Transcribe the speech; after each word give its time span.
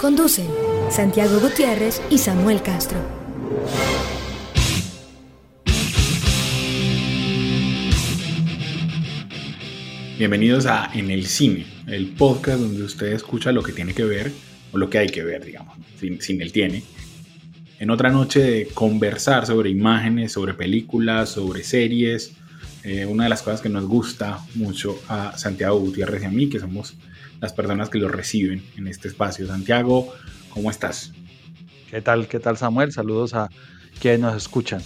Conducen 0.00 0.46
Santiago 0.90 1.40
Gutiérrez 1.40 2.00
y 2.08 2.18
Samuel 2.18 2.62
Castro. 2.62 3.00
Bienvenidos 10.16 10.66
a 10.66 10.88
En 10.94 11.10
el 11.10 11.26
Cine, 11.26 11.66
el 11.88 12.10
podcast 12.10 12.60
donde 12.60 12.84
usted 12.84 13.08
escucha 13.08 13.50
lo 13.50 13.64
que 13.64 13.72
tiene 13.72 13.92
que 13.92 14.04
ver 14.04 14.30
o 14.72 14.78
lo 14.78 14.88
que 14.88 14.98
hay 14.98 15.08
que 15.08 15.24
ver, 15.24 15.44
digamos, 15.44 15.76
sin, 15.98 16.22
sin 16.22 16.40
el 16.42 16.52
tiene. 16.52 16.84
En 17.80 17.90
otra 17.90 18.10
noche 18.10 18.40
de 18.40 18.66
conversar 18.68 19.46
sobre 19.46 19.70
imágenes, 19.70 20.30
sobre 20.30 20.54
películas, 20.54 21.30
sobre 21.30 21.64
series, 21.64 22.34
eh, 22.84 23.04
una 23.04 23.24
de 23.24 23.30
las 23.30 23.42
cosas 23.42 23.60
que 23.60 23.68
nos 23.68 23.86
gusta 23.86 24.38
mucho 24.54 24.96
a 25.08 25.36
Santiago 25.36 25.80
Gutiérrez 25.80 26.22
y 26.22 26.26
a 26.26 26.30
mí, 26.30 26.48
que 26.48 26.60
somos 26.60 26.94
las 27.40 27.52
personas 27.52 27.88
que 27.90 27.98
lo 27.98 28.08
reciben 28.08 28.62
en 28.76 28.88
este 28.88 29.08
espacio. 29.08 29.46
Santiago, 29.46 30.12
¿cómo 30.50 30.70
estás? 30.70 31.12
¿Qué 31.90 32.02
tal? 32.02 32.28
¿Qué 32.28 32.38
tal 32.38 32.56
Samuel? 32.56 32.92
Saludos 32.92 33.34
a 33.34 33.48
quienes 34.00 34.20
nos 34.20 34.36
escuchan. 34.36 34.82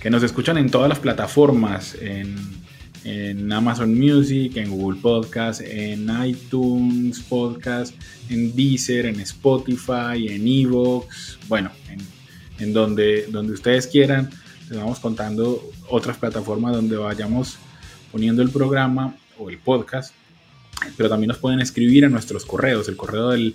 Que 0.00 0.10
nos 0.10 0.22
escuchan 0.22 0.58
en 0.58 0.70
todas 0.70 0.88
las 0.88 0.98
plataformas, 0.98 1.96
en, 2.00 2.36
en 3.04 3.50
Amazon 3.52 3.98
Music, 3.98 4.56
en 4.56 4.70
Google 4.70 5.00
Podcast, 5.00 5.62
en 5.62 6.08
iTunes 6.24 7.20
Podcast, 7.20 7.94
en 8.28 8.54
Deezer, 8.54 9.06
en 9.06 9.20
Spotify, 9.20 10.28
en 10.28 10.46
Evox, 10.46 11.38
bueno, 11.48 11.70
en, 11.90 11.98
en 12.58 12.72
donde, 12.72 13.26
donde 13.28 13.54
ustedes 13.54 13.86
quieran. 13.86 14.30
Les 14.68 14.78
vamos 14.78 14.98
contando 14.98 15.62
otras 15.88 16.18
plataformas 16.18 16.74
donde 16.74 16.96
vayamos 16.96 17.56
poniendo 18.12 18.42
el 18.42 18.50
programa 18.50 19.14
o 19.38 19.50
el 19.50 19.58
podcast, 19.58 20.12
pero 20.96 21.08
también 21.08 21.28
nos 21.28 21.38
pueden 21.38 21.60
escribir 21.60 22.04
a 22.04 22.08
nuestros 22.08 22.44
correos. 22.44 22.88
El 22.88 22.96
correo 22.96 23.30
del 23.30 23.54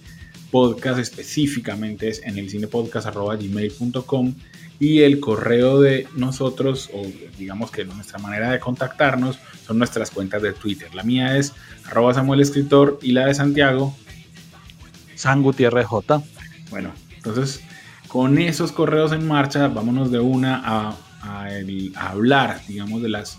podcast 0.52 1.00
específicamente 1.00 2.10
es 2.10 2.22
en 2.24 2.38
el 2.38 2.50
cinepodcast.gmail.com 2.50 4.36
y 4.80 5.02
el 5.02 5.20
correo 5.20 5.80
de 5.80 6.08
nosotros, 6.16 6.90
o 6.94 7.06
digamos 7.38 7.70
que 7.72 7.86
nuestra 7.86 8.18
manera 8.20 8.52
de 8.52 8.60
contactarnos, 8.60 9.38
son 9.66 9.78
nuestras 9.78 10.10
cuentas 10.10 10.42
de 10.42 10.54
Twitter. 10.54 10.94
La 10.96 11.04
mía 11.04 11.38
es 11.38 11.54
arroba 11.86 12.14
Samuel 12.14 12.42
Escritor 12.42 13.00
y 13.02 13.12
la 13.12 13.28
de 13.28 13.36
Santiago. 13.36 13.96
San 15.16 15.44
Gutiérrez 15.44 15.86
J. 15.86 16.24
Bueno, 16.72 16.94
entonces 17.16 17.62
con 18.08 18.40
esos 18.40 18.72
correos 18.72 19.12
en 19.14 19.26
marcha, 19.28 19.68
vámonos 19.68 20.12
de 20.12 20.20
una 20.20 20.62
a, 20.66 20.98
a, 21.22 21.48
a 21.96 22.10
hablar, 22.10 22.62
digamos, 22.68 23.02
de 23.02 23.10
las 23.10 23.38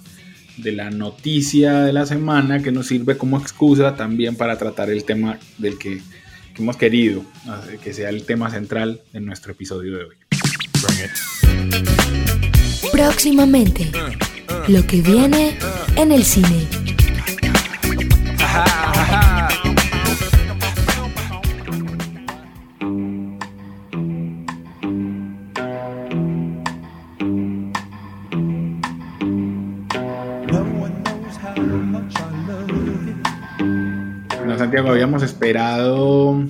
de 0.57 0.73
la 0.73 0.91
noticia 0.91 1.81
de 1.81 1.93
la 1.93 2.07
semana 2.07 2.63
que 2.63 2.73
nos 2.73 2.87
sirve 2.87 3.17
como 3.17 3.39
excusa 3.39 3.97
también 3.97 4.37
para 4.37 4.59
tratar 4.59 4.91
el 4.91 5.05
tema 5.05 5.39
del 5.59 5.79
que, 5.79 6.03
que 6.55 6.63
hemos 6.63 6.77
querido 6.77 7.25
que 7.83 7.93
sea 7.93 8.09
el 8.11 8.25
tema 8.25 8.51
central 8.51 9.01
de 9.13 9.21
nuestro 9.21 9.53
episodio 9.53 9.99
de 9.99 10.05
hoy. 10.05 10.17
Próximamente, 12.93 13.91
lo 14.69 14.87
que 14.87 15.01
viene 15.01 15.57
en 15.97 16.13
el 16.13 16.25
cine. 16.25 16.69
Bueno, 17.87 18.82
Habíamos 35.13 35.31
esperado 35.31 36.43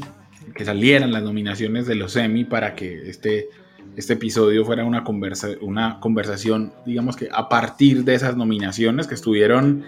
que 0.54 0.64
salieran 0.64 1.10
las 1.10 1.24
nominaciones 1.24 1.88
de 1.88 1.96
los 1.96 2.14
Emmy 2.14 2.44
para 2.44 2.76
que 2.76 3.10
este, 3.10 3.48
este 3.96 4.12
episodio 4.12 4.64
fuera 4.64 4.84
una, 4.84 5.02
conversa, 5.02 5.48
una 5.62 5.98
conversación, 5.98 6.72
digamos 6.86 7.16
que 7.16 7.28
a 7.32 7.48
partir 7.48 8.04
de 8.04 8.14
esas 8.14 8.36
nominaciones 8.36 9.08
que 9.08 9.16
estuvieron, 9.16 9.82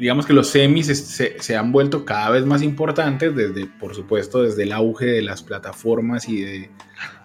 digamos 0.00 0.26
que 0.26 0.32
los 0.32 0.52
Emmys 0.56 0.88
se, 0.88 1.56
han 1.56 1.70
vuelto 1.70 2.04
cada 2.04 2.30
vez 2.30 2.44
más 2.44 2.62
importantes, 2.62 3.32
desde, 3.36 3.66
por 3.66 3.94
supuesto, 3.94 4.42
desde 4.42 4.64
el 4.64 4.72
auge 4.72 5.06
de 5.06 5.22
las 5.22 5.44
plataformas 5.44 6.28
y, 6.28 6.40
de, 6.40 6.70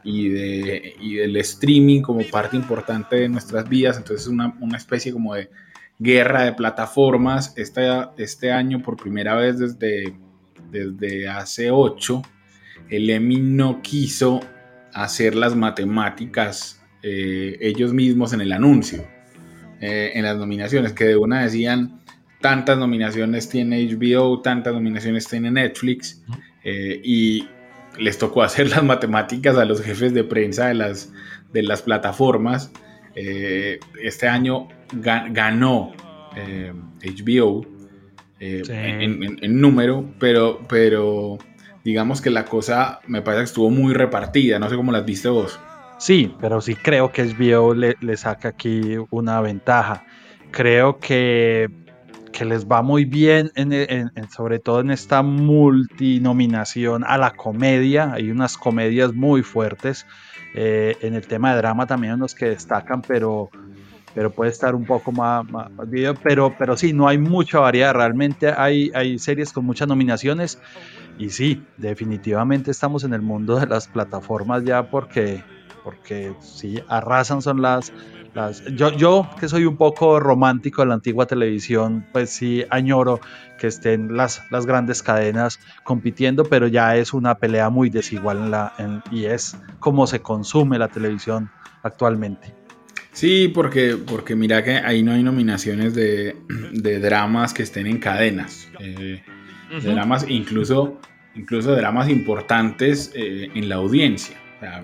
y, 0.04 0.30
de, 0.30 0.94
y 1.02 1.16
del 1.16 1.36
streaming 1.38 2.04
como 2.04 2.22
parte 2.26 2.56
importante 2.56 3.16
de 3.16 3.28
nuestras 3.28 3.68
vidas, 3.68 3.98
entonces 3.98 4.28
es 4.28 4.32
una, 4.32 4.56
una 4.60 4.78
especie 4.78 5.12
como 5.12 5.34
de 5.34 5.50
guerra 5.98 6.44
de 6.44 6.54
plataformas. 6.54 7.54
Este, 7.58 7.88
este 8.18 8.52
año, 8.52 8.84
por 8.84 8.98
primera 8.98 9.34
vez 9.34 9.58
desde, 9.58 10.14
desde 10.72 11.28
hace 11.28 11.70
ocho, 11.70 12.22
el 12.90 13.10
Emmy 13.10 13.38
no 13.38 13.82
quiso 13.82 14.42
hacer 14.94 15.36
las 15.36 15.56
matemáticas 15.56 16.82
eh, 17.04 17.58
ellos 17.62 17.94
mismos 17.94 18.34
en 18.34 18.42
el 18.42 18.52
anuncio, 18.52 19.04
eh, 19.80 20.12
en 20.14 20.24
las 20.24 20.38
nominaciones, 20.38 20.94
que 20.94 21.06
de 21.06 21.18
una 21.18 21.44
decían 21.44 22.00
tantas 22.42 22.78
nominaciones 22.78 23.50
tiene 23.50 23.88
HBO, 23.88 24.42
tantas 24.42 24.74
nominaciones 24.74 25.28
tiene 25.28 25.52
Netflix, 25.52 26.22
eh, 26.64 27.02
y 27.04 27.48
les 27.98 28.18
tocó 28.18 28.44
hacer 28.44 28.70
las 28.70 28.84
matemáticas 28.84 29.58
a 29.58 29.66
los 29.66 29.82
jefes 29.82 30.14
de 30.14 30.24
prensa 30.24 30.68
de 30.68 30.76
las, 30.76 31.12
de 31.54 31.64
las 31.64 31.82
plataformas. 31.82 32.72
este 33.14 34.28
año 34.28 34.70
ganó 34.94 35.92
HBO 37.04 37.66
sí. 38.42 38.72
en, 38.72 39.24
en, 39.24 39.38
en 39.42 39.62
número, 39.62 40.06
pero, 40.20 40.60
pero 40.68 41.38
digamos 41.84 42.22
que 42.22 42.30
la 42.30 42.46
cosa 42.46 43.00
me 43.08 43.22
parece 43.22 43.42
que 43.42 43.46
estuvo 43.46 43.70
muy 43.70 43.94
repartida, 43.94 44.60
no 44.60 44.70
sé 44.70 44.76
cómo 44.76 44.92
las 44.92 45.06
viste 45.06 45.30
vos. 45.30 45.60
Sí, 45.98 46.34
pero 46.42 46.62
sí 46.62 46.76
creo 46.76 47.12
que 47.12 47.24
HBO 47.24 47.76
le, 47.76 47.96
le 48.02 48.18
saca 48.18 48.50
aquí 48.50 48.98
una 49.12 49.40
ventaja. 49.42 50.04
Creo 50.50 50.98
que, 50.98 51.70
que 52.34 52.44
les 52.44 52.66
va 52.66 52.82
muy 52.82 53.06
bien, 53.06 53.52
en, 53.56 53.72
en, 53.72 54.10
sobre 54.32 54.58
todo 54.58 54.80
en 54.80 54.90
esta 54.90 55.22
multinominación 55.22 57.04
a 57.06 57.20
la 57.20 57.32
comedia. 57.32 58.14
Hay 58.14 58.32
unas 58.32 58.58
comedias 58.58 59.14
muy 59.14 59.44
fuertes. 59.44 60.08
Eh, 60.56 60.98
en 61.02 61.14
el 61.14 61.28
tema 61.28 61.52
de 61.52 61.58
drama 61.58 61.86
también 61.86 62.20
los 62.20 62.34
que 62.36 62.48
destacan, 62.48 63.04
pero, 63.04 63.50
pero 64.14 64.32
puede 64.32 64.52
estar 64.52 64.76
un 64.76 64.86
poco 64.86 65.12
más, 65.12 65.46
video. 65.88 66.16
Pero, 66.16 66.56
pero 66.58 66.76
sí, 66.78 66.94
no 66.94 67.08
hay 67.08 67.18
mucha 67.18 67.60
variedad. 67.60 67.94
Realmente 67.94 68.54
hay, 68.56 68.92
hay 68.94 69.20
series 69.20 69.54
con 69.54 69.66
muchas 69.66 69.88
nominaciones. 69.88 70.60
Y 71.18 71.30
sí, 71.30 71.64
definitivamente 71.78 72.72
estamos 72.72 73.04
en 73.04 73.14
el 73.14 73.22
mundo 73.22 73.60
de 73.60 73.68
las 73.68 73.88
plataformas 73.88 74.64
ya 74.64 74.90
porque, 74.90 75.44
porque 75.84 76.34
sí, 76.40 76.82
arrasan 76.88 77.42
son 77.42 77.62
las... 77.62 77.94
las 78.34 78.64
yo, 78.76 78.92
yo, 78.94 79.30
que 79.40 79.48
soy 79.48 79.66
un 79.66 79.78
poco 79.78 80.20
romántico 80.20 80.82
de 80.82 80.88
la 80.88 80.94
antigua 80.96 81.28
televisión, 81.28 82.06
pues 82.12 82.32
sí 82.32 82.64
añoro 82.70 83.20
que 83.60 83.68
estén 83.68 84.16
las, 84.18 84.42
las 84.50 84.66
grandes 84.66 85.04
cadenas 85.04 85.60
compitiendo, 85.84 86.44
pero 86.46 86.66
ya 86.68 86.96
es 86.96 87.14
una 87.14 87.36
pelea 87.36 87.70
muy 87.70 87.92
desigual 87.92 88.38
en 88.38 88.52
la, 88.52 88.74
en, 88.80 89.04
y 89.12 89.26
es 89.26 89.56
como 89.80 90.08
se 90.08 90.22
consume 90.22 90.80
la 90.80 90.88
televisión 90.88 91.52
actualmente. 91.84 92.61
Sí, 93.12 93.52
porque, 93.54 93.98
porque 93.98 94.36
mira 94.36 94.64
que 94.64 94.72
ahí 94.72 95.04
no 95.04 95.12
hay 95.12 95.24
nominaciones 95.24 95.94
de, 95.94 96.36
de 96.72 97.00
dramas 97.00 97.54
que 97.54 97.64
estén 97.64 97.88
en 97.88 97.98
cadenas. 97.98 98.70
Eh, 98.80 99.22
uh 99.70 99.76
-huh. 99.76 99.82
dramas 99.82 100.26
incluso 100.28 101.00
incluso 101.36 101.76
dramas 101.76 102.10
importantes 102.10 103.12
eh, 103.16 103.50
en 103.54 103.70
la 103.70 103.76
audiencia. 103.76 104.36
O 104.58 104.60
sea, 104.60 104.84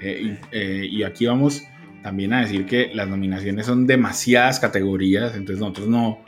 eh, 0.00 0.38
eh, 0.52 0.88
y 0.90 1.02
aquí 1.02 1.26
vamos 1.26 1.64
también 2.02 2.32
a 2.32 2.40
decir 2.42 2.66
que 2.66 2.90
las 2.94 3.08
nominaciones 3.08 3.66
son 3.66 3.86
demasiadas 3.86 4.60
categorías, 4.60 5.34
entonces 5.34 5.60
nosotros 5.60 5.88
no, 5.88 6.24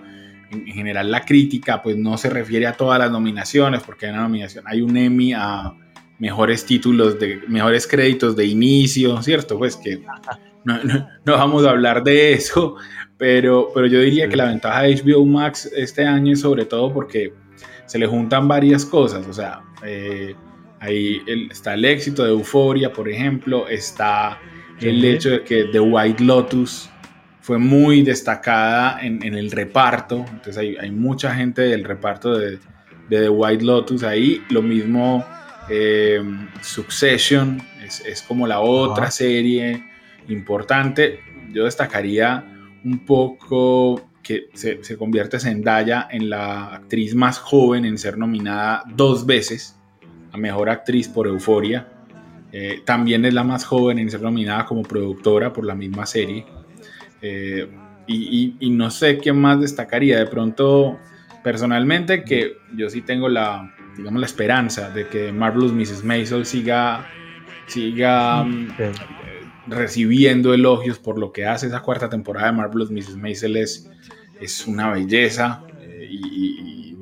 en, 0.51 0.67
en, 0.69 0.75
general 0.75 1.11
la 1.11 1.25
crítica 1.25 1.83
pues 1.83 1.97
no 1.97 2.19
se 2.19 2.29
refiere 2.29 2.67
a 2.67 2.75
todas 2.75 2.99
las 2.99 3.11
nominaciones, 3.11 3.83
porque 3.83 4.07
hay 4.07 4.13
una 4.13 4.23
nominación, 4.23 4.65
hay 4.67 4.83
un 4.83 4.97
Emmy 4.97 5.33
a 5.33 5.73
mejores 6.19 6.65
títulos, 6.65 7.19
de 7.19 7.41
mejores 7.49 7.87
créditos 7.87 8.37
de 8.37 8.47
inicio, 8.47 9.21
¿cierto? 9.23 9.59
Pues 9.59 9.77
que 9.77 10.03
no, 10.65 10.83
no, 10.85 11.09
no 11.25 11.33
vamos 11.33 11.65
a 11.67 11.71
hablar 11.71 12.05
de 12.05 12.33
eso, 12.33 12.77
pero, 13.17 13.71
pero 13.75 13.87
yo 13.87 14.01
diría 14.01 14.29
que 14.29 14.37
la 14.37 14.47
ventaja 14.47 14.83
de 14.83 14.97
HBO 14.97 15.25
Max 15.27 15.71
este 15.77 16.07
año 16.07 16.33
es 16.33 16.41
sobre 16.41 16.65
todo 16.65 16.93
porque 16.93 17.33
se 17.87 17.99
le 17.99 18.07
juntan 18.07 18.49
varias 18.49 18.85
cosas, 18.85 19.27
o 19.27 19.33
sea, 19.33 19.63
eh, 19.85 20.35
Ahí 20.83 21.23
está 21.49 21.75
el 21.75 21.85
éxito 21.85 22.25
de 22.25 22.31
Euforia, 22.31 22.93
por 22.93 23.09
ejemplo, 23.09 23.69
está 23.69 24.41
el 24.81 25.05
hecho 25.05 25.31
de 25.31 25.45
que 25.45 25.67
The 25.67 25.79
White 25.79 26.25
Lotus 26.25 26.91
fue 27.41 27.57
muy 27.57 28.03
destacada 28.03 28.99
en, 29.01 29.23
el 29.23 29.53
reparto, 29.53 30.25
entonces 30.29 30.57
hay, 30.59 30.91
mucha 30.91 31.33
gente 31.37 31.63
del 31.63 31.85
reparto 31.85 32.37
de, 32.37 32.59
The 33.09 33.29
White 33.29 33.65
Lotus 33.65 34.03
ahí, 34.03 34.43
lo 34.51 34.61
mismo 34.61 35.25
eh, 35.75 36.23
Succession, 36.61 37.63
es, 37.83 38.23
como 38.23 38.47
la 38.47 38.61
otra 38.61 39.11
serie 39.11 39.83
importante, 40.29 41.21
yo 41.51 41.65
destacaría 41.65 42.45
un 42.85 43.07
poco 43.07 44.11
que 44.23 44.49
se, 44.53 44.85
se 44.85 44.97
convierte 44.99 45.41
Zendaya 45.41 46.09
en 46.11 46.29
la 46.29 46.75
actriz 46.75 47.15
más 47.15 47.39
joven 47.39 47.85
en 47.85 47.97
ser 47.97 48.19
nominada 48.19 48.85
dos 48.95 49.25
veces 49.25 49.79
a 50.33 50.37
Mejor 50.37 50.69
Actriz 50.69 51.09
por 51.09 51.27
Euforia. 51.27 51.89
Eh, 52.53 52.83
también 52.85 53.25
es 53.25 53.33
la 53.33 53.45
más 53.45 53.65
joven 53.65 53.99
en 53.99 54.11
ser 54.11 54.21
nominada 54.21 54.67
como 54.67 54.83
productora 54.83 55.53
por 55.53 55.65
la 55.65 55.75
misma 55.75 56.05
serie. 56.05 56.45
Eh, 57.23 57.67
y, 58.07 58.71
no 58.71 58.91
sé 58.91 59.19
quién 59.19 59.41
más 59.41 59.61
destacaría. 59.61 60.19
De 60.19 60.27
pronto, 60.27 60.99
personalmente, 61.43 62.25
que 62.25 62.57
yo 62.77 62.91
sí 62.91 63.01
tengo 63.01 63.29
la, 63.29 63.75
digamos, 63.97 64.21
la 64.21 64.27
esperanza 64.27 64.91
de 64.91 65.09
que 65.09 65.33
Marvelous 65.33 65.73
Mrs. 65.73 66.05
Maisel 66.05 66.47
siga, 66.47 67.07
siga 67.67 68.45
mm, 68.45 68.69
recibiendo 69.67 70.55
elogios 70.55 70.99
por 70.99 71.19
lo 71.19 71.33
que 71.33 71.47
hace 71.47 71.67
esa 71.67 71.81
cuarta 71.81 72.09
temporada 72.09 72.49
de 72.49 72.53
Marvelous 72.53 72.91
Mrs. 72.91 73.17
Maisel 73.17 73.57
es, 73.57 73.91
es 74.41 74.67
una 74.67 74.91
belleza 74.91 75.65
eh, 75.81 76.09
y, 76.11 76.97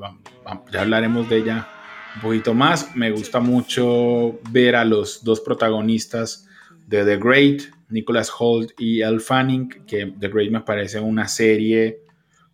ya 0.72 0.80
hablaremos 0.80 1.28
de 1.28 1.36
ella 1.36 1.68
un 2.16 2.22
poquito 2.22 2.54
más. 2.54 2.94
Me 2.96 3.10
gusta 3.10 3.40
mucho 3.40 4.40
ver 4.50 4.74
a 4.76 4.84
los 4.84 5.22
dos 5.22 5.40
protagonistas 5.40 6.48
de 6.86 7.04
The 7.04 7.16
Great, 7.18 7.62
Nicholas 7.88 8.32
Holt 8.36 8.72
y 8.78 9.02
Elle 9.02 9.20
Fanning, 9.20 9.68
que 9.86 10.12
The 10.18 10.28
Great 10.28 10.50
me 10.50 10.60
parece 10.60 11.00
una 11.00 11.28
serie, 11.28 12.00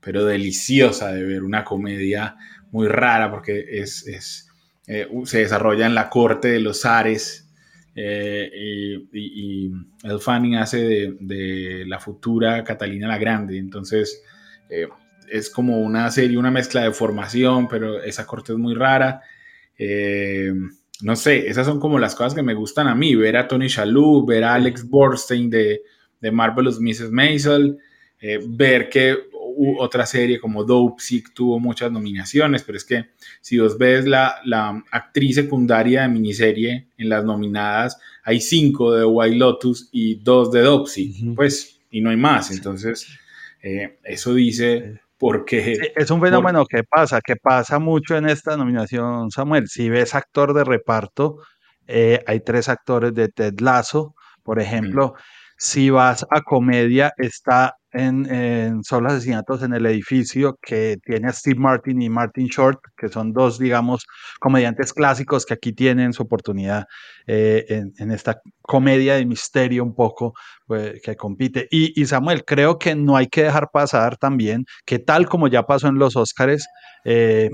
pero 0.01 0.25
deliciosa 0.25 1.13
de 1.13 1.23
ver, 1.23 1.43
una 1.43 1.65
comedia 1.65 2.37
muy 2.77 2.89
rara 2.89 3.31
porque 3.31 3.65
es, 3.71 4.07
es 4.07 4.51
eh, 4.87 5.09
se 5.25 5.39
desarrolla 5.39 5.87
en 5.87 5.95
la 5.95 6.11
corte 6.11 6.49
de 6.49 6.61
los 6.61 6.85
Ares 6.85 7.51
eh, 7.95 8.51
y, 9.13 9.71
Elle 10.05 10.19
Fanning 10.21 10.57
hace 10.57 11.15
de, 11.19 11.85
la 11.87 11.99
futura 11.99 12.63
Catalina 12.63 13.09
la 13.09 13.17
Grande, 13.17 13.57
entonces 13.57 14.23
eh, 14.69 14.87
es 15.33 15.49
como 15.49 15.79
una 15.79 16.11
serie, 16.11 16.37
una 16.37 16.51
mezcla 16.51 16.83
de 16.83 16.93
formación, 16.93 17.67
pero 17.67 18.03
esa 18.03 18.27
corte 18.27 18.53
es 18.53 18.59
muy 18.59 18.75
rara. 18.75 19.23
no 21.01 21.17
sé, 21.17 21.49
esas 21.49 21.67
son 21.67 21.81
como 21.81 21.99
las 21.99 22.15
cosas 22.15 22.35
que 22.35 22.43
me 22.43 22.55
gustan 22.55 22.89
a 22.89 22.95
mí, 22.95 23.15
ver 23.15 23.39
a 23.39 23.49
Tony 23.49 23.69
Shalhoub, 23.69 24.29
ver 24.29 24.45
a 24.45 24.55
Alex 24.55 24.87
Borstein 24.87 25.49
de, 25.49 25.81
de 26.21 26.31
Marvelous 26.31 26.79
Mrs. 26.79 27.11
Maisel, 27.11 27.79
ver 28.51 28.91
que 28.91 29.17
otra 29.79 30.07
serie 30.07 30.39
como 30.39 30.65
Dope 30.65 31.03
Sick 31.03 31.33
tuvo 31.35 31.59
muchas 31.59 31.91
nominaciones, 31.91 32.63
pero 32.63 32.79
es 32.79 32.85
que 32.85 33.07
si 33.41 33.59
vos 33.59 33.79
ves 33.79 34.07
la, 34.07 34.37
la 34.45 34.83
actriz 34.91 35.37
secundaria 35.37 36.03
de 36.03 36.09
miniserie 36.09 36.89
en 36.99 37.09
las 37.09 37.25
nominadas, 37.25 37.99
hay 38.23 38.41
cinco 38.41 38.93
de 38.93 39.05
White 39.05 39.37
Lotus 39.37 39.89
y 39.93 40.17
dos 40.17 40.51
de 40.53 40.61
Dope 40.61 40.91
Sick, 40.91 41.35
pues, 41.35 41.81
y 41.91 42.01
no 42.01 42.11
hay 42.11 42.17
más. 42.17 42.51
Entonces, 42.51 43.07
eh, 43.63 43.99
eso 44.05 44.35
dice 44.35 45.01
porque... 45.19 45.93
es 45.97 46.11
un 46.11 46.21
fenómeno 46.21 46.67
que 46.67 46.85
pasa, 46.85 47.21
que 47.21 47.37
pasa 47.37 47.79
mucho 47.79 48.17
en 48.17 48.29
esta 48.29 48.57
nominación, 48.57 49.31
Samuel. 49.31 49.69
Si 49.69 49.89
ves 49.89 50.15
actor 50.15 50.53
de 50.55 50.65
reparto, 50.65 51.39
eh, 51.87 52.23
hay 52.27 52.41
tres 52.41 52.69
actores 52.69 53.15
de 53.15 53.29
Ted 53.29 53.61
Lasso, 53.61 54.15
por 54.43 54.61
ejemplo. 54.61 55.15
Si 55.57 55.89
vas 55.89 56.27
a 56.31 56.43
comedia, 56.43 57.13
está 57.17 57.77
en, 57.97 58.33
en 58.33 58.85
Solo 58.85 59.09
Asesinatos 59.09 59.63
en 59.63 59.73
el 59.73 59.87
Edificio, 59.87 60.59
que 60.61 60.99
tiene 61.05 61.29
a 61.29 61.33
Steve 61.33 61.59
Martin 61.59 62.03
y 62.03 62.11
Martin 62.11 62.47
Short, 62.47 62.79
que 62.97 63.09
son 63.09 63.33
dos, 63.33 63.59
digamos, 63.59 64.07
comediantes 64.39 64.93
clásicos 64.93 65.47
que 65.47 65.55
aquí 65.55 65.73
tienen 65.73 66.13
su 66.13 66.23
oportunidad 66.23 66.87
eh, 67.27 67.65
en, 67.99 68.11
esta 68.11 68.41
comedia 68.63 69.15
de 69.15 69.25
misterio 69.25 69.83
un 69.83 69.95
poco 69.95 70.35
pues, 70.67 71.01
que 71.03 71.17
compite. 71.17 71.67
Y, 71.71 72.05
Samuel, 72.07 72.45
creo 72.45 72.79
que 72.79 72.95
no 72.95 73.17
hay 73.17 73.29
que 73.29 73.45
dejar 73.45 73.71
pasar 73.73 74.17
también 74.17 74.67
que 74.85 74.99
tal 74.99 75.27
como 75.27 75.49
ya 75.49 75.63
pasó 75.65 75.89
en 75.89 75.99
los 75.99 76.17
Óscares, 76.17 76.67
eh, 77.05 77.51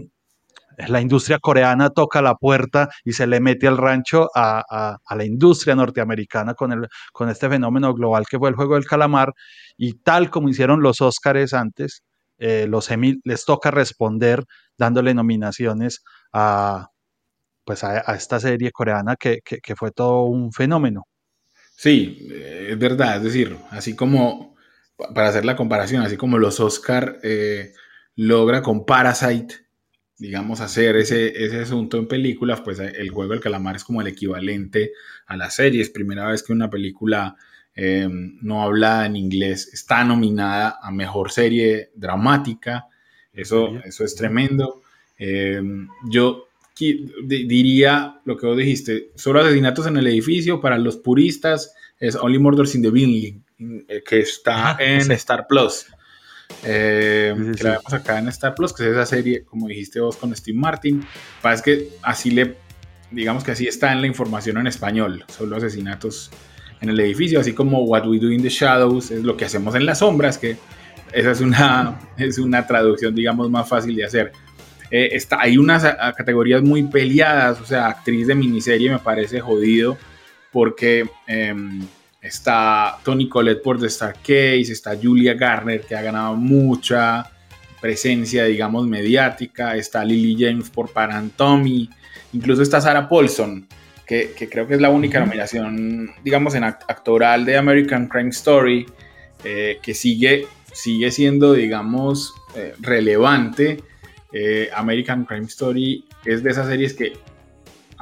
la 0.88 1.00
industria 1.00 1.38
coreana 1.38 1.90
toca 1.90 2.22
la 2.22 2.34
puerta 2.34 2.88
y 3.04 3.12
se 3.12 3.26
le 3.26 3.40
mete 3.40 3.66
al 3.66 3.76
rancho 3.76 4.28
a, 4.34 4.98
la 5.10 5.24
industria 5.24 5.74
norteamericana 5.74 6.54
con, 6.54 7.28
este 7.28 7.48
fenómeno 7.48 7.94
global 7.94 8.24
que 8.28 8.38
fue 8.38 8.48
el 8.48 8.54
juego 8.54 8.74
del 8.74 8.86
calamar. 8.86 9.32
Y 9.76 9.94
tal 9.94 10.30
como 10.30 10.48
hicieron 10.48 10.82
los 10.82 11.00
Óscares 11.00 11.54
antes, 11.54 12.02
eh, 12.38 12.66
los 12.68 12.90
Emmy 12.90 13.20
les 13.24 13.44
toca 13.44 13.70
responder 13.70 14.44
dándole 14.76 15.14
nominaciones 15.14 16.02
a, 16.32 16.88
pues 17.64 17.84
esta 17.84 18.40
serie 18.40 18.70
coreana 18.72 19.16
que, 19.16 19.40
fue 19.76 19.90
todo 19.90 20.24
un 20.24 20.52
fenómeno. 20.52 21.06
Sí, 21.76 22.28
es 22.30 22.78
verdad. 22.78 23.16
Es 23.16 23.22
decir, 23.22 23.56
así 23.70 23.94
como, 23.96 24.56
para 25.14 25.28
hacer 25.28 25.44
la 25.44 25.56
comparación, 25.56 26.02
así 26.02 26.16
como 26.16 26.38
los 26.38 26.60
Oscar 26.60 27.18
eh, 27.22 27.72
logra 28.14 28.62
con 28.62 28.84
Parasite 28.84 29.62
digamos, 30.18 30.60
hacer 30.60 30.96
ese, 30.96 31.44
ese 31.44 31.60
asunto 31.60 31.98
en 31.98 32.06
películas, 32.06 32.60
pues 32.60 32.78
eh, 32.78 32.92
el 32.96 33.10
juego 33.10 33.32
del 33.32 33.40
calamar 33.40 33.76
es 33.76 33.84
como 33.84 34.00
el 34.00 34.06
equivalente 34.06 34.92
a 35.26 35.36
las 35.36 35.56
series. 35.56 35.90
Primera 35.90 36.28
vez 36.28 36.42
que 36.42 36.52
una 36.52 36.70
película 36.70 37.36
eh, 37.74 38.08
no 38.08 38.62
habla 38.62 39.06
en 39.06 39.16
inglés 39.16 39.70
está 39.72 40.04
nominada 40.04 40.78
a 40.80 40.90
mejor 40.90 41.30
serie 41.30 41.90
dramática. 41.94 42.86
Eso, 43.32 43.78
eso 43.84 44.04
es 44.04 44.14
tremendo. 44.14 44.82
Eh, 45.18 45.60
yo 46.08 46.48
diría 46.76 48.20
lo 48.24 48.36
que 48.36 48.46
vos 48.46 48.56
dijiste, 48.56 49.10
solo 49.14 49.40
asesinatos 49.40 49.86
en 49.86 49.96
el 49.96 50.06
edificio 50.06 50.60
para 50.60 50.78
los 50.78 50.96
puristas 50.96 51.74
es 52.00 52.16
Only 52.16 52.38
Murders 52.38 52.74
in 52.74 52.82
the 52.82 52.90
Building, 52.90 53.40
que 54.04 54.20
está 54.20 54.76
en 54.80 55.12
Star 55.12 55.46
Plus. 55.46 55.86
Eh, 56.64 57.34
que 57.56 57.64
la 57.64 57.70
vemos 57.70 57.92
acá 57.92 58.18
en 58.18 58.28
Star 58.28 58.54
Plus, 58.54 58.72
que 58.72 58.84
es 58.84 58.90
esa 58.90 59.06
serie, 59.06 59.44
como 59.44 59.68
dijiste 59.68 60.00
vos, 60.00 60.16
con 60.16 60.34
Steve 60.34 60.58
Martin. 60.58 61.04
Parece 61.40 61.62
que 61.62 61.88
así 62.02 62.30
le, 62.30 62.56
digamos 63.10 63.44
que 63.44 63.52
así 63.52 63.66
está 63.66 63.92
en 63.92 64.00
la 64.00 64.06
información 64.06 64.58
en 64.58 64.66
español, 64.66 65.24
solo 65.28 65.56
asesinatos 65.56 66.30
en 66.80 66.90
el 66.90 67.00
edificio, 67.00 67.40
así 67.40 67.52
como 67.52 67.84
What 67.84 68.06
We 68.08 68.18
Do 68.18 68.30
in 68.30 68.42
the 68.42 68.48
Shadows 68.48 69.10
es 69.10 69.22
lo 69.22 69.36
que 69.36 69.44
hacemos 69.44 69.74
en 69.74 69.86
las 69.86 69.98
sombras, 69.98 70.38
que 70.38 70.56
esa 71.12 71.30
es 71.30 71.40
una, 71.40 72.00
es 72.16 72.38
una 72.38 72.66
traducción, 72.66 73.14
digamos, 73.14 73.50
más 73.50 73.68
fácil 73.68 73.96
de 73.96 74.04
hacer. 74.04 74.32
Eh, 74.90 75.10
está, 75.12 75.40
hay 75.40 75.56
unas 75.56 75.84
categorías 76.16 76.62
muy 76.62 76.82
peleadas, 76.82 77.60
o 77.60 77.64
sea, 77.64 77.86
actriz 77.86 78.26
de 78.26 78.34
miniserie 78.34 78.90
me 78.90 78.98
parece 78.98 79.40
jodido, 79.40 79.96
porque... 80.50 81.06
Em, 81.26 81.86
Está 82.22 83.00
Tony 83.02 83.28
Collette 83.28 83.62
por 83.62 83.80
The 83.80 83.88
Star 83.88 84.14
Case, 84.14 84.70
está 84.70 84.96
Julia 84.96 85.34
Garner, 85.34 85.80
que 85.80 85.96
ha 85.96 86.02
ganado 86.02 86.36
mucha 86.36 87.28
presencia, 87.80 88.44
digamos, 88.44 88.86
mediática. 88.86 89.74
Está 89.76 90.04
Lily 90.04 90.36
James 90.38 90.70
por 90.70 90.92
Parantomy. 90.92 91.90
Incluso 92.32 92.62
está 92.62 92.80
Sarah 92.80 93.08
Paulson, 93.08 93.66
que, 94.06 94.32
creo 94.48 94.68
que 94.68 94.74
es 94.74 94.80
la 94.80 94.90
única 94.90 95.18
nominación, 95.18 96.12
digamos, 96.22 96.54
en 96.54 96.62
actoral 96.62 97.44
de 97.44 97.56
American 97.56 98.06
Crime 98.06 98.30
Story, 98.30 98.86
eh, 99.42 99.78
que 99.82 99.92
sigue, 99.92 100.46
sigue 100.72 101.10
siendo, 101.10 101.54
digamos, 101.54 102.32
eh, 102.54 102.74
relevante. 102.78 103.82
Eh, 104.32 104.70
American 104.74 105.24
Crime 105.24 105.46
Story 105.46 106.04
es 106.24 106.44
de 106.44 106.50
esas 106.50 106.68
series 106.68 106.94
que 106.94 107.14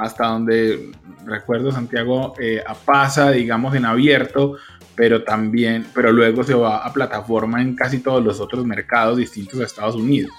hasta 0.00 0.28
donde 0.28 0.90
recuerdo 1.26 1.71
Santiago 1.71 2.35
eh, 2.40 2.62
pasa, 2.85 3.30
digamos, 3.30 3.75
en 3.75 3.85
abierto, 3.85 4.57
pero 4.95 5.23
también, 5.23 5.87
pero 5.95 6.11
luego 6.11 6.42
se 6.42 6.54
va 6.54 6.78
a 6.78 6.92
plataforma 6.92 7.61
en 7.61 7.76
casi 7.76 7.99
todos 7.99 8.25
los 8.25 8.40
otros 8.40 8.64
mercados 8.64 9.19
distintos 9.19 9.61
a 9.61 9.64
Estados 9.64 9.97
Unidos. 9.97 10.33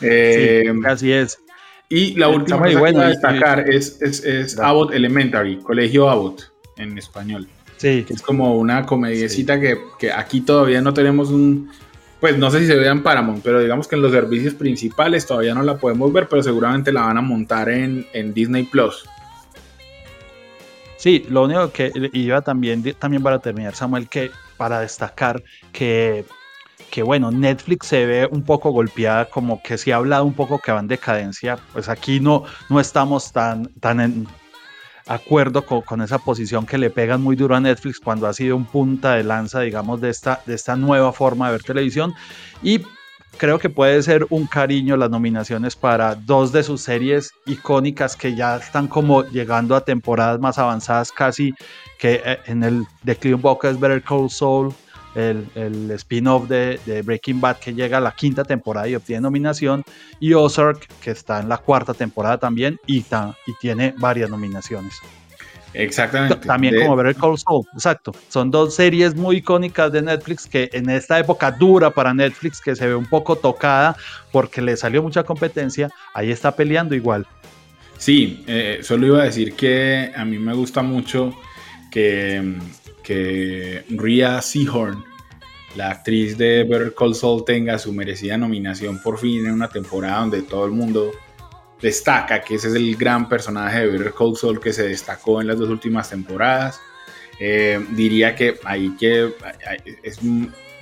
Eh, 0.00 0.64
así 0.86 1.12
es. 1.12 1.38
Y 1.88 2.14
la 2.14 2.28
última 2.28 2.68
que 2.68 2.76
voy 2.76 2.94
a 2.94 3.08
destacar 3.08 3.68
es, 3.68 4.02
es, 4.02 4.58
Abbott 4.58 4.92
Elementary, 4.92 5.58
Colegio 5.58 6.10
Abbott 6.10 6.52
en 6.76 6.98
español. 6.98 7.48
Sí. 7.78 8.04
Que 8.06 8.12
es 8.12 8.22
como 8.22 8.56
una 8.56 8.84
comediecita 8.84 9.58
que, 9.58 9.78
que 9.98 10.12
aquí 10.12 10.42
todavía 10.42 10.82
no 10.82 10.92
tenemos 10.92 11.30
un, 11.30 11.70
pues 12.20 12.36
no 12.36 12.50
sé 12.50 12.60
si 12.60 12.66
se 12.66 12.76
vea 12.76 12.92
en 12.92 13.02
Paramount, 13.02 13.42
pero 13.42 13.60
digamos 13.60 13.86
que 13.86 13.96
en 13.96 14.02
los 14.02 14.12
servicios 14.12 14.54
principales 14.54 15.26
todavía 15.26 15.54
no 15.54 15.62
la 15.62 15.76
podemos 15.76 16.12
ver, 16.12 16.28
pero 16.28 16.42
seguramente 16.42 16.92
la 16.92 17.02
van 17.02 17.18
a 17.18 17.22
montar 17.22 17.68
en, 17.68 18.06
Disney 18.34 18.64
Plus. 18.64 19.08
Sí, 20.96 21.24
lo 21.28 21.44
único 21.44 21.70
que 21.70 21.92
iba 22.12 22.40
también, 22.40 22.82
también 22.98 23.22
para 23.22 23.38
terminar, 23.38 23.74
Samuel, 23.74 24.08
que 24.08 24.30
para 24.56 24.80
destacar 24.80 25.42
que 25.72 26.24
que, 26.90 27.02
bueno, 27.02 27.30
Netflix 27.30 27.86
se 27.86 28.06
ve 28.06 28.28
un 28.30 28.42
poco 28.42 28.70
golpeada, 28.70 29.26
como 29.26 29.62
que 29.62 29.78
se 29.78 29.92
ha 29.92 29.96
hablado 29.96 30.24
un 30.24 30.34
poco 30.34 30.58
que 30.58 30.72
va 30.72 30.80
en 30.80 30.88
decadencia, 30.88 31.58
pues 31.72 31.88
aquí 31.88 32.20
no, 32.20 32.44
no 32.70 32.80
estamos 32.80 33.32
tan, 33.32 33.66
tan 33.80 34.00
en 34.00 34.26
acuerdo 35.08 35.64
con, 35.64 36.02
esa 36.02 36.18
posición 36.18 36.66
que 36.66 36.78
le 36.78 36.90
pegan 36.90 37.22
muy 37.22 37.34
duro 37.34 37.56
a 37.56 37.60
Netflix 37.60 37.98
cuando 37.98 38.26
ha 38.26 38.32
sido 38.32 38.56
un 38.56 38.66
punta 38.66 39.14
de 39.14 39.24
lanza, 39.24 39.60
digamos, 39.60 40.00
de 40.00 40.10
esta, 40.10 40.42
de 40.46 40.54
esta 40.54 40.76
nueva 40.76 41.12
forma 41.12 41.46
de 41.46 41.52
ver 41.52 41.62
televisión. 41.62 42.14
Y 42.62 42.82
creo 43.38 43.58
que 43.58 43.70
puede 43.70 44.02
ser 44.02 44.26
un 44.30 44.46
cariño 44.46 44.96
las 44.96 45.10
nominaciones 45.10 45.76
para 45.76 46.14
dos 46.14 46.52
de 46.52 46.62
sus 46.62 46.82
series 46.82 47.32
icónicas 47.46 48.16
que 48.16 48.34
ya 48.34 48.56
están 48.56 48.88
como 48.88 49.24
llegando 49.24 49.74
a 49.76 49.84
temporadas 49.84 50.40
más 50.40 50.58
avanzadas 50.58 51.10
casi 51.10 51.54
que 51.98 52.20
eh, 52.24 52.38
en 52.46 52.62
el 52.62 52.86
de 53.02 53.16
Clean 53.16 53.40
Boca 53.40 53.70
es 53.70 53.80
Better 53.80 54.02
Call 54.02 54.30
Saul 54.30 54.74
el, 55.14 55.90
spin-off 55.92 56.48
de, 56.48 57.02
Breaking 57.04 57.40
Bad 57.40 57.58
que 57.58 57.74
llega 57.74 57.98
a 57.98 58.00
la 58.00 58.12
quinta 58.12 58.44
temporada 58.44 58.88
y 58.88 58.94
obtiene 58.94 59.22
nominación, 59.22 59.84
y 60.20 60.34
Ozark 60.34 60.86
que 61.00 61.10
está 61.10 61.40
en 61.40 61.48
la 61.48 61.58
cuarta 61.58 61.94
temporada 61.94 62.38
también 62.38 62.78
y, 62.86 62.98
y 62.98 63.52
tiene 63.60 63.94
varias 63.98 64.30
nominaciones. 64.30 64.94
Exactamente. 65.74 66.46
También 66.46 66.80
como 66.80 66.96
ver 66.96 67.06
el 67.06 67.16
Call 67.16 67.38
Saul, 67.38 67.64
exacto. 67.74 68.12
Son 68.28 68.50
dos 68.50 68.74
series 68.74 69.14
muy 69.14 69.36
icónicas 69.36 69.92
de 69.92 70.02
Netflix 70.02 70.46
que 70.46 70.70
en 70.72 70.88
esta 70.90 71.18
época 71.18 71.50
dura 71.50 71.90
para 71.90 72.14
Netflix, 72.14 72.60
que 72.60 72.74
se 72.74 72.86
ve 72.86 72.94
un 72.94 73.06
poco 73.06 73.36
tocada 73.36 73.96
porque 74.32 74.62
le 74.62 74.76
salió 74.76 75.02
mucha 75.02 75.24
competencia, 75.24 75.90
ahí 76.14 76.30
está 76.30 76.52
peleando 76.56 76.94
igual. 76.94 77.26
Sí, 77.98 78.44
eh, 78.46 78.78
solo 78.82 79.06
iba 79.06 79.22
a 79.22 79.24
decir 79.24 79.54
que 79.54 80.12
a 80.16 80.24
mí 80.24 80.38
me 80.38 80.54
gusta 80.54 80.82
mucho 80.82 81.34
que, 81.90 82.56
que 83.08 83.86
Rhea 83.88 84.42
Seahorn, 84.42 85.02
la 85.76 85.92
actriz 85.92 86.36
de 86.36 86.64
Better 86.64 86.94
Call 86.94 87.14
Saul, 87.14 87.42
tenga 87.42 87.78
su 87.78 87.90
merecida 87.90 88.36
nominación 88.36 89.00
por 89.00 89.18
fin 89.18 89.46
en 89.46 89.52
una 89.52 89.70
temporada 89.70 90.20
donde 90.20 90.42
todo 90.42 90.66
el 90.66 90.72
mundo 90.72 91.12
destaca 91.80 92.42
que 92.42 92.56
ese 92.56 92.68
es 92.68 92.74
el 92.74 92.94
gran 92.96 93.26
personaje 93.26 93.80
de 93.80 93.86
Better 93.86 94.12
Call 94.12 94.36
Saul 94.36 94.60
que 94.60 94.74
se 94.74 94.86
destacó 94.86 95.40
en 95.40 95.46
las 95.46 95.58
dos 95.58 95.70
últimas 95.70 96.10
temporadas. 96.10 96.80
Eh, 97.40 97.82
diría 97.92 98.34
que 98.34 98.60
ahí 98.64 98.94
que 98.98 99.32
es, 100.02 100.18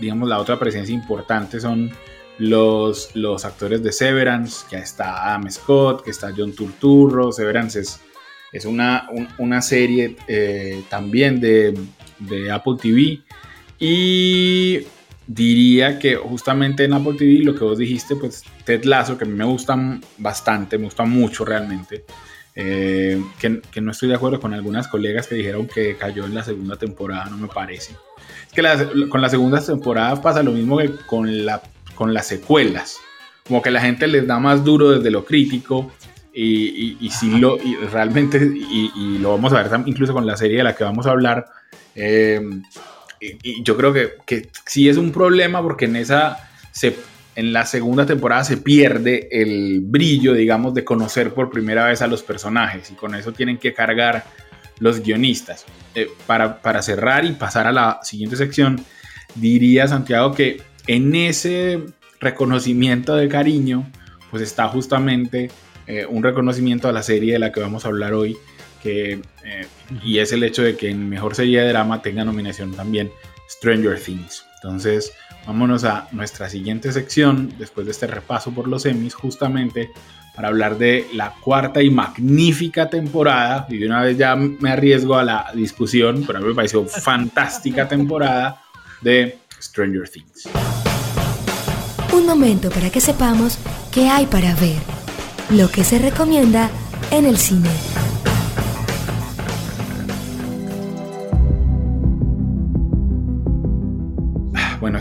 digamos, 0.01 0.29
la 0.29 0.41
otra 0.41 0.59
presencia 0.59 0.93
importante 0.93 1.61
son 1.61 1.93
los, 2.39 3.15
los 3.15 3.45
actores 3.45 3.85
de 3.85 3.93
Severance, 3.93 4.67
que 4.69 4.79
está 4.79 5.33
Adam 5.33 5.49
Scott, 5.49 6.03
que 6.03 6.11
está 6.11 6.33
John 6.37 6.53
Turturro. 6.57 7.31
Severance 7.31 7.79
es, 7.79 8.01
es 8.53 8.65
una, 8.65 9.09
una 9.39 9.63
serie 9.63 10.17
eh, 10.27 10.83
también 10.91 11.41
de, 11.41 11.73
de 12.19 12.51
Apple 12.51 12.75
TV. 12.81 13.21
Y 13.79 14.87
diría 15.27 15.99
que 15.99 16.17
justamente 16.17 16.85
en 16.85 16.93
Apple 16.93 17.15
TV 17.19 17.45
lo 17.45 17.55
que 17.55 17.65
vos 17.65 17.79
dijiste, 17.79 18.17
pues 18.17 18.43
Ted 18.65 18.85
Lasso, 18.85 19.19
que 19.19 19.25
a 19.25 19.29
mí 19.29 19.35
me 19.35 19.45
gusta 19.45 19.77
bastante, 20.19 20.79
me 20.79 20.85
gusta 20.85 21.05
mucho 21.05 21.45
realmente, 21.45 22.05
eh, 22.55 23.23
que, 23.39 23.61
que, 23.71 23.81
no 23.81 23.91
estoy 23.91 24.09
de 24.09 24.15
acuerdo 24.15 24.41
con 24.41 24.55
algunas 24.55 24.89
colegas 24.89 25.27
que 25.27 25.35
dijeron 25.35 25.67
que 25.67 25.97
cayó 25.97 26.25
en 26.25 26.35
la 26.35 26.45
segunda 26.45 26.77
temporada, 26.77 27.27
no 27.27 27.37
me 27.37 27.49
parece. 27.49 27.95
Es 28.47 28.53
que 28.53 29.09
con 29.09 29.21
la 29.21 29.29
segunda 29.29 29.61
temporada 29.61 30.21
pasa 30.23 30.43
lo 30.43 30.53
mismo 30.53 30.79
que 30.79 30.91
con, 31.07 31.45
la, 31.45 31.61
con 31.95 32.15
las 32.15 32.27
secuelas, 32.27 32.99
como 33.47 33.63
que 33.63 33.71
la 33.71 33.81
gente 33.81 34.07
les 34.07 34.27
da 34.27 34.39
más 34.39 34.65
duro 34.65 34.91
desde 34.91 35.11
lo 35.11 35.25
crítico. 35.25 35.93
Y, 36.39 36.99
y, 37.01 37.09
si 37.09 37.31
lo 37.39 37.57
y 37.57 37.77
realmente, 37.77 38.37
y, 38.37 39.17
lo 39.21 39.31
vamos 39.31 39.55
a 39.55 39.63
ver 39.63 39.71
incluso 39.87 40.13
con 40.13 40.27
la 40.27 40.37
serie 40.37 40.59
de 40.59 40.65
la 40.65 40.75
que 40.75 40.85
vamos 40.85 41.07
a 41.07 41.13
hablar, 41.13 41.47
eh, 41.97 42.41
y, 43.21 43.63
yo 43.63 43.77
creo 43.77 43.93
que, 43.93 44.11
que, 44.25 44.49
sí 44.67 44.89
es 44.89 44.97
un 44.97 45.11
problema 45.11 45.63
porque 45.63 45.87
en 45.87 45.97
esa, 45.97 46.49
se, 46.71 46.97
en 47.35 47.53
la 47.53 47.67
segunda 47.67 48.07
temporada 48.07 48.45
se 48.45 48.59
pierde 48.59 49.29
el 49.33 49.81
brillo, 49.81 50.35
digamos, 50.35 50.75
de 50.75 50.85
conocer 50.85 51.35
por 51.35 51.51
primera 51.51 51.87
vez 51.87 52.03
a 52.03 52.07
los 52.07 52.23
personajes 52.23 52.91
y 52.91 52.95
con 52.95 53.15
eso 53.15 53.33
tienen 53.33 53.59
que 53.59 53.73
cargar 53.73 54.25
los 54.79 55.01
guionistas. 55.03 55.65
Eh, 55.95 56.11
para, 56.27 56.61
para 56.61 56.83
cerrar 56.83 57.25
y 57.25 57.33
pasar 57.33 57.67
a 57.67 57.73
la 57.73 58.01
siguiente 58.03 58.37
sección, 58.37 58.85
diría 59.35 59.89
Santiago 59.89 60.35
que 60.35 60.63
en 60.87 61.15
ese 61.15 61.81
reconocimiento 62.21 63.17
de 63.17 63.29
cariño, 63.29 63.91
pues 64.31 64.43
está 64.43 64.69
justamente 64.69 65.51
eh, 65.87 66.07
un 66.09 66.23
reconocimiento 66.23 66.89
a 66.89 66.93
la 66.93 67.03
serie 67.03 67.35
de 67.35 67.39
la 67.39 67.53
que 67.53 67.61
vamos 67.61 67.85
a 67.85 67.89
hablar 67.89 68.15
hoy, 68.15 68.37
que 68.87 69.21
eh, 69.45 69.67
y 70.05 70.19
es 70.19 70.33
el 70.33 70.45
hecho 70.45 70.63
de 70.63 70.77
que 70.77 70.89
en 70.89 71.09
Mejor 71.09 71.35
Serie 71.35 71.61
de 71.61 71.69
Drama 71.71 72.03
tenga 72.03 72.25
nominación 72.25 72.73
también 72.73 73.11
Stranger 73.51 73.99
Things. 74.01 74.45
Entonces, 74.63 75.13
vámonos 75.45 75.83
a 75.83 76.07
nuestra 76.13 76.49
siguiente 76.49 76.93
sección, 76.93 77.53
después 77.59 77.87
de 77.87 77.91
este 77.91 78.07
repaso 78.07 78.53
por 78.53 78.69
los 78.69 78.87
Emmys, 78.87 79.15
justamente 79.15 79.91
para 80.37 80.49
hablar 80.49 80.79
de 80.79 81.09
la 81.15 81.35
cuarta 81.41 81.83
y 81.83 81.91
magnífica 81.91 82.89
temporada, 82.89 83.67
y 83.69 83.79
de 83.79 83.87
una 83.87 84.03
vez 84.03 84.19
ya 84.19 84.37
me 84.37 84.71
arriesgo 84.71 85.17
a 85.17 85.25
la 85.25 85.51
discusión, 85.53 86.23
pero 86.25 86.39
a 86.39 86.43
mí 86.43 86.49
me 86.49 86.55
pareció 86.55 86.85
fantástica 86.87 87.89
temporada 87.89 88.63
de 89.01 89.39
Stranger 89.61 90.09
Things. 90.09 90.49
Un 92.13 92.25
momento 92.25 92.71
para 92.71 92.91
que 92.91 93.01
sepamos 93.01 93.59
qué 93.91 94.09
hay 94.09 94.27
para 94.27 94.55
ver, 94.55 94.79
lo 95.51 95.69
que 95.71 95.83
se 95.83 95.99
recomienda 95.99 96.71
en 97.11 97.25
el 97.25 97.37
cine. 97.37 98.06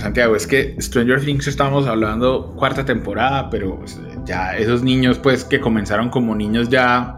Santiago, 0.05 0.35
es 0.35 0.45
que 0.45 0.75
Stranger 0.79 1.19
Things 1.19 1.47
estamos 1.47 1.88
hablando 1.88 2.53
cuarta 2.55 2.85
temporada, 2.85 3.50
pero 3.50 3.75
pues, 3.79 4.00
ya 4.24 4.55
esos 4.55 4.83
niños, 4.83 5.17
pues 5.17 5.43
que 5.43 5.59
comenzaron 5.59 6.12
como 6.12 6.35
niños 6.35 6.69
ya, 6.69 7.17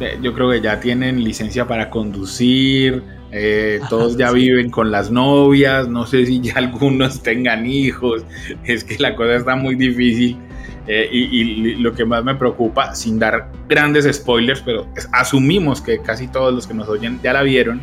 eh, 0.00 0.18
yo 0.20 0.34
creo 0.34 0.50
que 0.50 0.60
ya 0.60 0.80
tienen 0.80 1.22
licencia 1.22 1.68
para 1.68 1.88
conducir, 1.88 3.04
eh, 3.30 3.78
todos 3.88 4.16
ya 4.16 4.32
viven 4.32 4.70
con 4.70 4.90
las 4.90 5.12
novias, 5.12 5.86
no 5.86 6.04
sé 6.04 6.26
si 6.26 6.40
ya 6.40 6.54
algunos 6.56 7.22
tengan 7.22 7.64
hijos, 7.64 8.24
es 8.64 8.82
que 8.82 8.98
la 8.98 9.14
cosa 9.14 9.36
está 9.36 9.54
muy 9.54 9.76
difícil. 9.76 10.36
Eh, 10.88 11.08
y, 11.12 11.76
lo 11.76 11.94
que 11.94 12.04
más 12.04 12.24
me 12.24 12.34
preocupa, 12.34 12.92
sin 12.92 13.20
dar 13.20 13.52
grandes 13.68 14.12
spoilers, 14.12 14.60
pero 14.62 14.88
asumimos 15.12 15.80
que 15.80 16.00
casi 16.00 16.26
todos 16.26 16.52
los 16.52 16.66
que 16.66 16.74
nos 16.74 16.88
oyen 16.88 17.20
ya 17.22 17.32
la 17.34 17.42
vieron, 17.42 17.80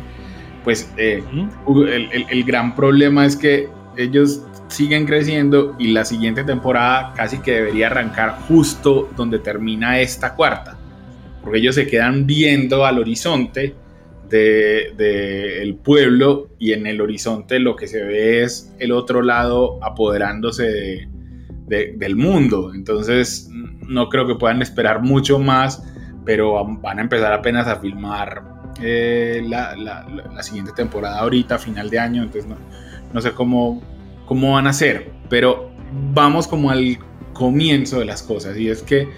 pues 0.64 0.92
el, 0.98 2.44
gran 2.44 2.74
problema 2.74 3.24
es 3.24 3.34
que 3.34 3.70
ellos 3.98 4.42
siguen 4.68 5.06
creciendo 5.06 5.74
y 5.78 5.88
la 5.88 6.04
siguiente 6.04 6.44
temporada 6.44 7.12
casi 7.16 7.38
que 7.40 7.52
debería 7.52 7.88
arrancar 7.88 8.38
justo 8.46 9.10
donde 9.16 9.40
termina 9.40 10.00
esta 10.00 10.34
cuarta, 10.34 10.78
porque 11.42 11.58
ellos 11.58 11.74
se 11.74 11.86
quedan 11.86 12.24
viendo 12.24 12.86
al 12.86 12.98
horizonte 12.98 13.74
del 14.30 14.96
de, 14.96 15.78
pueblo 15.82 16.50
y 16.58 16.72
en 16.72 16.86
el 16.86 17.00
horizonte 17.00 17.58
lo 17.58 17.74
que 17.74 17.88
se 17.88 18.02
ve 18.04 18.42
es 18.44 18.72
el 18.78 18.92
otro 18.92 19.20
lado 19.22 19.82
apoderándose 19.82 21.08
del 21.66 22.16
mundo. 22.16 22.72
Entonces 22.74 23.50
no 23.86 24.08
creo 24.08 24.26
que 24.26 24.36
puedan 24.36 24.62
esperar 24.62 25.02
mucho 25.02 25.38
más, 25.38 25.82
pero 26.24 26.64
van 26.80 26.98
a 26.98 27.02
empezar 27.02 27.32
apenas 27.32 27.66
a 27.66 27.76
filmar 27.76 28.44
eh, 28.80 29.42
la, 29.46 29.74
la, 29.76 30.42
siguiente 30.42 30.72
temporada 30.72 31.18
ahorita, 31.18 31.58
final 31.58 31.90
de 31.90 31.98
año, 31.98 32.22
entonces 32.22 32.48
no, 32.48 32.56
no 33.12 33.20
sé 33.20 33.32
cómo, 33.32 33.82
cómo 34.26 34.52
van 34.54 34.66
a 34.66 34.72
ser, 34.72 35.10
pero 35.28 35.70
vamos 36.12 36.46
como 36.46 36.70
al 36.70 36.98
comienzo 37.32 37.98
de 37.98 38.04
las 38.04 38.22
cosas 38.22 38.56
y 38.56 38.68
es 38.68 38.82
que 38.82 39.08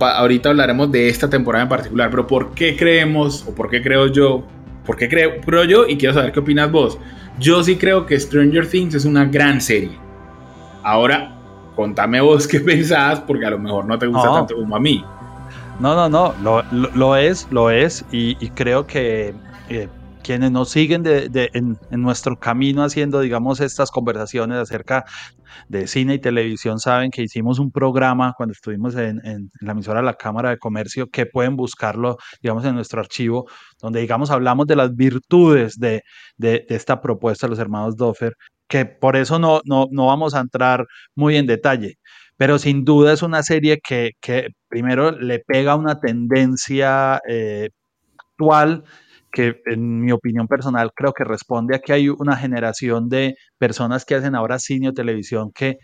ahorita 0.00 0.50
hablaremos 0.50 0.90
de 0.90 1.08
esta 1.08 1.28
temporada 1.28 1.64
en 1.64 1.68
particular, 1.68 2.10
pero 2.10 2.26
¿por 2.26 2.52
qué 2.52 2.76
creemos 2.76 3.46
o 3.46 3.54
por 3.54 3.68
qué 3.70 3.82
creo 3.82 4.06
yo? 4.06 4.44
¿Por 4.84 4.96
qué 4.96 5.08
creo, 5.08 5.40
creo 5.42 5.64
yo? 5.64 5.86
Y 5.86 5.98
quiero 5.98 6.14
saber 6.14 6.32
qué 6.32 6.40
opinas 6.40 6.72
vos. 6.72 6.98
Yo 7.38 7.62
sí 7.62 7.76
creo 7.76 8.06
que 8.06 8.18
Stranger 8.18 8.66
Things 8.66 8.94
es 8.94 9.04
una 9.04 9.26
gran 9.26 9.60
serie. 9.60 9.98
Ahora, 10.82 11.36
contame 11.76 12.20
vos 12.20 12.48
qué 12.48 12.60
pensás, 12.72 13.20
porque 13.20 13.44
a 13.44 13.50
lo 13.50 13.58
mejor 13.58 13.84
no 13.84 13.98
te 13.98 14.06
gusta 14.06 14.32
tanto 14.32 14.56
como 14.56 14.74
a 14.74 14.80
mí. 14.80 15.04
No, 15.78 15.94
no, 15.94 16.08
no, 16.08 16.34
lo, 16.42 16.64
lo, 16.72 17.16
es, 17.16 17.46
lo 17.50 17.70
es, 17.70 18.04
y, 18.10 18.34
creo 18.50 18.86
que 18.86 19.32
eh, 19.68 19.88
quienes 20.28 20.50
nos 20.50 20.68
siguen 20.68 21.02
de, 21.02 21.48
en, 21.54 21.78
nuestro 21.90 22.38
camino 22.38 22.82
haciendo, 22.84 23.20
digamos, 23.20 23.60
estas 23.60 23.90
conversaciones 23.90 24.58
acerca 24.58 25.06
de 25.70 25.86
cine 25.86 26.16
y 26.16 26.18
televisión 26.18 26.80
saben 26.80 27.10
que 27.10 27.22
hicimos 27.22 27.58
un 27.58 27.70
programa 27.72 28.34
cuando 28.36 28.52
estuvimos 28.52 28.94
en, 28.96 29.22
la 29.62 29.72
emisora 29.72 30.02
La 30.02 30.12
Cámara 30.12 30.50
de 30.50 30.58
Comercio 30.58 31.06
que 31.06 31.24
pueden 31.24 31.56
buscarlo, 31.56 32.18
digamos, 32.42 32.66
en 32.66 32.74
nuestro 32.74 33.00
archivo, 33.00 33.48
donde, 33.80 34.00
digamos, 34.00 34.30
hablamos 34.30 34.66
de 34.66 34.76
las 34.76 34.94
virtudes 34.94 35.78
de, 35.78 36.02
de, 36.36 36.66
esta 36.68 37.00
propuesta 37.00 37.46
de 37.46 37.52
los 37.52 37.58
hermanos 37.58 37.96
Doffer, 37.96 38.34
que 38.68 38.84
por 38.84 39.16
eso 39.16 39.38
no, 39.38 39.62
no, 39.64 39.86
no 39.90 40.08
vamos 40.08 40.34
a 40.34 40.40
entrar 40.40 40.84
muy 41.14 41.38
en 41.38 41.46
detalle. 41.46 41.94
Pero 42.36 42.58
sin 42.58 42.84
duda 42.84 43.14
es 43.14 43.22
una 43.22 43.42
serie 43.42 43.80
que, 43.82 44.10
que 44.20 44.48
primero 44.68 45.10
le 45.10 45.38
pega 45.38 45.74
una 45.74 45.98
tendencia 45.98 47.18
eh, 47.26 47.70
actual 48.18 48.84
que 49.32 49.60
en 49.66 50.00
mi 50.00 50.12
opinión 50.12 50.46
personal 50.48 50.90
creo 50.94 51.12
que 51.12 51.24
responde 51.24 51.76
a 51.76 51.80
que 51.80 51.92
hay 51.92 52.08
una 52.08 52.36
generación 52.36 53.08
de 53.08 53.36
personas 53.58 54.04
que 54.04 54.14
hacen 54.14 54.34
ahora 54.34 54.58
cine 54.58 54.88
o 54.88 54.92
televisión 54.92 55.52
que, 55.52 55.78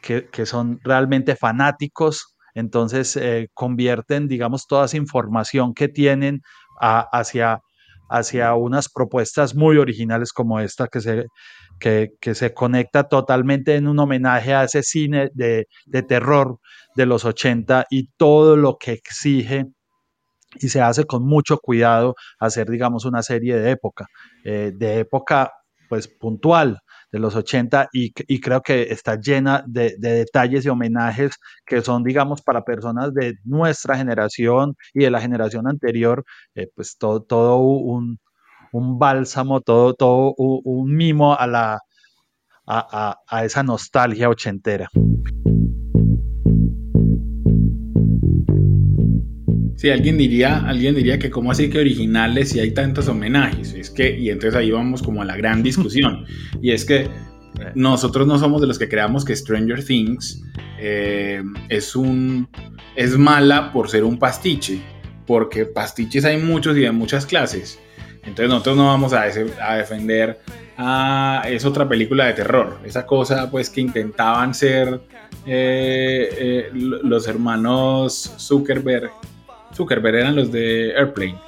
que, 0.00 0.46
son 0.46 0.80
realmente 0.82 1.36
fanáticos, 1.36 2.36
entonces 2.54 3.16
eh, 3.16 3.48
convierten, 3.54 4.28
digamos, 4.28 4.66
toda 4.66 4.86
esa 4.86 4.96
información 4.96 5.74
que 5.74 5.88
tienen 5.88 6.40
hacia, 6.80 7.60
hacia 8.08 8.54
unas 8.54 8.88
propuestas 8.88 9.54
muy 9.54 9.76
originales 9.76 10.32
como 10.32 10.60
esta 10.60 10.88
que 10.88 11.00
se, 11.00 11.26
que, 11.78 12.34
se 12.34 12.54
conecta 12.54 13.04
totalmente 13.04 13.76
en 13.76 13.88
un 13.88 13.98
homenaje 13.98 14.54
a 14.54 14.64
ese 14.64 14.82
cine 14.82 15.30
de, 15.34 15.66
de 15.86 16.02
terror 16.02 16.58
de 16.96 17.06
los 17.06 17.24
80 17.24 17.86
y 17.90 18.08
todo 18.16 18.56
lo 18.56 18.76
que 18.78 18.92
exige 18.92 19.66
y 20.56 20.68
se 20.68 20.80
hace 20.80 21.04
con 21.04 21.24
mucho 21.24 21.58
cuidado 21.58 22.14
hacer, 22.38 22.68
digamos, 22.70 23.04
una 23.04 23.22
serie 23.22 23.56
de 23.56 23.70
época, 23.70 24.06
eh, 24.44 24.72
de 24.74 25.00
época 25.00 25.52
pues 25.88 26.08
puntual 26.08 26.80
de 27.10 27.18
los 27.18 27.34
80 27.34 27.88
y, 27.92 28.12
creo 28.40 28.60
que 28.60 28.82
está 28.82 29.18
llena 29.18 29.64
de, 29.66 29.96
detalles 29.98 30.66
y 30.66 30.68
homenajes 30.68 31.36
que 31.64 31.80
son, 31.80 32.04
digamos, 32.04 32.42
para 32.42 32.62
personas 32.62 33.14
de 33.14 33.36
nuestra 33.44 33.96
generación 33.96 34.74
y 34.92 35.04
de 35.04 35.10
la 35.10 35.20
generación 35.20 35.66
anterior, 35.66 36.24
eh, 36.54 36.68
pues 36.74 36.98
todo, 36.98 37.22
todo 37.22 37.56
un, 37.58 38.18
bálsamo, 38.72 39.62
todo, 39.62 39.94
todo 39.94 40.34
un, 40.36 40.94
mimo 40.94 41.34
a, 41.34 41.46
la, 41.46 41.80
a 42.66 43.44
esa 43.44 43.62
nostalgia 43.62 44.28
ochentera. 44.28 44.90
Sí, 49.78 49.90
alguien 49.90 50.18
diría, 50.18 50.58
alguien 50.66 50.96
diría 50.96 51.20
que 51.20 51.30
cómo 51.30 51.52
así 51.52 51.70
que 51.70 51.78
originales 51.78 52.48
si 52.48 52.58
hay 52.58 52.72
tantos 52.72 53.06
homenajes. 53.06 53.74
Es 53.74 53.90
que, 53.90 54.18
y 54.18 54.28
entonces 54.28 54.56
ahí 54.56 54.72
vamos 54.72 55.04
como 55.04 55.22
a 55.22 55.24
la 55.24 55.36
gran 55.36 55.62
discusión. 55.62 56.26
y 56.60 56.72
es 56.72 56.84
que 56.84 57.08
nosotros 57.76 58.26
no 58.26 58.40
somos 58.40 58.60
de 58.60 58.66
los 58.66 58.76
que 58.76 58.88
creamos 58.88 59.24
que 59.24 59.36
Stranger 59.36 59.84
Things 59.84 60.42
eh, 60.80 61.44
es 61.68 61.94
un 61.94 62.48
es 62.96 63.16
mala 63.16 63.72
por 63.72 63.88
ser 63.88 64.02
un 64.02 64.18
pastiche, 64.18 64.80
porque 65.28 65.64
pastiches 65.64 66.24
hay 66.24 66.38
muchos 66.38 66.76
y 66.76 66.80
de 66.80 66.90
muchas 66.90 67.24
clases. 67.24 67.78
Entonces 68.24 68.48
nosotros 68.48 68.78
no 68.78 68.86
vamos 68.86 69.12
a, 69.12 69.22
a 69.22 69.76
defender 69.76 70.40
a 70.76 71.44
es 71.46 71.64
otra 71.64 71.88
película 71.88 72.26
de 72.26 72.32
terror, 72.32 72.80
esa 72.84 73.06
cosa 73.06 73.48
pues 73.48 73.70
que 73.70 73.80
intentaban 73.80 74.54
ser 74.54 75.00
eh, 75.46 76.28
eh, 76.36 76.70
los 76.72 77.28
hermanos 77.28 78.34
Zuckerberg 78.38 79.12
Zuckerberg 79.78 80.16
eran 80.16 80.34
los 80.34 80.50
de 80.50 80.92
Airplane. 80.96 81.38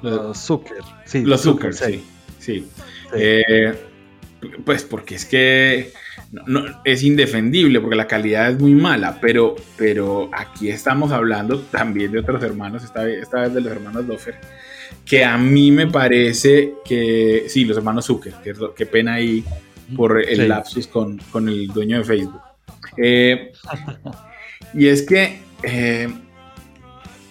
Los, 0.00 0.38
Zucker, 0.38 0.78
sí. 1.04 1.22
Los 1.22 1.42
Zucker, 1.42 1.74
sí. 1.74 2.02
sí. 2.38 2.66
Eh, 3.14 3.74
pues 4.64 4.84
porque 4.84 5.14
es 5.16 5.26
que 5.26 5.92
no, 6.46 6.64
es 6.82 7.02
indefendible, 7.02 7.78
porque 7.80 7.96
la 7.96 8.06
calidad 8.06 8.50
es 8.50 8.58
muy 8.58 8.74
mala, 8.74 9.18
pero, 9.20 9.54
pero 9.76 10.30
aquí 10.32 10.70
estamos 10.70 11.12
hablando 11.12 11.60
también 11.60 12.10
de 12.10 12.20
otros 12.20 12.42
hermanos, 12.42 12.82
esta 12.82 13.04
vez, 13.04 13.22
esta 13.22 13.42
vez 13.42 13.52
de 13.52 13.60
los 13.60 13.72
hermanos 13.72 14.06
Doffer, 14.06 14.36
que 15.04 15.24
a 15.24 15.36
mí 15.36 15.70
me 15.70 15.86
parece 15.86 16.72
que, 16.86 17.44
sí, 17.48 17.66
los 17.66 17.76
hermanos 17.76 18.06
Zucker, 18.06 18.32
que, 18.42 18.54
qué 18.74 18.86
pena 18.86 19.14
ahí 19.14 19.44
por 19.94 20.22
el 20.22 20.48
lapsus 20.48 20.86
con, 20.86 21.18
con, 21.30 21.50
el 21.50 21.68
dueño 21.68 21.98
de 21.98 22.04
Facebook. 22.04 22.40
Eh, 22.96 23.52
y 24.72 24.86
es 24.86 25.02
que 25.02 25.40
eh, 25.62 26.08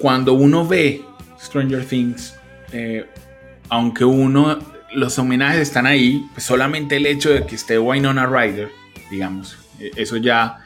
cuando 0.03 0.33
uno 0.33 0.67
ve 0.67 1.01
Stranger 1.39 1.85
Things, 1.85 2.35
eh, 2.73 3.05
aunque 3.69 4.03
uno, 4.03 4.59
los 4.93 5.17
homenajes 5.17 5.61
están 5.61 5.85
ahí, 5.85 6.25
pues 6.33 6.43
solamente 6.43 6.97
el 6.97 7.05
hecho 7.05 7.29
de 7.29 7.45
que 7.45 7.55
esté 7.55 7.79
Winona 7.79 8.25
Ryder, 8.25 8.67
digamos, 9.09 9.57
eh, 9.79 9.91
eso 9.95 10.17
ya 10.17 10.57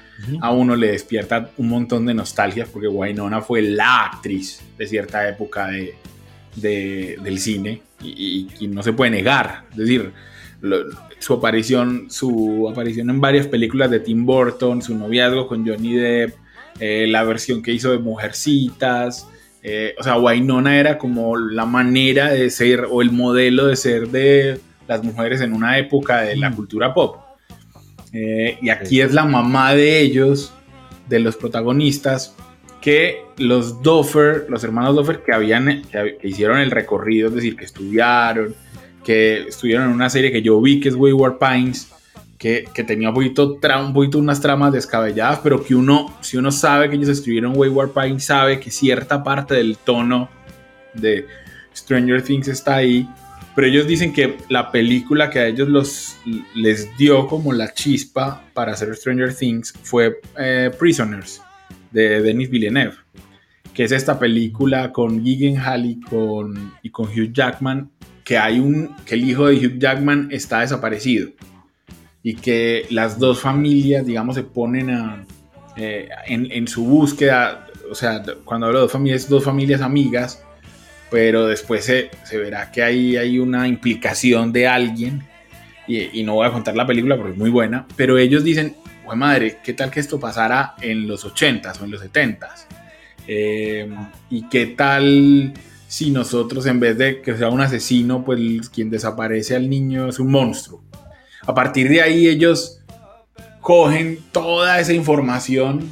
a 0.41 0.51
uno 0.51 0.75
le 0.75 0.87
despierta 0.87 1.51
un 1.57 1.69
montón 1.69 2.07
de 2.07 2.15
nostalgia, 2.15 2.65
porque 2.65 2.87
Winona 2.87 3.39
fue 3.41 3.61
la 3.61 4.05
actriz 4.05 4.59
de 4.75 4.87
cierta 4.87 5.29
época 5.29 5.67
de, 5.67 7.19
del 7.21 7.37
cine 7.37 7.83
y, 8.01 8.47
no 8.71 8.81
se 8.81 8.91
puede 8.91 9.11
negar. 9.11 9.65
Es 9.69 9.77
decir, 9.77 10.13
su 11.19 11.33
aparición, 11.35 12.09
su 12.09 12.67
aparición 12.71 13.11
en 13.11 13.21
varias 13.21 13.45
películas 13.45 13.91
de 13.91 13.99
Tim 13.99 14.25
Burton, 14.25 14.81
su 14.81 14.95
noviazgo 14.95 15.47
con 15.47 15.63
Johnny 15.63 15.93
Depp, 15.93 16.33
eh, 16.79 17.05
la 17.07 17.23
versión 17.23 17.61
que 17.61 17.71
hizo 17.71 17.91
de 17.91 17.99
Mujercitas. 17.99 19.27
Eh, 19.69 19.95
o 19.99 20.03
sea, 20.03 20.17
Wainona 20.17 20.79
era 20.79 20.97
como 20.97 21.35
la 21.35 21.65
manera 21.65 22.29
de 22.29 22.49
ser 22.49 22.87
o 22.89 23.01
el 23.01 23.11
modelo 23.11 23.67
de 23.67 23.75
ser 23.75 24.07
de 24.07 24.61
las 24.87 25.03
mujeres 25.03 25.41
en 25.41 25.51
una 25.51 25.77
época 25.77 26.21
de 26.21 26.37
la 26.37 26.49
mm. 26.49 26.55
cultura 26.55 26.93
pop. 26.93 27.17
Eh, 28.13 28.57
y 28.61 28.69
aquí 28.69 29.01
es 29.01 29.13
la 29.13 29.25
mamá 29.25 29.75
de 29.75 29.99
ellos, 29.99 30.53
de 31.09 31.19
los 31.19 31.35
protagonistas, 31.35 32.33
que 32.79 33.23
los 33.35 33.83
Doffer, 33.83 34.45
los 34.47 34.63
hermanos 34.63 34.95
Doffer, 34.95 35.21
que, 35.21 35.33
habían, 35.33 35.81
que, 35.91 36.17
hicieron 36.23 36.59
el 36.59 36.71
recorrido, 36.71 37.27
es 37.27 37.35
decir, 37.35 37.57
que 37.57 37.65
estudiaron, 37.65 38.55
que 39.03 39.49
estuvieron 39.49 39.87
en 39.87 39.91
una 39.91 40.09
serie 40.09 40.31
que 40.31 40.41
yo 40.41 40.61
vi 40.61 40.79
que 40.79 40.87
es 40.87 40.95
Wayward 40.95 41.39
Pines, 41.39 41.91
que, 42.37 42.83
tenía 42.85 43.09
un 43.09 43.15
poquito, 43.15 43.59
un 43.79 43.93
poquito 43.93 44.19
unas 44.19 44.39
tramas 44.39 44.71
descabelladas, 44.71 45.39
pero 45.39 45.63
que 45.63 45.73
uno, 45.73 46.15
si 46.21 46.37
uno 46.37 46.51
sabe 46.51 46.89
que 46.89 46.95
ellos 46.95 47.09
escribieron 47.09 47.57
Wayward 47.57 47.91
Pine, 47.91 48.19
sabe 48.19 48.59
que 48.59 48.69
cierta 48.69 49.23
parte 49.23 49.55
del 49.55 49.77
tono 49.77 50.29
de 50.93 51.25
Stranger 51.75 52.21
Things 52.21 52.47
está 52.47 52.75
ahí. 52.75 53.09
Pero 53.55 53.67
ellos 53.67 53.87
dicen 53.87 54.13
que 54.13 54.37
la 54.49 54.71
película 54.71 55.31
que 55.31 55.39
a 55.39 55.47
ellos 55.47 55.67
los, 55.67 56.17
les 56.53 56.95
dio 56.95 57.25
como 57.25 57.53
la 57.53 57.73
chispa 57.73 58.43
para 58.53 58.73
hacer 58.73 58.95
Stranger 58.95 59.33
Things 59.33 59.73
fue 59.81 60.19
eh, 60.37 60.69
Prisoners 60.77 61.41
de 61.89 62.21
Denis 62.21 62.51
Villeneuve, 62.51 62.97
que 63.73 63.83
es 63.83 63.91
esta 63.91 64.19
película 64.19 64.91
con 64.91 65.23
Gyllenhaal 65.23 65.87
y 65.87 65.99
con, 66.01 66.73
y 66.83 66.91
con 66.91 67.07
Hugh 67.07 67.33
Jackman, 67.33 67.89
que 68.23 68.37
hay 68.37 68.59
un 68.59 68.95
que 69.05 69.15
el 69.15 69.27
hijo 69.27 69.47
de 69.47 69.55
Hugh 69.55 69.79
Jackman 69.79 70.27
está 70.29 70.59
desaparecido 70.59 71.31
y 72.23 72.35
que 72.35 72.85
las 72.89 73.19
dos 73.19 73.39
familias, 73.39 74.05
digamos, 74.05 74.35
se 74.35 74.43
ponen 74.43 74.89
a, 74.89 75.25
eh, 75.75 76.09
en, 76.25 76.67
su 76.67 76.83
búsqueda, 76.83 77.67
o 77.89 77.95
sea, 77.95 78.23
cuando 78.43 78.65
hablo 78.65 78.79
de 78.79 78.83
dos 78.83 78.91
familias, 78.91 79.29
dos 79.29 79.43
familias 79.43 79.81
amigas, 79.81 80.43
pero 81.11 81.45
después 81.45 81.85
se, 81.85 82.09
verá 82.31 82.71
que 82.71 82.83
hay, 82.83 83.15
hay 83.15 83.39
una 83.39 83.67
implicación 83.67 84.51
de 84.51 84.67
alguien, 84.67 85.23
y, 85.87 86.23
no 86.23 86.33
voy 86.33 86.47
a 86.47 86.51
contar 86.51 86.75
la 86.75 86.85
película 86.85 87.15
porque 87.15 87.31
es 87.31 87.37
muy 87.37 87.49
buena, 87.49 87.85
pero 87.95 88.17
ellos 88.17 88.43
dicen, 88.43 88.75
pues 89.05 89.17
madre, 89.17 89.59
¿qué 89.63 89.73
tal 89.73 89.89
que 89.89 90.01
esto 90.01 90.19
pasara 90.19 90.73
en 90.81 91.07
los 91.07 91.25
80s 91.25 91.79
o 91.79 91.85
en 91.85 91.91
los 91.91 92.03
70s? 92.03 92.65
Eh, 93.27 93.89
¿Y 94.29 94.49
qué 94.49 94.65
tal 94.65 95.53
si 95.87 96.11
nosotros 96.11 96.65
en 96.65 96.79
vez 96.79 96.97
de 96.97 97.21
que 97.21 97.37
sea 97.37 97.49
un 97.49 97.61
asesino, 97.61 98.25
pues 98.25 98.69
quien 98.69 98.89
desaparece 98.89 99.55
al 99.55 99.69
niño 99.69 100.09
es 100.09 100.19
un 100.19 100.31
monstruo? 100.31 100.83
A 101.47 101.53
partir 101.53 101.87
de 101.87 102.01
ahí 102.01 102.27
ellos 102.27 102.81
cogen 103.61 104.19
toda 104.33 104.79
esa 104.79 104.93
información 104.93 105.89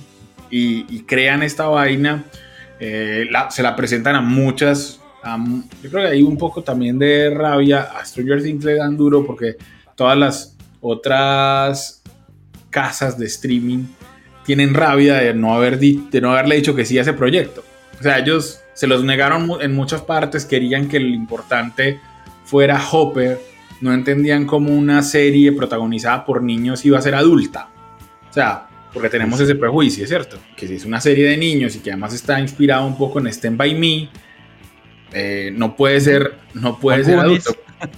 y, 0.49 1.01
crean 1.03 1.43
esta 1.43 1.67
vaina, 1.67 2.25
eh, 2.79 3.27
se 3.49 3.63
la 3.63 3.75
presentan 3.75 4.15
a 4.15 4.21
muchas, 4.21 4.99
yo 5.81 5.89
creo 5.89 6.03
que 6.03 6.09
hay 6.09 6.21
un 6.21 6.37
poco 6.37 6.61
también 6.61 6.99
de 6.99 7.29
rabia, 7.29 7.83
a 7.83 8.05
Stranger 8.05 8.43
Things 8.43 8.63
le 8.63 8.75
dan 8.75 8.95
duro 8.95 9.25
porque 9.25 9.55
todas 9.95 10.17
las 10.17 10.55
otras 10.81 12.03
casas 12.69 13.17
de 13.17 13.25
streaming 13.25 13.85
tienen 14.45 14.73
rabia 14.73 15.15
de 15.15 15.33
no, 15.33 15.55
haber 15.55 15.79
de 15.79 16.21
no 16.21 16.31
haberle 16.31 16.57
dicho 16.57 16.75
que 16.75 16.85
sí 16.85 16.97
a 16.97 17.01
ese 17.01 17.13
proyecto. 17.13 17.63
O 17.99 18.03
sea, 18.03 18.19
ellos 18.19 18.59
se 18.73 18.87
los 18.87 19.03
negaron 19.03 19.49
en 19.61 19.73
muchas 19.73 20.01
partes, 20.01 20.45
querían 20.45 20.89
que 20.89 20.99
lo 20.99 21.07
importante 21.07 21.99
fuera 22.43 22.81
Hopper 22.91 23.54
no 23.85 23.93
entendían 23.93 24.45
cómo 24.45 24.73
una 24.73 25.03
serie 25.03 25.51
protagonizada 25.51 26.25
por 26.25 26.41
niños 26.41 26.83
iba 26.85 26.97
a 26.97 27.01
ser 27.01 27.13
adulta. 27.13 27.69
O 28.27 28.33
sea, 28.33 28.67
porque 28.91 29.09
tenemos 29.09 29.39
ese 29.39 29.53
prejuicio, 29.53 30.07
¿cierto? 30.07 30.37
Que 30.57 30.67
si 30.67 30.73
es 30.73 30.85
una 30.85 30.99
serie 30.99 31.27
de 31.27 31.37
niños 31.37 31.75
y 31.75 31.79
que 31.79 31.91
además 31.91 32.13
está 32.13 32.39
inspirado 32.39 32.87
un 32.87 32.97
poco 32.97 33.19
en 33.19 33.27
Stand 33.27 33.57
By 33.57 33.75
Me, 33.75 34.09
eh, 35.13 35.53
no 35.55 35.75
puede 35.75 36.01
ser, 36.01 36.33
no 36.55 36.79
puede 36.79 37.03
ser 37.03 37.19
adulto. 37.19 37.55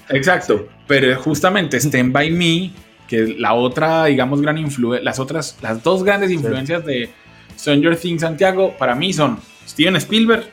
Exacto, 0.10 0.68
pero 0.88 1.18
justamente 1.22 1.78
Stand 1.80 2.12
By 2.12 2.32
Me, 2.32 2.72
que 3.08 3.36
la 3.40 3.54
otra, 3.54 4.06
digamos, 4.06 4.42
gran 4.42 4.58
influencia, 4.58 5.06
las 5.06 5.20
otras, 5.20 5.58
las 5.62 5.82
dos 5.82 6.04
grandes 6.04 6.32
influencias 6.32 6.86
de 6.86 7.10
Stranger 7.58 7.96
Things 7.96 8.22
Santiago, 8.22 8.76
para 8.78 8.94
mí 8.94 9.14
son 9.14 9.40
Steven 9.66 9.96
Spielberg, 9.96 10.52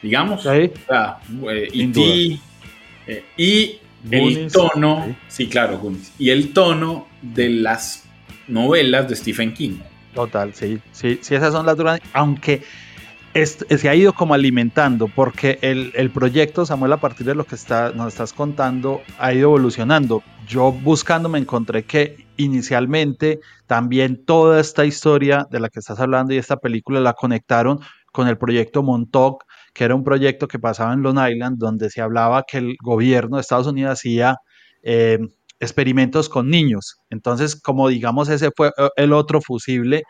digamos, 0.00 0.42
sí. 0.42 0.48
o 0.48 0.52
sea, 0.88 1.18
eh, 1.52 1.68
y, 1.74 2.40
eh, 3.06 3.24
y 3.36 3.80
el 4.10 4.50
tono, 4.50 5.14
sí, 5.28 5.48
claro, 5.48 5.80
y 6.18 6.30
el 6.30 6.52
tono 6.52 7.06
de 7.22 7.50
las 7.50 8.04
novelas 8.48 9.08
de 9.08 9.16
Stephen 9.16 9.54
King. 9.54 9.78
Total, 10.14 10.54
sí, 10.54 10.80
sí, 10.92 11.18
sí, 11.22 11.34
esas 11.34 11.52
son 11.52 11.66
las 11.66 11.76
duras, 11.76 12.00
aunque 12.12 12.62
se 13.32 13.88
ha 13.88 13.94
ido 13.94 14.12
como 14.12 14.34
alimentando 14.34 15.06
porque 15.06 15.58
el, 15.62 16.10
proyecto, 16.10 16.66
Samuel, 16.66 16.92
a 16.92 16.96
partir 16.96 17.26
de 17.26 17.34
lo 17.34 17.44
que 17.44 17.54
está, 17.54 17.92
nos 17.92 18.08
estás 18.08 18.32
contando, 18.32 19.02
ha 19.18 19.32
ido 19.32 19.50
evolucionando. 19.50 20.22
Yo 20.48 20.72
buscando 20.72 21.28
me 21.28 21.38
encontré 21.38 21.84
que 21.84 22.26
inicialmente 22.36 23.40
también 23.66 24.24
toda 24.24 24.60
esta 24.60 24.84
historia 24.84 25.46
de 25.48 25.60
la 25.60 25.68
que 25.68 25.78
estás 25.78 26.00
hablando 26.00 26.34
y 26.34 26.38
esta 26.38 26.56
película 26.56 26.98
la 27.00 27.12
conectaron 27.12 27.78
con 28.10 28.26
el 28.26 28.36
proyecto 28.36 28.82
Montauk, 28.82 29.44
que 29.72 29.84
era 29.84 29.94
un 29.94 30.04
proyecto 30.04 30.48
que 30.48 30.58
pasaba 30.58 30.92
en 30.92 31.02
Long 31.02 31.18
Island, 31.18 31.58
donde 31.58 31.90
se 31.90 32.00
hablaba 32.00 32.44
que 32.46 32.58
el 32.58 32.76
gobierno 32.82 33.36
de 33.36 33.42
Estados 33.42 33.66
Unidos 33.66 33.92
hacía 33.92 34.36
eh, 34.82 35.18
experimentos 35.60 36.28
con 36.28 36.48
niños. 36.48 36.96
Entonces, 37.10 37.54
como 37.60 37.88
digamos, 37.88 38.28
ese 38.28 38.50
fue 38.56 38.68
eh, 38.68 38.88
el 38.96 39.12
otro 39.12 39.40
fusible. 39.40 40.02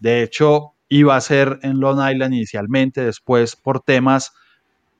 De 0.00 0.22
hecho, 0.22 0.74
iba 0.88 1.16
a 1.16 1.20
ser 1.20 1.58
en 1.62 1.80
Long 1.80 1.98
Island 2.10 2.34
inicialmente, 2.34 3.04
después 3.04 3.56
por 3.56 3.80
temas 3.80 4.32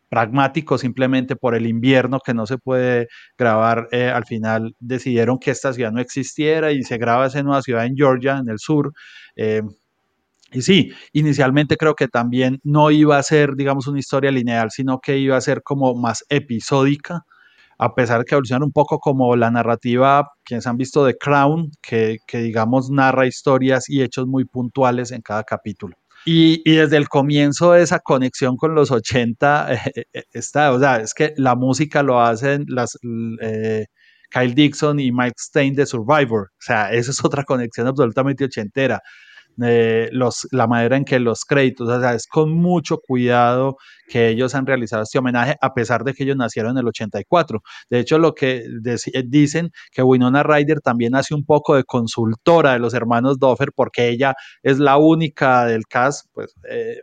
pragmáticos, 0.08 0.82
simplemente 0.82 1.34
por 1.34 1.54
el 1.54 1.66
invierno 1.66 2.20
que 2.20 2.32
no 2.32 2.46
se 2.46 2.58
puede 2.58 3.08
grabar, 3.36 3.88
eh, 3.90 4.08
al 4.08 4.24
final 4.24 4.74
decidieron 4.78 5.38
que 5.38 5.50
esta 5.50 5.72
ciudad 5.72 5.90
no 5.90 6.00
existiera 6.00 6.70
y 6.70 6.82
se 6.84 6.96
graba 6.96 7.26
en 7.26 7.48
una 7.48 7.60
ciudad 7.62 7.84
en 7.86 7.96
Georgia, 7.96 8.38
en 8.38 8.48
el 8.48 8.58
sur. 8.58 8.92
Y 10.52 10.62
sí, 10.62 10.92
inicialmente 11.12 11.76
creo 11.76 11.94
que 11.94 12.08
también 12.08 12.60
no 12.62 12.90
iba 12.90 13.18
a 13.18 13.22
ser, 13.22 13.56
digamos, 13.56 13.86
una 13.88 13.98
historia 13.98 14.30
lineal, 14.30 14.70
sino 14.70 15.00
que 15.00 15.18
iba 15.18 15.36
a 15.36 15.40
ser 15.40 15.62
como 15.62 15.94
más 15.94 16.24
episódica 16.28 17.24
a 17.78 17.94
pesar 17.94 18.20
de 18.20 18.24
que 18.24 18.34
evoluciona 18.34 18.64
un 18.64 18.72
poco 18.72 18.98
como 18.98 19.36
la 19.36 19.50
narrativa, 19.50 20.30
quienes 20.44 20.66
han 20.66 20.76
visto 20.76 21.06
The 21.06 21.16
Crown, 21.18 21.70
que, 21.82 22.18
digamos 22.32 22.90
narra 22.90 23.26
historias 23.26 23.88
y 23.88 24.02
hechos 24.02 24.26
muy 24.26 24.44
puntuales 24.44 25.10
en 25.12 25.22
cada 25.22 25.44
capítulo. 25.44 25.96
Y, 26.24 26.62
desde 26.68 26.96
el 26.96 27.08
comienzo 27.08 27.72
de 27.72 27.82
esa 27.82 28.00
conexión 28.00 28.56
con 28.56 28.74
los 28.74 28.90
80 28.90 29.72
eh, 29.94 30.04
eh, 30.12 30.24
está, 30.32 30.72
o 30.72 30.80
sea, 30.80 30.96
es 30.96 31.14
que 31.14 31.34
la 31.36 31.54
música 31.54 32.02
lo 32.02 32.20
hacen 32.20 32.64
las, 32.68 32.98
eh, 33.42 33.86
Kyle 34.30 34.54
Dixon 34.54 34.98
y 34.98 35.12
Mike 35.12 35.36
Stein 35.38 35.74
de 35.74 35.86
Survivor, 35.86 36.48
o 36.52 36.62
sea, 36.62 36.92
esa 36.92 37.10
es 37.12 37.24
otra 37.24 37.44
conexión 37.44 37.86
absolutamente 37.86 38.44
ochentera. 38.44 39.00
Eh, 39.62 40.08
los, 40.12 40.46
la 40.50 40.66
manera 40.66 40.96
en 40.96 41.04
que 41.04 41.18
los 41.18 41.44
créditos, 41.44 41.88
o 41.88 42.00
sea, 42.00 42.14
es 42.14 42.26
con 42.26 42.52
mucho 42.52 42.98
cuidado 42.98 43.76
que 44.08 44.28
ellos 44.28 44.54
han 44.54 44.66
realizado 44.66 45.02
este 45.02 45.18
homenaje, 45.18 45.56
a 45.60 45.72
pesar 45.74 46.04
de 46.04 46.14
que 46.14 46.24
ellos 46.24 46.36
nacieron 46.36 46.72
en 46.72 46.78
el 46.78 46.88
84. 46.88 47.62
De 47.90 47.98
hecho, 47.98 48.18
lo 48.18 48.34
que 48.34 48.64
eh, 48.66 49.22
dicen 49.26 49.70
que 49.90 50.02
Winona 50.02 50.42
Ryder 50.42 50.80
también 50.80 51.14
hace 51.14 51.34
un 51.34 51.44
poco 51.44 51.74
de 51.74 51.84
consultora 51.84 52.74
de 52.74 52.78
los 52.78 52.94
hermanos 52.94 53.38
Doffer, 53.38 53.70
porque 53.74 54.08
ella 54.08 54.34
es 54.62 54.78
la 54.78 54.98
única 54.98 55.64
del 55.66 55.86
cast, 55.86 56.26
pues, 56.32 56.54
eh, 56.70 57.00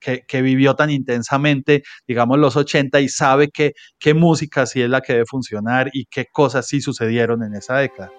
que, 0.00 0.24
que, 0.26 0.42
vivió 0.42 0.74
tan 0.74 0.90
intensamente, 0.90 1.82
digamos, 2.06 2.38
los 2.38 2.56
80 2.56 3.00
y 3.00 3.08
sabe 3.08 3.48
que, 3.48 3.72
qué 3.98 4.14
música 4.14 4.66
sí 4.66 4.82
es 4.82 4.90
la 4.90 5.00
que 5.00 5.14
debe 5.14 5.26
funcionar 5.26 5.90
y 5.92 6.06
qué 6.06 6.26
cosas 6.30 6.66
sí 6.66 6.80
sucedieron 6.80 7.42
en 7.42 7.54
esa 7.54 7.78
década. 7.78 8.10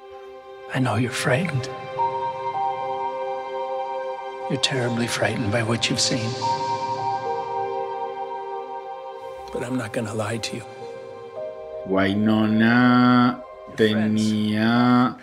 I 0.73 0.79
know 0.79 0.97
you're 0.97 1.09
frightened. 1.09 1.86
You're 4.49 4.61
terribly 4.61 5.07
frightened 5.07 5.51
by 5.51 5.61
what 5.61 5.89
you've 5.89 5.99
seen. 5.99 6.29
But 9.51 9.63
I'm 9.63 9.77
not 9.77 9.91
gonna 9.91 10.13
lie 10.13 10.37
to 10.37 10.55
you. 10.55 10.63
Wainona 11.85 13.41
tenía 13.75 15.17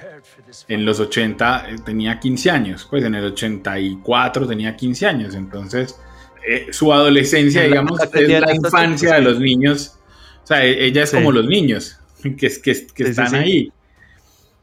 en 0.68 0.84
los 0.84 1.00
80 1.00 1.66
eh, 1.70 1.76
tenía 1.84 2.20
15 2.20 2.50
años, 2.50 2.86
pues 2.88 3.04
en 3.04 3.14
el 3.14 3.24
84 3.32 4.46
tenía 4.46 4.76
15 4.76 5.06
años, 5.06 5.34
entonces 5.34 5.98
eh, 6.46 6.66
su 6.70 6.92
adolescencia, 6.92 7.62
digamos, 7.62 8.00
es 8.00 8.28
la 8.28 8.54
infancia 8.54 9.14
de 9.14 9.22
los 9.22 9.40
niños, 9.40 9.98
o 10.42 10.46
sea, 10.46 10.64
e-, 10.64 10.84
ella 10.84 11.02
es 11.02 11.10
como 11.10 11.32
los 11.32 11.46
niños 11.46 11.98
que, 12.22 12.36
que, 12.36 12.86
que 12.94 13.02
están 13.04 13.34
ahí. 13.34 13.72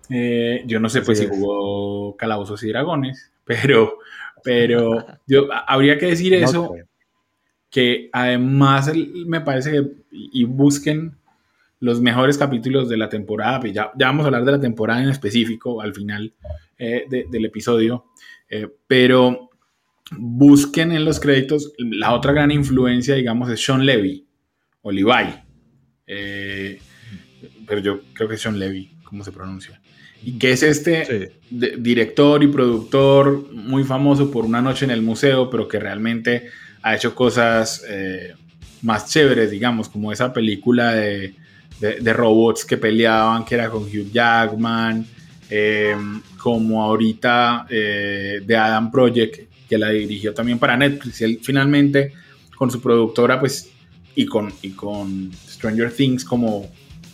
Eh, 0.10 0.64
yo 0.66 0.80
no 0.80 0.90
sé 0.90 1.02
pues 1.02 1.20
si 1.20 1.28
jugó 1.28 2.16
Calabozos 2.18 2.64
y 2.64 2.70
Dragones, 2.70 3.32
pero, 3.46 3.98
pero 4.44 5.06
yo, 5.28 5.48
habría 5.68 5.98
que 5.98 6.08
decir 6.08 6.34
eso, 6.34 6.76
que 7.70 8.10
además 8.12 8.92
me 9.26 9.42
parece 9.42 9.72
que, 9.72 9.92
y 10.12 10.44
busquen 10.44 11.18
los 11.80 12.00
mejores 12.00 12.38
capítulos 12.38 12.88
de 12.90 12.98
la 12.98 13.10
temporada, 13.10 13.60
pues 13.60 13.74
ya, 13.74 13.92
ya 13.98 14.08
vamos 14.08 14.24
a 14.24 14.28
hablar 14.28 14.46
de 14.46 14.52
la 14.52 14.62
temporada 14.62 15.02
en 15.02 15.10
específico 15.10 15.82
al 15.82 15.94
final 15.94 16.32
eh, 16.78 17.06
del 17.10 17.46
episodio, 17.46 18.06
eh, 18.50 18.68
pero 18.88 19.50
busquen 20.18 20.92
en 20.92 21.06
los 21.06 21.20
créditos, 21.20 21.74
la 21.78 22.14
otra 22.14 22.34
gran 22.34 22.52
influencia, 22.52 23.16
digamos, 23.16 23.50
es 23.50 23.64
Sean 23.64 23.86
Levy, 23.86 24.28
o 24.84 24.92
Levi, 24.92 25.34
eh, 26.06 26.80
pero 27.66 27.82
yo 27.82 28.02
creo 28.14 28.30
que 28.30 28.36
es 28.36 28.42
Sean 28.42 28.60
Levy, 28.60 28.92
¿cómo 29.04 29.24
se 29.24 29.32
pronuncia? 29.32 29.82
Y 30.24 30.34
que 30.34 30.52
es 30.52 30.64
este 30.64 31.34
director 31.50 32.44
y 32.44 32.48
productor 32.48 33.52
muy 33.52 33.84
famoso 33.84 34.32
por 34.32 34.46
Una 34.46 34.62
noche 34.62 34.86
en 34.86 34.92
el 34.92 35.02
museo, 35.02 35.50
pero 35.50 35.68
que 35.68 35.80
realmente 35.80 36.48
ha 36.84 36.96
hecho 36.96 37.16
cosas 37.16 37.84
eh, 37.88 38.34
más 38.82 39.10
chéveres, 39.10 39.52
digamos, 39.52 39.90
como 39.90 40.12
esa 40.12 40.32
película 40.34 40.94
de, 40.94 41.34
robots 42.14 42.64
que 42.66 42.78
peleaban, 42.78 43.44
que 43.46 43.56
era 43.56 43.70
con 43.70 43.84
Hugh 43.84 44.12
Jackman, 44.12 45.06
eh, 45.50 45.96
como 46.38 46.84
ahorita 46.84 47.66
eh, 47.70 48.42
de 48.46 48.56
Adam 48.56 48.92
Project, 48.92 49.50
que 49.68 49.78
la 49.78 49.90
dirigió 49.90 50.34
también 50.34 50.60
para 50.60 50.78
Netflix. 50.78 51.22
Y 51.22 51.24
él 51.24 51.40
finalmente, 51.42 52.14
con 52.56 52.70
su 52.70 52.80
productora, 52.82 53.40
pues, 53.40 53.72
y 54.14 54.26
con, 54.26 54.54
y 54.62 54.72
con 54.72 55.32
Stranger 55.48 55.92
Things 55.92 56.24
como 56.24 56.70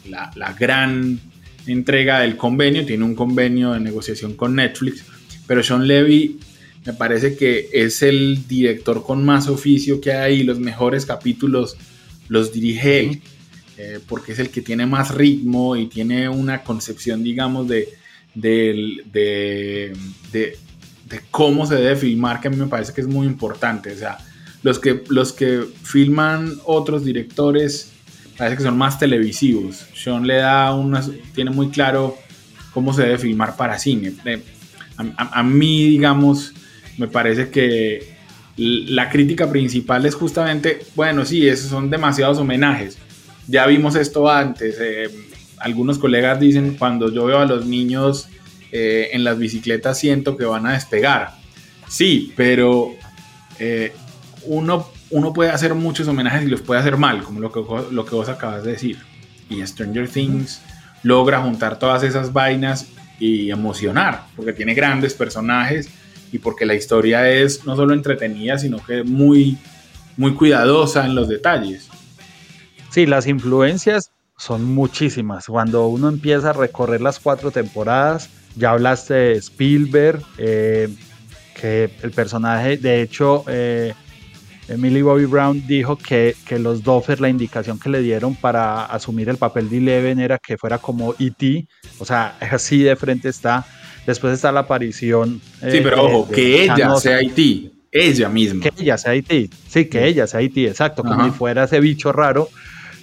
la, 0.10 0.32
la 0.36 0.52
gran 0.54 1.20
entrega 1.74 2.20
del 2.22 2.38
convenio, 2.38 2.86
tiene 2.86 3.04
un 3.04 3.16
convenio 3.16 3.74
de 3.74 3.80
negociación 3.80 4.36
con 4.36 4.56
Netflix, 4.56 5.04
pero 5.46 5.64
Sean 5.64 5.88
Levy 5.88 6.40
me 6.86 6.94
parece 6.94 7.36
que 7.36 7.70
es 7.74 8.02
el 8.02 8.48
director 8.48 9.04
con 9.04 9.26
más 9.26 9.48
oficio 9.50 10.00
que 10.00 10.14
hay, 10.14 10.44
los 10.44 10.60
mejores 10.60 11.06
capítulos 11.06 11.76
los 12.30 12.54
dirige 12.54 13.00
él, 13.00 13.22
eh, 13.78 14.00
porque 14.08 14.32
es 14.32 14.40
el 14.40 14.50
que 14.50 14.62
tiene 14.62 14.86
más 14.86 15.14
ritmo 15.14 15.76
y 15.76 15.88
tiene 15.88 16.30
una 16.30 16.64
concepción, 16.64 17.24
digamos, 17.24 17.68
de, 17.68 17.90
de, 18.34 19.04
de, 19.12 19.94
de, 20.32 21.22
cómo 21.32 21.66
se 21.66 21.76
debe 21.76 21.96
filmar, 21.96 22.42
que 22.42 22.48
a 22.48 22.52
mí 22.52 22.58
me 22.58 22.68
parece 22.68 22.94
que 22.94 23.02
es 23.02 23.08
muy 23.08 23.28
importante. 23.28 23.92
O 23.92 23.98
sea, 23.98 24.18
los 24.64 24.80
que, 24.80 25.04
los 25.10 25.34
que 25.34 25.66
filman 25.84 26.54
otros 26.66 27.06
directores 27.06 27.92
parece 28.38 28.58
que 28.58 28.64
son 28.64 28.78
más 28.78 29.00
televisivos. 29.00 29.86
Sean 29.96 30.26
le 30.26 30.36
da 30.36 30.74
una, 30.74 31.04
tiene 31.34 31.52
muy 31.52 31.70
claro 31.70 32.18
cómo 32.74 32.94
se 32.94 33.02
debe 33.04 33.18
filmar 33.18 33.58
para 33.58 33.80
cine. 33.80 34.14
Eh, 34.26 34.42
a, 35.18 35.44
mí, 35.44 35.86
digamos, 35.86 36.54
me 36.98 37.08
parece 37.08 37.50
que 37.50 38.16
la 38.56 39.10
crítica 39.10 39.50
principal 39.50 40.06
es 40.06 40.16
justamente, 40.16 40.80
bueno, 40.96 41.26
sí, 41.26 41.48
esos 41.48 41.70
son 41.70 41.90
demasiados 41.90 42.38
homenajes. 42.38 42.98
Ya 43.48 43.66
vimos 43.66 43.96
esto 43.96 44.30
antes. 44.30 44.78
Eh, 44.80 45.10
algunos 45.58 45.98
colegas 45.98 46.40
dicen, 46.40 46.76
cuando 46.78 47.12
yo 47.12 47.26
veo 47.26 47.40
a 47.40 47.46
los 47.46 47.66
niños 47.66 48.30
eh, 48.72 49.10
en 49.14 49.24
las 49.24 49.38
bicicletas 49.38 50.00
siento 50.00 50.38
que 50.38 50.46
van 50.46 50.68
a 50.68 50.74
despegar. 50.74 51.36
Sí, 51.88 52.34
pero 52.36 52.96
uno 54.46 54.88
uno 55.10 55.34
puede 55.34 55.52
hacer 55.52 55.74
muchos 55.74 56.08
homenajes 56.08 56.44
y 56.44 56.50
los 56.50 56.62
puede 56.62 56.82
hacer 56.82 56.98
mal, 56.98 57.24
como 57.24 57.40
lo 57.40 57.52
que, 57.52 57.62
lo 57.92 58.06
que 58.06 58.16
vos 58.16 58.30
acabas 58.30 58.64
de 58.64 58.72
decir. 58.72 59.00
Y 59.50 59.66
Stranger 59.66 60.10
Things 60.10 60.62
logra 61.04 61.42
juntar 61.42 61.80
todas 61.80 62.04
esas 62.04 62.34
vainas 62.34 62.88
y 63.20 63.50
emocionar, 63.50 64.26
porque 64.36 64.54
tiene 64.54 64.74
grandes 64.74 65.14
personajes 65.14 65.90
y 66.32 66.40
porque 66.40 66.66
la 66.66 66.76
historia 66.76 67.30
es 67.30 67.66
no 67.66 67.76
solo 67.76 67.94
entretenida, 67.94 68.58
sino 68.58 68.84
que 68.84 69.04
muy, 69.04 69.58
muy 70.18 70.34
cuidadosa 70.34 71.06
en 71.06 71.16
los 71.16 71.28
detalles. 71.28 71.88
Sí, 72.90 73.06
las 73.06 73.28
influencias 73.28 74.12
son 74.38 74.66
muchísimas. 74.66 75.48
Cuando 75.48 75.88
uno 75.88 76.10
empieza 76.10 76.52
a 76.52 76.54
recorrer 76.54 77.02
las 77.02 77.20
cuatro 77.20 77.52
temporadas, 77.52 78.30
ya 78.56 78.72
hablaste 78.72 79.14
de 79.14 79.32
Spielberg, 79.34 80.22
eh, 80.38 80.90
que 81.60 81.90
el 82.04 82.12
personaje, 82.12 82.78
de 82.78 83.02
hecho, 83.02 83.44
eh, 83.48 83.94
Emily 84.68 85.02
Bobby 85.02 85.26
Brown 85.26 85.66
dijo 85.66 85.98
que, 85.98 86.36
que 86.46 86.60
los 86.60 86.84
Doffer, 86.84 87.22
la 87.22 87.30
indicación 87.30 87.80
que 87.80 87.90
le 87.90 88.02
dieron 88.02 88.36
para 88.36 88.86
asumir 88.86 89.30
el 89.30 89.38
papel 89.38 89.70
de 89.70 89.78
Eleven 89.78 90.20
era 90.20 90.38
que 90.38 90.58
fuera 90.58 90.78
como 90.78 91.14
E.T., 91.18 91.68
o 92.00 92.06
sea, 92.06 92.38
así 92.40 92.84
de 92.84 92.96
frente 92.96 93.30
está. 93.30 93.66
Después 94.06 94.34
está 94.34 94.52
la 94.52 94.62
aparición. 94.62 95.42
sí, 95.62 95.80
pero 95.84 95.98
eh, 95.98 96.00
ojo, 96.00 96.30
que 96.30 96.64
ella 96.64 96.96
sea 96.98 97.20
E.T., 97.22 97.72
ella 97.92 98.30
misma. 98.30 98.62
Que 98.62 98.74
ella 98.78 98.98
sea 98.98 99.16
E.T., 99.16 99.50
sí, 99.68 99.86
que 99.86 100.06
ella 100.06 100.28
sea 100.28 100.42
E.T., 100.42 100.68
exacto, 100.68 101.04
como 101.04 101.24
si 101.26 101.32
fuera 101.32 101.64
ese 101.64 101.80
bicho 101.80 102.12
raro. 102.12 102.50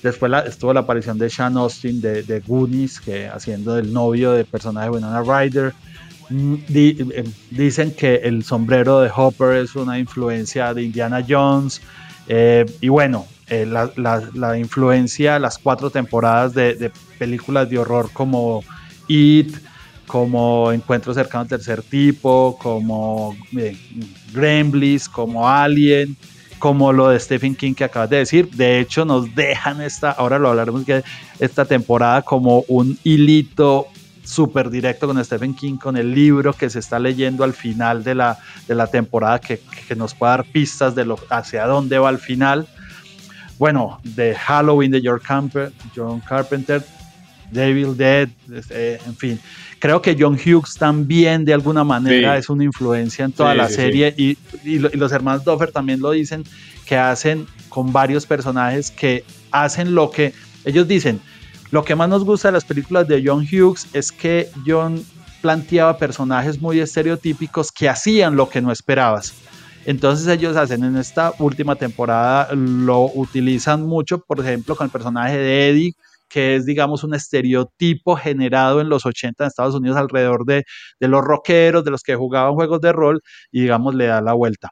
Después 0.02 0.30
estuvo 0.46 0.74
la 0.74 0.80
aparición 0.80 1.16
de 1.16 1.30
Sean 1.30 1.56
Austin 1.56 2.02
de, 2.02 2.22
de 2.24 2.40
Goonies, 2.40 3.00
que 3.00 3.26
haciendo 3.26 3.74
del 3.74 3.90
novio 3.90 4.32
del 4.32 4.44
personaje 4.44 4.88
de 4.88 4.96
Winona 4.96 5.22
Ryder. 5.22 5.72
Mm, 6.30 6.54
eh, 6.74 7.24
dicen 7.50 7.92
que 7.94 8.16
el 8.16 8.44
sombrero 8.44 9.00
de 9.00 9.10
Hopper 9.14 9.56
es 9.56 9.76
una 9.76 9.98
influencia 9.98 10.72
de 10.74 10.84
Indiana 10.84 11.24
Jones. 11.26 11.80
Eh, 12.28 12.64
y 12.80 12.88
bueno, 12.88 13.26
eh, 13.48 13.66
la, 13.66 14.58
influencia, 14.58 15.38
las 15.38 15.58
cuatro 15.58 15.90
temporadas 15.90 16.54
de, 16.54 16.90
películas 17.18 17.68
de 17.68 17.78
horror 17.78 18.10
como 18.12 18.62
It, 19.08 19.54
como 20.06 20.72
Encuentros 20.72 21.16
cercanos 21.16 21.48
tercer 21.48 21.82
tipo, 21.82 22.58
como 22.60 23.36
Gremlins, 24.32 25.08
como 25.08 25.48
Alien, 25.48 26.16
como 26.58 26.92
lo 26.92 27.10
de 27.10 27.20
Stephen 27.20 27.54
King 27.54 27.74
que 27.74 27.84
acabas 27.84 28.10
de 28.10 28.16
decir. 28.18 28.50
De 28.50 28.80
hecho, 28.80 29.04
nos 29.04 29.34
dejan 29.34 29.82
esta, 29.82 30.10
ahora 30.10 30.38
lo 30.38 30.48
hablaremos, 30.48 30.84
esta 31.38 31.64
temporada 31.66 32.22
como 32.22 32.64
un 32.68 32.98
hilito 33.04 33.88
súper 34.24 34.70
directo 34.70 35.06
con 35.06 35.22
Stephen 35.24 35.54
King, 35.54 35.76
con 35.76 35.96
el 35.96 36.14
libro 36.14 36.52
que 36.52 36.70
se 36.70 36.78
está 36.78 36.98
leyendo 36.98 37.44
al 37.44 37.52
final 37.52 38.02
de 38.02 38.14
la, 38.14 38.38
de 38.66 38.74
la 38.74 38.86
temporada, 38.86 39.38
que, 39.38 39.60
que, 39.86 39.94
nos 39.94 40.14
puede 40.14 40.30
dar 40.30 40.44
pistas 40.44 40.94
de 40.94 41.04
lo, 41.04 41.18
hacia 41.30 41.66
dónde 41.66 41.98
va 41.98 42.08
al 42.08 42.18
final. 42.18 42.66
Bueno, 43.58 44.00
de 44.02 44.34
Halloween 44.34 44.90
de 44.90 45.02
John 45.94 46.20
Carpenter, 46.20 46.84
Devil 47.50 47.96
Dead, 47.96 48.28
este, 48.52 48.96
en 48.96 49.16
fin. 49.16 49.40
Creo 49.78 50.02
que 50.02 50.16
John 50.18 50.34
Hughes 50.34 50.74
también 50.78 51.44
de 51.44 51.54
alguna 51.54 51.84
manera 51.84 52.36
es 52.38 52.48
una 52.48 52.64
influencia 52.64 53.24
en 53.24 53.32
toda 53.32 53.54
la 53.54 53.68
serie 53.68 54.14
y, 54.16 54.36
y, 54.64 54.78
los 54.78 55.12
hermanos 55.12 55.44
Doffer 55.44 55.70
también 55.70 56.00
lo 56.00 56.10
dicen, 56.10 56.42
que 56.86 56.96
hacen 56.96 57.46
con 57.68 57.92
varios 57.92 58.26
personajes 58.26 58.90
que 58.90 59.24
hacen 59.50 59.94
lo 59.94 60.10
que 60.10 60.32
ellos 60.64 60.88
dicen, 60.88 61.20
lo 61.74 61.84
que 61.84 61.96
más 61.96 62.08
nos 62.08 62.24
gusta 62.24 62.46
de 62.46 62.52
las 62.52 62.64
películas 62.64 63.08
de 63.08 63.20
John 63.26 63.40
Hughes 63.40 63.88
es 63.94 64.12
que 64.12 64.48
John 64.64 65.04
planteaba 65.42 65.98
personajes 65.98 66.60
muy 66.60 66.78
estereotípicos 66.78 67.72
que 67.72 67.88
hacían 67.88 68.36
lo 68.36 68.48
que 68.48 68.62
no 68.62 68.70
esperabas. 68.70 69.34
Entonces 69.84 70.28
ellos 70.28 70.56
hacen 70.56 70.84
en 70.84 70.96
esta 70.96 71.32
última 71.40 71.74
temporada, 71.74 72.54
lo 72.54 73.06
utilizan 73.06 73.82
mucho, 73.82 74.20
por 74.20 74.38
ejemplo, 74.38 74.76
con 74.76 74.84
el 74.84 74.92
personaje 74.92 75.36
de 75.36 75.68
Eddie, 75.70 75.94
que 76.28 76.54
es, 76.54 76.64
digamos, 76.64 77.02
un 77.02 77.12
estereotipo 77.12 78.14
generado 78.14 78.80
en 78.80 78.88
los 78.88 79.04
80 79.04 79.42
en 79.42 79.48
Estados 79.48 79.74
Unidos 79.74 79.96
alrededor 79.96 80.44
de, 80.44 80.62
de 81.00 81.08
los 81.08 81.24
rockeros, 81.24 81.82
de 81.82 81.90
los 81.90 82.04
que 82.04 82.14
jugaban 82.14 82.54
juegos 82.54 82.80
de 82.82 82.92
rol, 82.92 83.20
y 83.50 83.62
digamos, 83.62 83.96
le 83.96 84.06
da 84.06 84.20
la 84.20 84.34
vuelta. 84.34 84.70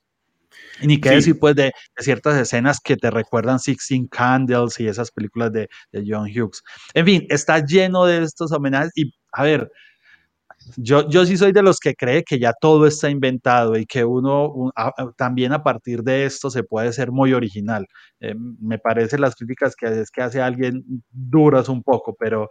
Y 0.80 0.86
ni 0.86 1.00
qué 1.00 1.10
decir, 1.10 1.38
pues, 1.38 1.54
de, 1.54 1.72
ciertas 1.98 2.36
escenas 2.36 2.80
que 2.80 2.96
te 2.96 3.10
recuerdan 3.10 3.58
Sixteen 3.58 4.06
Candles 4.08 4.80
y 4.80 4.88
esas 4.88 5.10
películas 5.10 5.52
de, 5.52 5.68
John 6.06 6.28
Hughes. 6.28 6.62
En 6.94 7.06
fin, 7.06 7.26
está 7.28 7.64
lleno 7.64 8.04
de 8.04 8.22
estos 8.22 8.52
homenajes 8.52 8.92
y, 8.96 9.12
a 9.32 9.44
ver, 9.44 9.70
yo, 10.76 11.08
yo 11.08 11.26
sí 11.26 11.36
soy 11.36 11.52
de 11.52 11.62
los 11.62 11.78
que 11.78 11.94
cree 11.94 12.22
que 12.22 12.38
ya 12.38 12.52
todo 12.52 12.86
está 12.86 13.10
inventado 13.10 13.76
y 13.76 13.86
que 13.86 14.04
uno 14.04 14.72
también 15.16 15.52
a 15.52 15.62
partir 15.62 16.02
de 16.02 16.24
esto 16.24 16.50
se 16.50 16.62
puede 16.62 16.92
ser 16.92 17.10
muy 17.10 17.32
original. 17.32 17.86
Eh, 18.20 18.34
me 18.36 18.78
parece 18.78 19.18
las 19.18 19.34
críticas 19.34 19.74
que 19.76 20.02
es 20.02 20.10
que 20.10 20.22
hace 20.22 20.40
alguien 20.40 20.84
duras 21.10 21.68
un 21.68 21.82
poco, 21.82 22.14
pero, 22.18 22.48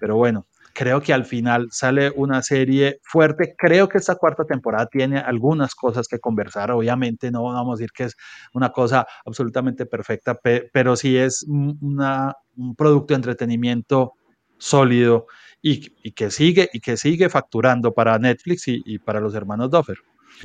pero 0.00 0.16
bueno, 0.16 0.46
Creo 0.74 1.00
que 1.00 1.12
al 1.12 1.24
final 1.24 1.68
sale 1.70 2.12
una 2.16 2.42
serie 2.42 2.98
fuerte. 3.02 3.54
Creo 3.58 3.88
que 3.88 3.98
esta 3.98 4.16
cuarta 4.16 4.44
temporada 4.44 4.86
tiene 4.86 5.18
algunas 5.18 5.74
cosas 5.74 6.08
que 6.08 6.18
conversar. 6.18 6.70
Obviamente 6.70 7.30
no 7.30 7.44
vamos 7.44 7.74
a 7.74 7.76
decir 7.78 7.90
que 7.92 8.04
es 8.04 8.16
una 8.54 8.70
cosa 8.70 9.06
absolutamente 9.24 9.86
perfecta, 9.86 10.38
pero 10.72 10.96
sí 10.96 11.16
es 11.16 11.44
una, 11.48 12.34
un 12.56 12.74
producto 12.74 13.14
de 13.14 13.16
entretenimiento 13.16 14.14
sólido 14.58 15.26
y, 15.60 15.90
que 16.12 16.30
sigue 16.30 16.68
y 16.72 16.80
que 16.80 16.96
sigue 16.96 17.28
facturando 17.28 17.92
para 17.92 18.18
Netflix 18.18 18.64
y, 18.66 18.98
para 18.98 19.20
los 19.20 19.34
hermanos 19.34 19.70
Duffer. 19.70 19.98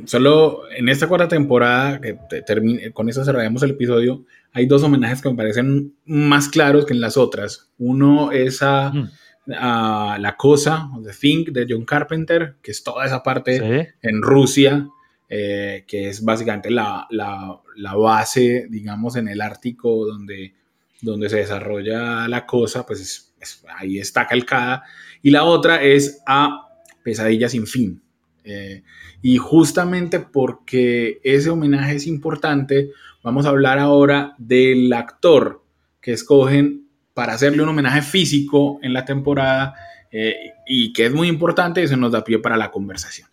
Solo 0.05 0.69
en 0.69 0.89
esta 0.89 1.07
cuarta 1.07 1.27
temporada, 1.27 1.99
que 2.01 2.17
termine, 2.45 2.91
con 2.91 3.09
eso 3.09 3.23
cerraremos 3.23 3.63
el 3.63 3.71
episodio, 3.71 4.25
hay 4.53 4.65
dos 4.65 4.83
homenajes 4.83 5.21
que 5.21 5.29
me 5.29 5.35
parecen 5.35 5.95
más 6.05 6.49
claros 6.49 6.85
que 6.85 6.93
en 6.93 7.01
las 7.01 7.17
otras. 7.17 7.71
Uno 7.77 8.31
es 8.31 8.61
a 8.61 8.91
a 9.55 10.17
La 10.19 10.35
Cosa, 10.35 10.89
The 11.03 11.11
Thing 11.13 11.45
de 11.51 11.65
John 11.69 11.85
Carpenter, 11.85 12.55
que 12.61 12.71
es 12.71 12.83
toda 12.83 13.05
esa 13.05 13.23
parte 13.23 13.93
en 14.01 14.21
Rusia, 14.21 14.87
eh, 15.29 15.83
que 15.87 16.09
es 16.09 16.23
básicamente 16.23 16.69
la, 16.69 17.07
base, 17.95 18.67
digamos, 18.69 19.15
en 19.15 19.27
el 19.27 19.41
Ártico 19.41 20.05
donde, 20.05 20.53
donde 21.01 21.29
se 21.29 21.37
desarrolla 21.37 22.27
la 22.27 22.45
cosa, 22.45 22.85
pues 22.85 23.33
ahí 23.77 23.99
está 23.99 24.27
calcada. 24.27 24.83
Y 25.21 25.31
la 25.31 25.43
otra 25.43 25.81
es 25.81 26.21
a 26.25 26.67
Pesadilla 27.03 27.49
sin 27.49 27.67
fin. 27.67 28.01
Eh, 28.43 28.83
y 29.21 29.37
justamente 29.37 30.19
porque 30.19 31.19
ese 31.23 31.49
homenaje 31.49 31.95
es 31.95 32.07
importante, 32.07 32.91
vamos 33.23 33.45
a 33.45 33.49
hablar 33.49 33.79
ahora 33.79 34.35
del 34.37 34.91
actor 34.93 35.63
que 36.01 36.13
escogen 36.13 36.86
para 37.17 37.33
hacerle 37.33 37.63
un 37.63 37.69
homenaje 37.69 38.03
físico 38.03 38.77
en 38.83 38.93
la 38.93 39.03
temporada 39.03 39.73
eh, 40.11 40.53
y 40.67 40.93
que 40.93 41.07
es 41.07 41.11
muy 41.11 41.27
importante, 41.27 41.81
eso 41.81 41.97
nos 41.97 42.11
da 42.11 42.23
pie 42.23 42.37
para 42.37 42.55
la 42.57 42.69
conversación. 42.69 43.27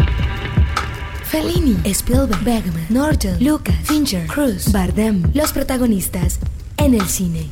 Fellini, 1.25 1.77
Spielberg, 1.85 2.43
Bergman, 2.43 2.87
Norton, 2.89 3.37
Lucas, 3.45 3.77
Fincher, 3.85 4.27
Cruz, 4.27 4.73
Bardem, 4.73 5.25
los 5.35 5.53
protagonistas 5.53 6.41
en 6.79 6.95
el 6.95 7.03
cine. 7.03 7.51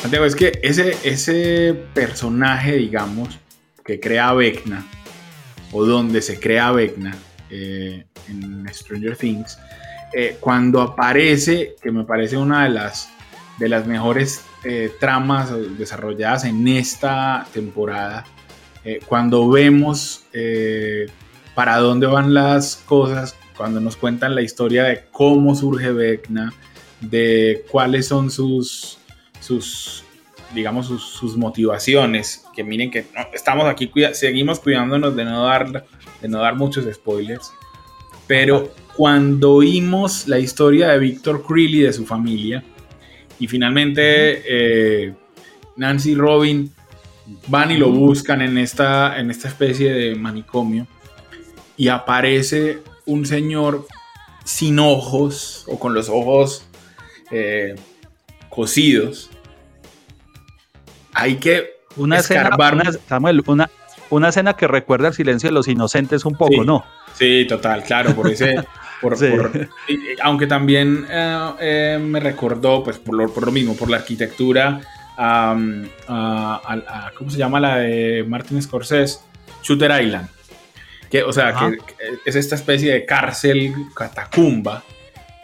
Santiago, 0.00 0.24
es 0.24 0.34
que 0.34 0.58
ese, 0.62 0.96
ese 1.04 1.76
personaje, 1.92 2.76
digamos, 2.76 3.38
que 3.88 3.98
crea 3.98 4.34
Vecna, 4.34 4.86
o 5.72 5.86
donde 5.86 6.20
se 6.20 6.38
crea 6.38 6.70
Vecna 6.72 7.16
eh, 7.48 8.04
en 8.28 8.68
Stranger 8.70 9.16
Things, 9.16 9.58
eh, 10.12 10.36
cuando 10.40 10.82
aparece, 10.82 11.74
que 11.82 11.90
me 11.90 12.04
parece 12.04 12.36
una 12.36 12.64
de 12.64 12.68
las, 12.68 13.08
de 13.58 13.66
las 13.70 13.86
mejores 13.86 14.42
eh, 14.62 14.92
tramas 15.00 15.50
desarrolladas 15.78 16.44
en 16.44 16.68
esta 16.68 17.46
temporada, 17.54 18.24
cuando 19.06 19.50
vemos 19.50 20.24
para 21.54 21.76
dónde 21.76 22.06
van 22.06 22.32
las 22.32 22.76
cosas, 22.76 23.36
cuando 23.54 23.80
nos 23.80 23.96
cuentan 23.96 24.34
la 24.34 24.40
historia 24.40 24.84
de 24.84 25.04
cómo 25.10 25.54
surge 25.54 25.92
Vecna, 25.92 26.54
de 27.00 27.66
cuáles 27.70 28.06
son 28.08 28.30
sus, 28.30 28.98
sus 29.40 30.04
digamos, 30.54 30.86
sus, 30.86 31.36
motivaciones, 31.36 32.44
que 32.54 32.64
miren 32.64 32.90
que 32.90 33.04
estamos 33.32 33.66
aquí, 33.66 33.90
seguimos 34.12 34.60
cuidándonos 34.60 35.14
de 35.14 35.24
no, 35.24 35.44
dar, 35.44 35.84
de 36.20 36.28
no 36.28 36.40
dar 36.40 36.56
muchos 36.56 36.86
spoilers, 36.92 37.50
pero 38.26 38.72
cuando 38.96 39.52
oímos 39.54 40.26
la 40.26 40.38
historia 40.38 40.88
de 40.88 40.98
Victor 40.98 41.44
Creel 41.46 41.74
y 41.74 41.80
de 41.80 41.92
su 41.92 42.06
familia, 42.06 42.64
y 43.38 43.46
finalmente 43.46 44.42
eh, 44.46 45.14
Nancy 45.76 46.12
y 46.12 46.14
Robin 46.14 46.72
van 47.46 47.70
y 47.70 47.76
lo 47.76 47.90
buscan 47.90 48.42
en 48.42 48.58
esta, 48.58 49.18
en 49.20 49.30
esta 49.30 49.48
especie 49.48 49.92
de 49.92 50.14
manicomio, 50.14 50.86
y 51.76 51.88
aparece 51.88 52.78
un 53.06 53.24
señor 53.26 53.86
sin 54.44 54.78
ojos 54.78 55.64
o 55.68 55.78
con 55.78 55.94
los 55.94 56.08
ojos 56.08 56.64
eh, 57.30 57.74
cosidos 58.48 59.27
hay 61.18 61.36
que 61.36 61.78
una 61.96 62.18
escarbar. 62.18 62.74
Escena, 62.74 62.90
una, 62.90 62.98
Samuel, 63.08 63.42
una, 63.46 63.70
una 64.10 64.28
escena 64.28 64.54
que 64.54 64.66
recuerda 64.66 65.08
el 65.08 65.14
silencio 65.14 65.48
de 65.48 65.54
los 65.54 65.68
inocentes 65.68 66.24
un 66.24 66.34
poco, 66.34 66.64
¿no? 66.64 66.84
Sí, 67.14 67.46
total, 67.48 67.82
claro, 67.82 68.14
por 68.14 68.30
ese... 68.30 68.56
Por, 69.00 69.16
aunque 70.24 70.48
también 70.48 71.06
eh, 71.08 71.50
eh, 71.60 71.98
me 72.02 72.18
recordó, 72.18 72.82
pues 72.82 72.98
por 72.98 73.14
lo, 73.14 73.32
por 73.32 73.46
lo, 73.46 73.52
mismo, 73.52 73.76
por 73.76 73.88
la 73.88 73.98
arquitectura, 73.98 74.80
¿cómo 77.16 77.30
se 77.30 77.38
llama 77.38 77.60
la 77.60 77.76
de 77.76 78.24
Martin 78.26 78.60
Scorsese? 78.60 79.20
Shooter 79.62 80.02
Island. 80.02 80.28
Que, 81.08 81.22
o 81.22 81.32
sea, 81.32 81.54
que, 81.54 81.78
es 82.24 82.34
esta 82.34 82.56
especie 82.56 82.92
de 82.92 83.06
cárcel, 83.06 83.72
catacumba. 83.94 84.82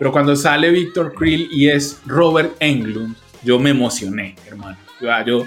Pero 0.01 0.11
cuando 0.11 0.35
sale 0.35 0.71
Victor 0.71 1.15
Creel 1.15 1.49
y 1.53 1.69
es 1.69 2.01
Robert 2.07 2.57
Englund, 2.59 3.15
yo 3.45 3.61
me 3.61 3.71
emocioné, 3.71 4.35
hermano. 4.49 4.79
Yo 5.27 5.45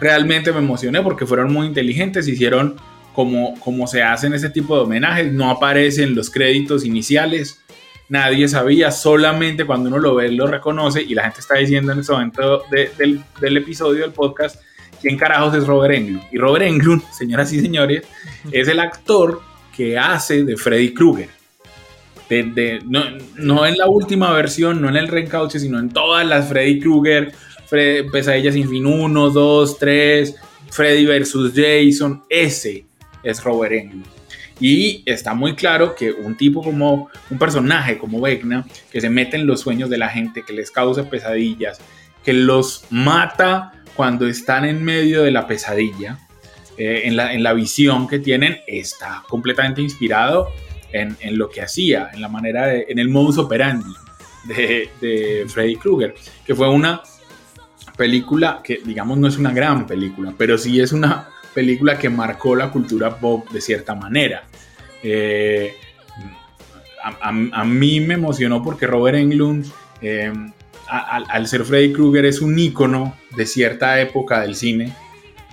realmente 0.00 0.52
me 0.52 0.58
emocioné 0.58 1.02
porque 1.02 1.26
fueron 1.26 1.52
muy 1.52 1.66
inteligentes, 1.66 2.28
hicieron 2.28 2.76
como, 3.14 3.58
como 3.60 3.86
se 3.86 4.02
hacen 4.02 4.34
ese 4.34 4.50
tipo 4.50 4.76
de 4.76 4.82
homenajes, 4.82 5.32
no 5.32 5.50
aparecen 5.50 6.14
los 6.14 6.28
créditos 6.28 6.84
iniciales, 6.84 7.62
nadie 8.08 8.46
sabía, 8.46 8.90
solamente 8.90 9.64
cuando 9.64 9.88
uno 9.88 9.98
lo 9.98 10.14
ve 10.14 10.30
lo 10.30 10.46
reconoce 10.46 11.02
y 11.02 11.14
la 11.14 11.24
gente 11.24 11.40
está 11.40 11.56
diciendo 11.56 11.92
en 11.92 12.00
este 12.00 12.12
momento 12.12 12.62
del, 12.70 13.22
del, 13.40 13.56
episodio 13.56 14.02
del 14.02 14.12
podcast 14.12 14.60
quién 15.00 15.16
carajos 15.16 15.54
es 15.54 15.66
Robert 15.66 15.94
Englund. 15.94 16.24
Y 16.30 16.38
Robert 16.38 16.66
Englund, 16.66 17.02
señoras 17.12 17.52
y 17.52 17.60
señores, 17.60 18.04
es 18.52 18.68
el 18.68 18.80
actor 18.80 19.40
que 19.74 19.98
hace 19.98 20.44
de 20.44 20.56
Freddy 20.56 20.92
Krueger. 20.92 21.30
de, 22.28 22.80
no, 22.86 23.02
no, 23.36 23.66
en 23.66 23.76
la 23.76 23.86
última 23.86 24.32
versión, 24.32 24.80
no 24.80 24.88
en 24.88 24.96
el 24.96 25.08
reencauche, 25.08 25.58
sino 25.58 25.78
en 25.78 25.88
todas 25.90 26.26
las 26.26 26.48
Freddy 26.48 26.80
Krueger, 26.80 27.32
Pesadilla 27.68 28.52
sin 28.52 28.68
fin 28.68 28.86
1, 28.86 29.30
2, 29.30 29.78
3, 29.78 30.36
Freddy 30.70 31.06
versus 31.06 31.52
Jason, 31.54 32.24
ese 32.28 32.86
es 33.22 33.42
Robert 33.42 33.72
Englund. 33.72 34.06
Y 34.58 35.02
está 35.04 35.34
muy 35.34 35.54
claro 35.54 35.94
que 35.94 36.12
un 36.12 36.36
tipo 36.36 36.62
como 36.62 37.10
un 37.30 37.38
personaje 37.38 37.98
como 37.98 38.20
Vecna, 38.20 38.66
que 38.90 39.00
se 39.00 39.10
mete 39.10 39.36
en 39.36 39.46
los 39.46 39.60
sueños 39.60 39.90
de 39.90 39.98
la 39.98 40.08
gente, 40.08 40.42
que 40.46 40.52
les 40.52 40.70
causa 40.70 41.10
pesadillas, 41.10 41.78
que 42.24 42.32
los 42.32 42.86
mata 42.90 43.72
cuando 43.94 44.26
están 44.26 44.64
en 44.64 44.82
medio 44.82 45.22
de 45.22 45.30
la 45.30 45.46
pesadilla, 45.46 46.18
eh, 46.78 47.02
en, 47.04 47.16
la, 47.16 47.32
en, 47.32 47.42
la, 47.42 47.52
visión 47.52 48.06
que 48.06 48.18
tienen, 48.18 48.58
está 48.66 49.22
completamente 49.28 49.80
inspirado 49.80 50.48
en, 50.92 51.16
en, 51.20 51.38
lo 51.38 51.48
que 51.48 51.62
hacía, 51.62 52.10
en 52.12 52.20
la 52.20 52.28
manera 52.28 52.66
de, 52.66 52.86
en 52.88 52.98
el 52.98 53.08
modus 53.08 53.38
operandi 53.38 53.94
de, 54.44 54.90
de 55.00 55.46
Freddy 55.48 55.76
Krueger, 55.76 56.14
que 56.46 56.54
fue 56.54 56.68
una 56.68 57.02
película 57.96 58.60
que, 58.62 58.80
digamos, 58.84 59.18
no 59.18 59.26
es 59.26 59.36
una 59.38 59.52
gran 59.52 59.86
película, 59.86 60.32
pero 60.36 60.58
sí 60.58 60.80
es 60.80 60.92
una 60.92 61.28
película 61.54 61.98
que 61.98 62.10
marcó 62.10 62.54
la 62.54 62.70
cultura 62.70 63.16
pop 63.16 63.48
de 63.50 63.60
cierta 63.60 63.94
manera. 63.94 64.44
Eh, 65.02 65.74
a, 67.22 67.64
mí 67.64 68.00
me 68.00 68.14
emocionó 68.14 68.62
porque 68.62 68.86
Robert 68.86 69.16
Englund, 69.16 69.66
eh, 70.02 70.32
al 70.88 71.46
ser 71.46 71.64
Freddy 71.64 71.92
Krueger, 71.92 72.24
es 72.24 72.40
un 72.40 72.58
ícono 72.58 73.16
de 73.36 73.46
cierta 73.46 74.00
época 74.00 74.40
del 74.40 74.54
cine. 74.54 74.92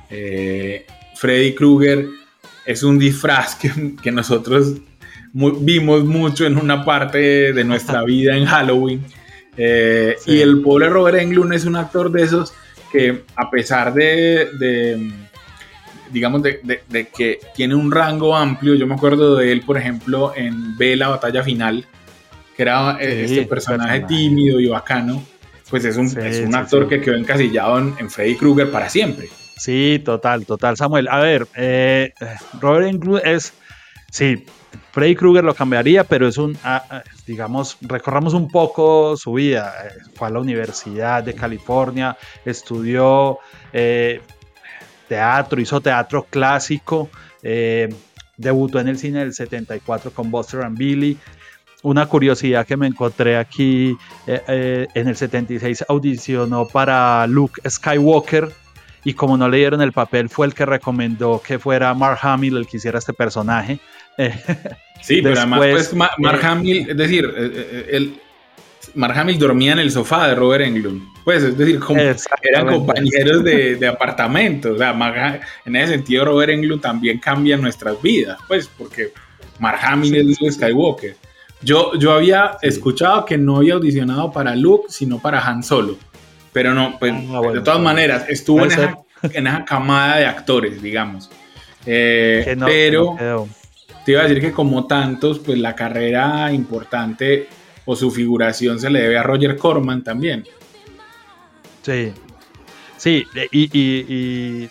Eh, 0.10 0.86
Freddy 1.16 1.54
Krueger 1.54 2.08
es 2.66 2.84
un 2.84 3.00
disfraz 3.00 3.56
que, 3.56 4.12
nosotros 4.12 4.76
vimos 5.34 6.06
mucho 6.06 6.46
en 6.46 6.58
una 6.58 6.86
parte 6.86 7.54
de 7.54 7.64
nuestra 7.64 8.04
vida 8.06 8.36
en 8.36 8.46
Halloween. 8.46 9.04
Y 9.58 10.42
el 10.42 10.62
pobre 10.62 10.90
Robert 10.90 11.20
Englund 11.20 11.54
es 11.54 11.66
un 11.66 11.76
actor 11.76 12.12
de 12.12 12.24
esos 12.24 12.54
que 12.92 13.24
a 13.36 13.50
pesar 13.50 13.94
de 13.94 14.50
digamos, 16.14 16.44
de, 16.44 17.08
que 17.14 17.40
tiene 17.56 17.76
un 17.76 17.92
rango 17.92 18.36
amplio. 18.36 18.76
Yo 18.76 18.88
me 18.88 18.94
acuerdo 18.94 19.36
de 19.36 19.52
él, 19.52 19.64
por 19.64 19.78
ejemplo, 19.78 20.32
en 20.36 20.78
Ve 20.78 20.96
la 20.96 21.10
batalla 21.10 21.44
final, 21.44 21.86
que 22.56 22.62
era 22.62 22.98
eh, 23.02 23.26
este 23.26 23.46
personaje, 23.46 24.02
tímido 24.02 24.60
y 24.60 24.68
bacano. 24.68 25.26
Pues 25.70 25.84
es 25.86 25.98
un, 25.98 26.06
es 26.06 26.40
un 26.42 26.54
actor 26.54 26.88
que 26.88 27.02
quedó 27.02 27.16
encasillado 27.16 27.80
en, 27.80 28.10
Freddy 28.10 28.36
Krueger 28.36 28.70
para 28.70 28.90
siempre. 28.90 29.28
Sí, 29.58 30.02
total, 30.06 30.46
total, 30.46 30.78
Samuel. 30.78 31.08
A 31.10 31.20
ver, 31.20 31.48
eh, 31.56 32.14
Robert 32.62 32.88
Englund 32.88 33.22
es, 33.26 33.54
sí, 34.12 34.46
Freddy 34.94 35.16
Krueger 35.16 35.44
lo 35.44 35.54
cambiaría, 35.54 36.06
pero 36.06 36.28
es 36.28 36.38
un, 36.38 36.58
ah, 36.64 36.84
ah, 36.90 37.04
digamos, 37.28 37.78
recorramos 37.82 38.34
un 38.34 38.48
poco 38.48 39.18
su 39.18 39.34
vida. 39.34 39.74
Eh, 39.86 39.92
fue 40.16 40.28
a 40.28 40.32
la 40.32 40.40
Universidad 40.40 41.24
de 41.24 41.34
California, 41.34 42.16
estudió, 42.46 43.40
teatro, 45.14 45.62
hizo 45.62 45.82
teatro 45.82 46.26
clásico, 46.30 47.10
eh, 47.42 47.94
debutó 48.38 48.80
en 48.80 48.88
el 48.88 48.98
cine 48.98 49.20
del 49.20 49.34
74 49.34 50.12
con 50.12 50.32
Buster 50.32 50.62
and 50.62 50.78
Billy. 50.78 51.18
Una 51.84 52.06
curiosidad 52.06 52.66
que 52.66 52.78
me 52.78 52.88
encontré 52.88 53.38
aquí, 53.38 53.96
eh, 54.26 54.42
eh, 54.48 54.88
en 54.94 55.08
el 55.08 55.16
76 55.16 55.86
audicionó 55.90 56.66
para 56.66 57.28
Luke 57.28 57.62
Skywalker 57.70 58.50
y 59.04 59.14
como 59.14 59.38
no 59.38 59.50
le 59.50 59.58
dieron 59.58 59.82
el 59.82 59.92
papel 59.92 60.30
fue 60.30 60.48
el 60.48 60.54
que 60.54 60.66
recomendó 60.66 61.42
que 61.46 61.60
fuera 61.60 61.94
Mark 61.94 62.20
Hamill 62.22 62.56
el 62.56 62.68
que 62.68 62.78
hiciera 62.78 63.00
este 63.00 63.14
personaje. 63.14 63.80
Sí, 65.02 65.22
pero 65.22 65.38
además 65.38 65.60
pues, 65.60 65.94
Mark 65.94 66.46
Hamill, 66.46 66.90
es 66.90 66.96
decir, 66.96 67.30
el, 67.90 68.16
Mark 68.96 69.18
Hamill 69.18 69.40
dormía 69.40 69.74
en 69.74 69.80
el 69.80 69.92
sofá 69.92 70.28
de 70.28 70.36
Robert 70.36 70.64
Englund. 70.64 71.02
Pues, 71.24 71.44
es 71.44 71.58
decir, 71.58 71.80
eran 72.42 72.68
compañeros 72.68 73.44
de, 73.44 73.88
apartamento. 73.88 74.74
O 74.74 74.78
sea, 74.78 75.42
en 75.66 75.76
ese 75.76 75.94
sentido, 75.94 76.26
Robert 76.26 76.52
Englund 76.52 76.82
también 76.82 77.20
cambia 77.20 77.58
nuestras 77.58 78.02
vidas, 78.02 78.40
pues, 78.48 78.70
porque 78.78 79.12
Mark 79.60 79.80
Hamill 79.82 80.16
es 80.16 80.26
Luke 80.26 80.52
Skywalker. 80.52 81.16
Yo, 81.62 81.98
yo 81.98 82.12
había 82.12 82.58
escuchado 82.62 83.26
que 83.26 83.38
no 83.38 83.58
había 83.58 83.76
audicionado 83.76 84.32
para 84.32 84.56
Luke, 84.56 84.88
sino 84.90 85.20
para 85.20 85.40
Han 85.40 85.64
Solo. 85.64 85.98
Pero 86.52 86.74
no, 86.74 86.98
pues, 87.00 87.14
ah, 87.14 87.42
de 87.54 87.62
todas 87.62 87.80
maneras, 87.80 88.26
estuvo 88.28 88.64
en 88.64 88.72
esa, 89.48 89.66
camada 89.66 90.18
de 90.18 90.26
actores, 90.26 90.82
digamos. 90.82 91.32
Eh, 91.86 92.56
pero 92.66 93.18
te 94.06 94.14
iba 94.14 94.22
a 94.22 94.24
decir 94.28 94.42
que 94.42 94.52
como 94.52 94.86
tantos, 94.88 95.40
pues 95.40 95.58
la 95.60 95.76
carrera 95.76 96.52
importante 96.52 97.48
o 97.86 97.96
su 97.96 98.12
figuración 98.12 98.80
se 98.80 98.90
le 98.90 99.02
debe 99.02 99.18
a 99.18 99.24
Roger 99.24 99.58
Corman 99.58 100.04
también. 100.04 100.46
Sí, 101.82 102.14
sí, 102.98 103.26
y, 103.52 104.70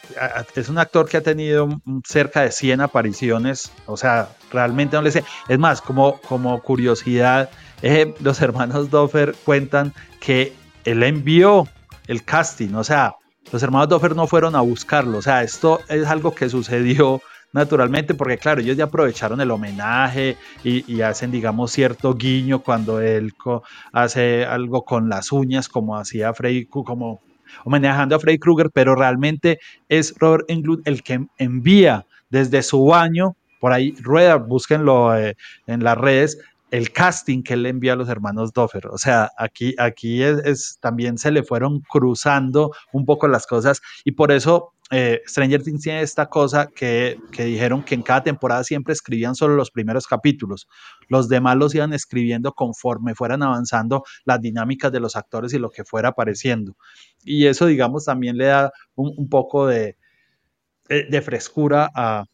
es 0.55 0.69
un 0.69 0.79
actor 0.79 1.09
que 1.09 1.19
ha 1.19 1.23
tenido 1.23 1.81
cerca 2.05 2.43
de 2.43 2.51
100 2.51 2.81
apariciones, 2.81 3.71
o 3.87 3.97
sea, 3.97 4.31
realmente 4.51 4.97
no 4.97 5.03
le 5.03 5.11
sé. 5.11 5.25
Es 5.49 5.59
más, 5.59 5.83
como, 5.83 6.19
como 6.23 6.61
curiosidad, 6.63 7.51
eh, 7.83 8.15
los 8.21 8.41
hermanos 8.41 8.91
Doffer 8.91 9.35
cuentan 9.45 9.93
que 10.21 10.55
él 10.85 11.03
envió 11.03 11.69
el 12.07 12.25
casting, 12.25 12.75
o 12.75 12.85
sea, 12.85 13.17
los 13.51 13.63
hermanos 13.63 13.89
Doffer 13.89 14.17
no 14.17 14.27
fueron 14.27 14.57
a 14.57 14.63
buscarlo, 14.63 15.19
o 15.19 15.23
sea, 15.23 15.43
esto 15.43 15.81
es 15.89 16.07
algo 16.07 16.35
que 16.35 16.49
sucedió 16.49 17.21
naturalmente, 17.53 18.15
porque 18.15 18.39
claro, 18.39 18.61
ellos 18.61 18.77
ya 18.77 18.85
aprovecharon 18.85 19.41
el 19.41 19.51
homenaje 19.51 20.37
y, 20.65 21.01
hacen, 21.03 21.31
digamos, 21.31 21.73
cierto 21.73 22.15
guiño 22.15 22.61
cuando 22.61 23.01
él 23.01 23.33
hace 23.93 24.45
algo 24.45 24.85
con 24.85 25.09
las 25.09 25.33
uñas, 25.33 25.69
como 25.69 25.97
hacía 25.97 26.33
Freddy, 26.35 26.67
como 26.67 27.21
homenajando 27.65 28.17
a 28.17 28.19
Freddy 28.19 28.39
Krueger, 28.39 28.71
pero 28.73 28.95
realmente 28.95 29.59
es 29.89 30.15
Robert 30.19 30.45
Englund 30.49 30.83
el 30.87 31.03
que 31.03 31.27
envía 31.39 32.07
desde 32.31 32.63
su 32.63 32.85
baño, 32.87 33.37
por 33.61 33.73
ahí 33.73 33.95
rueda, 34.01 34.37
búsquenlo 34.37 35.17
eh, 35.17 35.37
en 35.67 35.85
las 35.85 35.99
redes, 35.99 36.39
el 36.73 36.91
casting 36.91 37.43
que 37.43 37.53
él 37.53 37.67
envía 37.67 37.93
a 37.93 37.97
los 37.97 38.09
hermanos 38.09 38.53
Doffer. 38.55 38.87
O 38.89 38.97
sea, 38.97 39.31
aquí, 39.37 39.75
aquí 39.79 40.23
es, 40.23 40.79
también 40.81 41.19
se 41.19 41.31
le 41.31 41.43
fueron 41.43 41.81
cruzando 41.81 42.73
un 42.93 43.05
poco 43.05 43.29
las 43.29 43.47
cosas 43.47 43.83
y 44.05 44.13
por 44.13 44.33
eso 44.33 44.73
eh, 44.95 45.23
Stranger 45.27 45.63
Things 45.63 45.81
tiene 45.81 46.03
esta 46.03 46.27
cosa 46.27 46.67
que, 46.67 47.19
dijeron 47.31 47.83
que 47.83 47.95
en 47.95 48.03
cada 48.03 48.23
temporada 48.23 48.63
siempre 48.63 48.93
escribían 48.93 49.35
solo 49.35 49.55
los 49.57 49.71
primeros 49.71 50.07
capítulos. 50.07 50.69
Los 51.09 51.31
demás 51.31 51.57
los 51.57 51.75
iban 51.75 51.95
escribiendo 51.95 52.53
conforme 52.53 53.15
fueran 53.15 53.43
avanzando 53.43 54.05
las 54.27 54.43
dinámicas 54.43 54.93
de 54.93 55.01
los 55.01 55.17
actores 55.17 55.55
y 55.55 55.59
lo 55.59 55.71
que 55.71 55.85
fuera 55.85 56.11
apareciendo. 56.11 56.77
Y 57.25 57.47
eso, 57.47 57.65
digamos, 57.65 58.05
también 58.05 58.37
le 58.37 58.45
da 58.45 58.71
un, 58.95 59.31
poco 59.31 59.67
de, 59.67 59.97
de 60.89 61.23
frescura 61.23 61.91
a, 61.95 62.27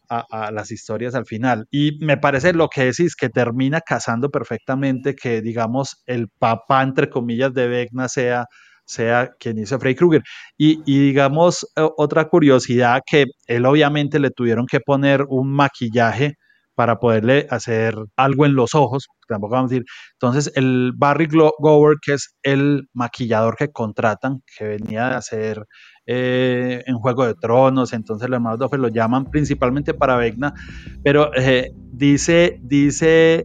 las 0.51 0.73
historias 0.73 1.14
al 1.14 1.27
final. 1.27 1.68
Y 1.71 1.99
me 2.01 2.16
parece 2.16 2.53
lo 2.55 2.68
que 2.68 2.87
decís, 2.87 3.14
que 3.14 3.29
termina 3.29 3.81
casando 3.83 4.31
perfectamente 4.31 5.14
que, 5.14 5.42
digamos, 5.42 6.03
el 6.07 6.29
papá, 6.29 6.83
entre 6.83 7.09
comillas, 7.09 7.55
de 7.55 7.68
Vecna 7.68 8.09
sea 8.09 8.47
sea 8.88 9.31
quien 9.38 9.59
hizo 9.59 9.79
Freddy 9.79 9.94
Krueger. 9.94 10.22
Y, 10.57 10.83
digamos, 10.85 11.64
eh, 11.77 11.88
otra 11.96 12.29
curiosidad 12.29 13.03
que 13.07 13.27
él 13.46 13.66
obviamente 13.66 14.18
le 14.18 14.31
tuvieron 14.31 14.66
que 14.66 14.81
poner 14.81 15.24
un 15.29 15.53
maquillaje 15.53 16.35
para 16.74 16.98
poderle 16.98 17.46
hacer 17.51 17.96
algo 18.16 18.46
en 18.46 18.55
los 18.55 18.74
ojos, 18.74 19.09
tampoco 19.27 19.55
vamos 19.55 19.70
a 19.70 19.74
decir. 19.74 19.87
Entonces, 20.12 20.53
el 20.55 20.92
Barry 20.96 21.29
Gower, 21.59 21.96
que 22.01 22.14
es 22.14 22.37
el 22.42 22.88
maquillador 22.94 23.57
que 23.57 23.68
contratan, 23.68 24.42
que 24.57 24.64
venía 24.64 25.09
de 25.09 25.14
hacer 25.16 25.64
eh, 26.07 26.83
en 26.87 26.94
Juego 26.98 27.27
de 27.27 27.35
Tronos, 27.35 27.92
entonces 27.92 28.29
los 28.29 28.37
hermanos 28.37 28.61
Doffer 28.61 28.79
lo 28.79 28.88
llaman 28.88 29.24
principalmente 29.24 29.92
para 29.92 30.16
Vecna, 30.16 30.55
pero 31.03 31.35
eh, 31.35 31.72
dice, 31.92 32.61
dice 32.62 33.44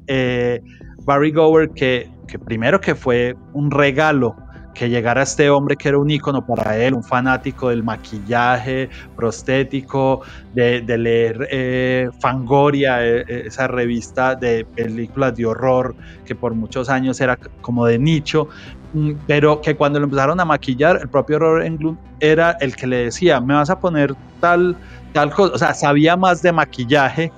Barry 1.03 1.31
Gower 1.31 1.71
que, 1.71 2.11
que 2.27 2.37
primero 2.37 2.79
que 2.79 2.93
fue 2.93 3.35
un 3.53 3.71
regalo 3.71 4.35
que 4.73 4.89
llegara 4.89 5.23
este 5.23 5.49
hombre 5.49 5.75
que 5.75 5.89
era 5.89 5.97
un 5.97 6.09
ícono 6.09 6.45
para 6.45 6.77
él, 6.77 6.93
un 6.93 7.03
fanático 7.03 7.69
del 7.69 7.83
maquillaje 7.83 8.89
prostético, 9.15 10.21
de, 10.53 10.83
leer 10.97 11.47
eh, 11.51 12.09
Fangoria, 12.19 13.05
eh, 13.05 13.23
eh, 13.27 13.43
esa 13.47 13.67
revista 13.67 14.35
de 14.35 14.65
películas 14.65 15.35
de 15.35 15.45
horror 15.45 15.95
que 16.25 16.35
por 16.35 16.53
muchos 16.53 16.89
años 16.89 17.19
era 17.21 17.37
como 17.61 17.85
de 17.85 17.99
nicho, 17.99 18.47
mm, 18.93 19.11
pero 19.27 19.61
que 19.61 19.75
cuando 19.75 19.99
lo 19.99 20.05
empezaron 20.05 20.39
a 20.39 20.45
maquillar, 20.45 20.99
el 21.01 21.09
propio 21.09 21.39
Robert 21.39 21.65
Englund 21.65 21.97
era 22.19 22.51
el 22.59 22.75
que 22.75 22.87
le 22.87 22.97
decía, 23.05 23.39
me 23.41 23.53
vas 23.53 23.69
a 23.69 23.79
poner 23.79 24.13
tal, 24.39 24.75
tal 25.13 25.31
cosa, 25.31 25.53
o 25.53 25.57
sea, 25.57 25.73
sabía 25.73 26.15
más 26.15 26.41
de 26.41 26.51
maquillaje 26.51 27.31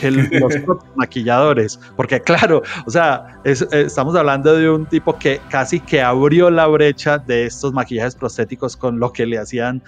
que 0.00 0.10
los 0.10 0.28
maquilladores, 0.96 1.78
porque 1.96 2.20
claro, 2.20 2.62
o 2.86 2.90
sea, 2.90 3.40
estamos 3.44 4.14
hablando 4.16 4.56
de 4.56 4.70
un 4.70 4.86
tipo 4.86 5.18
que 5.18 5.40
casi 5.50 5.80
que 5.80 6.00
abrió 6.00 6.50
la 6.50 6.66
brecha 6.66 7.18
de 7.18 7.44
estos 7.44 7.72
maquillajes 7.72 8.14
prostéticos 8.14 8.76
con 8.76 8.98
lo 8.98 9.12
que 9.12 9.26
le 9.26 9.38
hacían 9.38 9.82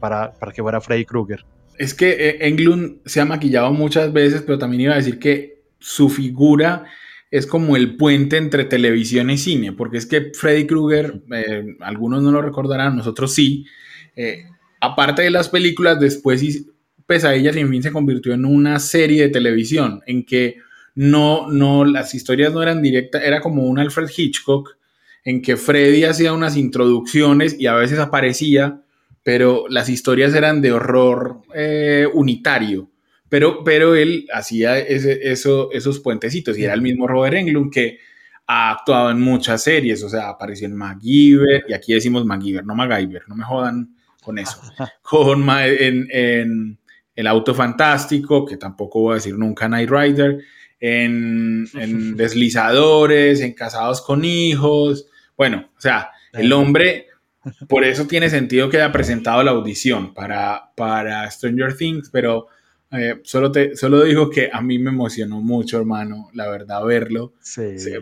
para, 0.00 0.32
para 0.32 0.52
que 0.52 0.62
fuera 0.62 0.80
Freddy 0.80 1.04
Krueger. 1.04 1.44
Es 1.78 1.94
que 1.94 2.10
eh, 2.10 2.48
Englund 2.48 3.00
se 3.04 3.20
ha 3.20 3.24
maquillado 3.24 3.72
muchas 3.72 4.12
veces, 4.12 4.42
pero 4.42 4.58
también 4.58 4.82
iba 4.82 4.94
a 4.94 4.96
decir 4.96 5.18
que 5.18 5.62
su 5.78 6.08
figura 6.08 6.84
es 7.30 7.46
como 7.46 7.76
el 7.76 7.96
puente 7.96 8.36
entre 8.36 8.64
televisión 8.64 9.30
y 9.30 9.36
cine, 9.36 9.72
porque 9.72 9.98
es 9.98 10.06
que 10.06 10.32
Freddy 10.32 10.66
Krueger, 10.66 11.22
eh, 11.32 11.76
algunos 11.80 12.22
no 12.22 12.30
lo 12.30 12.40
recordarán, 12.40 12.96
nosotros 12.96 13.34
sí, 13.34 13.66
eh, 14.14 14.44
aparte 14.80 15.22
de 15.22 15.30
las 15.30 15.48
películas, 15.48 16.00
después 16.00 16.40
Pesadillas 17.06 17.54
sin 17.54 17.68
fin 17.68 17.82
se 17.82 17.92
convirtió 17.92 18.34
en 18.34 18.44
una 18.44 18.78
serie 18.78 19.22
de 19.22 19.28
televisión 19.28 20.02
en 20.06 20.24
que 20.24 20.56
no, 20.94 21.50
no, 21.50 21.84
las 21.84 22.14
historias 22.14 22.52
no 22.52 22.62
eran 22.62 22.82
directas, 22.82 23.22
era 23.22 23.40
como 23.40 23.64
un 23.64 23.78
Alfred 23.78 24.08
Hitchcock 24.14 24.76
en 25.24 25.42
que 25.42 25.56
Freddy 25.56 26.04
hacía 26.04 26.32
unas 26.32 26.56
introducciones 26.56 27.56
y 27.58 27.66
a 27.66 27.74
veces 27.74 27.98
aparecía, 27.98 28.82
pero 29.22 29.66
las 29.68 29.88
historias 29.88 30.34
eran 30.34 30.62
de 30.62 30.72
horror 30.72 31.42
eh, 31.54 32.06
unitario. 32.14 32.90
Pero, 33.28 33.64
pero 33.64 33.96
él 33.96 34.26
hacía 34.32 34.78
ese, 34.78 35.30
eso, 35.30 35.70
esos 35.72 35.98
puentecitos 35.98 36.56
y 36.56 36.64
era 36.64 36.74
el 36.74 36.80
mismo 36.80 37.08
Robert 37.08 37.34
Englund 37.34 37.72
que 37.72 37.98
ha 38.46 38.70
actuado 38.70 39.10
en 39.10 39.20
muchas 39.20 39.62
series, 39.62 40.02
o 40.04 40.08
sea, 40.08 40.28
apareció 40.28 40.66
en 40.66 40.76
MacGyver, 40.76 41.64
y 41.68 41.72
aquí 41.72 41.92
decimos 41.92 42.24
MacGyver, 42.24 42.64
no 42.64 42.74
MacGyver, 42.74 43.22
no 43.28 43.34
me 43.34 43.44
jodan 43.44 43.96
con 44.22 44.38
eso. 44.38 44.60
con, 45.02 45.48
en, 45.50 46.08
en, 46.10 46.78
El 47.16 47.26
Auto 47.26 47.54
Fantástico, 47.54 48.46
que 48.46 48.56
tampoco 48.56 49.00
voy 49.00 49.12
a 49.12 49.14
decir 49.16 49.36
nunca 49.36 49.68
Night 49.68 49.90
Rider, 49.90 50.44
en, 50.78 51.66
en 51.74 52.16
Deslizadores, 52.16 53.40
en 53.40 53.54
Casados 53.54 54.00
con 54.02 54.24
Hijos, 54.24 55.08
bueno, 55.36 55.70
o 55.76 55.80
sea, 55.80 56.10
el 56.32 56.52
hombre, 56.52 57.06
por 57.68 57.84
eso 57.84 58.06
tiene 58.06 58.30
sentido 58.30 58.68
que 58.68 58.78
haya 58.78 58.92
presentado 58.92 59.42
la 59.42 59.50
audición 59.50 60.14
para, 60.14 60.72
para 60.76 61.30
Stranger 61.30 61.76
Things, 61.76 62.10
pero 62.10 62.46
eh, 62.92 63.20
solo, 63.24 63.50
te, 63.52 63.76
solo 63.76 64.04
digo 64.04 64.30
que 64.30 64.48
a 64.52 64.60
mí 64.62 64.78
me 64.78 64.90
emocionó 64.90 65.40
mucho, 65.40 65.78
hermano, 65.78 66.30
la 66.32 66.48
verdad, 66.48 66.84
verlo. 66.84 67.34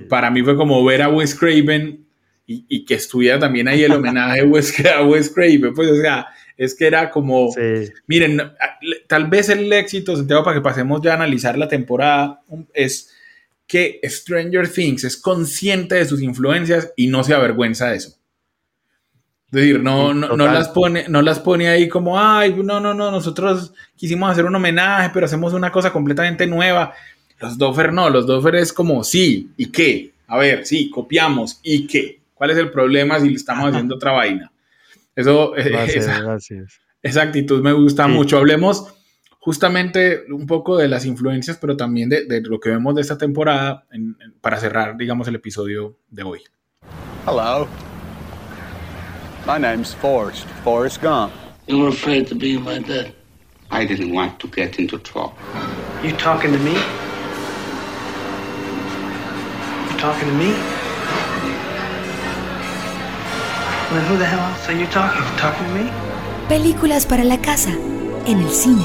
Para 0.09 0.31
mí 0.31 0.43
fue 0.43 0.57
como 0.57 0.85
ver 0.85 1.03
a 1.03 1.09
Wes 1.09 1.35
Craven 1.35 2.05
y, 2.47 2.85
que 2.85 2.95
estuviera 2.95 3.39
también 3.39 3.69
ahí 3.69 3.83
el 3.83 3.93
homenaje 3.93 4.41
a 4.41 4.45
Wes, 4.45 5.31
Craven. 5.33 5.75
Pues, 5.75 5.91
o 5.91 6.01
sea, 6.01 6.27
es 6.57 6.75
que 6.75 6.87
era 6.87 7.11
como, 7.11 7.51
miren, 8.07 8.41
tal 9.07 9.27
vez 9.29 9.49
el 9.49 9.73
éxito, 9.73 10.17
Santiago, 10.17 10.45
para 10.45 10.57
que 10.57 10.63
pasemos 10.63 11.01
ya 11.03 11.13
a 11.13 11.15
analizar 11.15 11.59
la 11.59 11.69
temporada, 11.69 12.43
es 12.73 13.13
que 13.67 14.01
Stranger 14.05 14.69
Things 14.69 15.05
es 15.05 15.17
consciente 15.17 15.97
de 15.97 16.05
sus 16.05 16.23
influencias 16.23 16.93
y 16.97 17.07
no 17.07 17.25
se 17.25 17.35
avergüenza 17.35 17.89
de 17.89 17.97
eso. 17.97 18.19
Es 19.47 19.61
decir, 19.61 19.81
no, 19.81 20.13
no, 20.13 20.37
las 20.37 20.69
pone, 20.69 21.07
no 21.09 21.23
las 21.23 21.39
pone 21.39 21.69
ahí 21.69 21.89
como, 21.89 22.19
ay, 22.19 22.55
no, 22.55 22.81
no, 22.81 22.93
no, 22.93 23.11
nosotros 23.13 23.73
quisimos 23.97 24.31
hacer 24.31 24.45
un 24.47 24.55
homenaje, 24.55 25.11
pero 25.15 25.27
hacemos 25.27 25.53
una 25.53 25.71
cosa 25.71 25.93
completamente 25.93 26.47
nueva. 26.47 26.93
Los 27.39 27.57
Doffer 27.57 27.93
no, 27.93 28.11
los 28.11 28.27
Doffer 28.27 28.57
es 28.57 28.73
como, 28.73 29.05
sí, 29.05 29.51
¿y 29.57 29.67
qué? 29.67 30.13
A 30.27 30.39
ver, 30.39 30.67
sí, 30.67 30.91
copiamos, 30.91 31.61
¿y 31.63 31.87
qué? 31.87 32.21
¿Cuál 32.35 32.51
es 32.51 32.59
el 32.59 32.71
problema 32.71 33.21
si 33.21 33.29
le 33.29 33.37
estamos 33.37 33.71
haciendo 33.71 33.95
otra 33.95 34.11
vaina? 34.11 34.51
Eso, 35.17 35.55
esa, 35.57 36.39
esa, 37.03 37.23
actitud 37.23 37.63
me 37.63 37.73
gusta 37.73 38.09
mucho. 38.09 38.37
Hablemos 38.39 38.95
justamente 39.39 40.25
un 40.31 40.47
poco 40.47 40.77
de 40.77 40.89
las 40.89 41.07
influencias, 41.07 41.57
pero 41.59 41.77
también 41.77 42.09
de, 42.09 42.25
de 42.27 42.41
lo 42.41 42.59
que 42.59 42.71
vemos 42.71 42.95
de 42.95 43.03
esta 43.03 43.17
temporada 43.17 43.87
en, 43.93 44.17
en, 44.21 44.33
para 44.41 44.59
cerrar, 44.59 44.97
digamos, 44.97 45.29
el 45.29 45.37
episodio 45.37 45.99
de 46.09 46.23
hoy. 46.25 46.41
Hello. 47.27 47.69
My 49.47 49.59
name's 49.59 49.95
Forrest, 49.95 50.47
Forrest 50.65 51.03
Gump. 51.03 51.33
You 51.67 51.79
were 51.79 51.89
afraid 51.89 52.27
to 52.29 52.35
be 52.35 52.59
my 52.59 52.79
dad. 52.79 53.13
I 53.71 53.85
didn't 53.85 54.13
want 54.13 54.39
to 54.41 54.49
get 54.49 54.79
into 54.79 54.99
trouble. 54.99 55.35
You 56.03 56.13
talking 56.13 56.53
to 56.53 56.59
me? 56.59 56.73
You 59.91 59.99
talking 59.99 60.29
to 60.29 60.35
me? 60.35 60.74
Películas 66.49 67.07
para 67.07 67.25
la 67.25 67.41
casa 67.41 67.71
en 68.27 68.41
el 68.41 68.51
cine. 68.51 68.85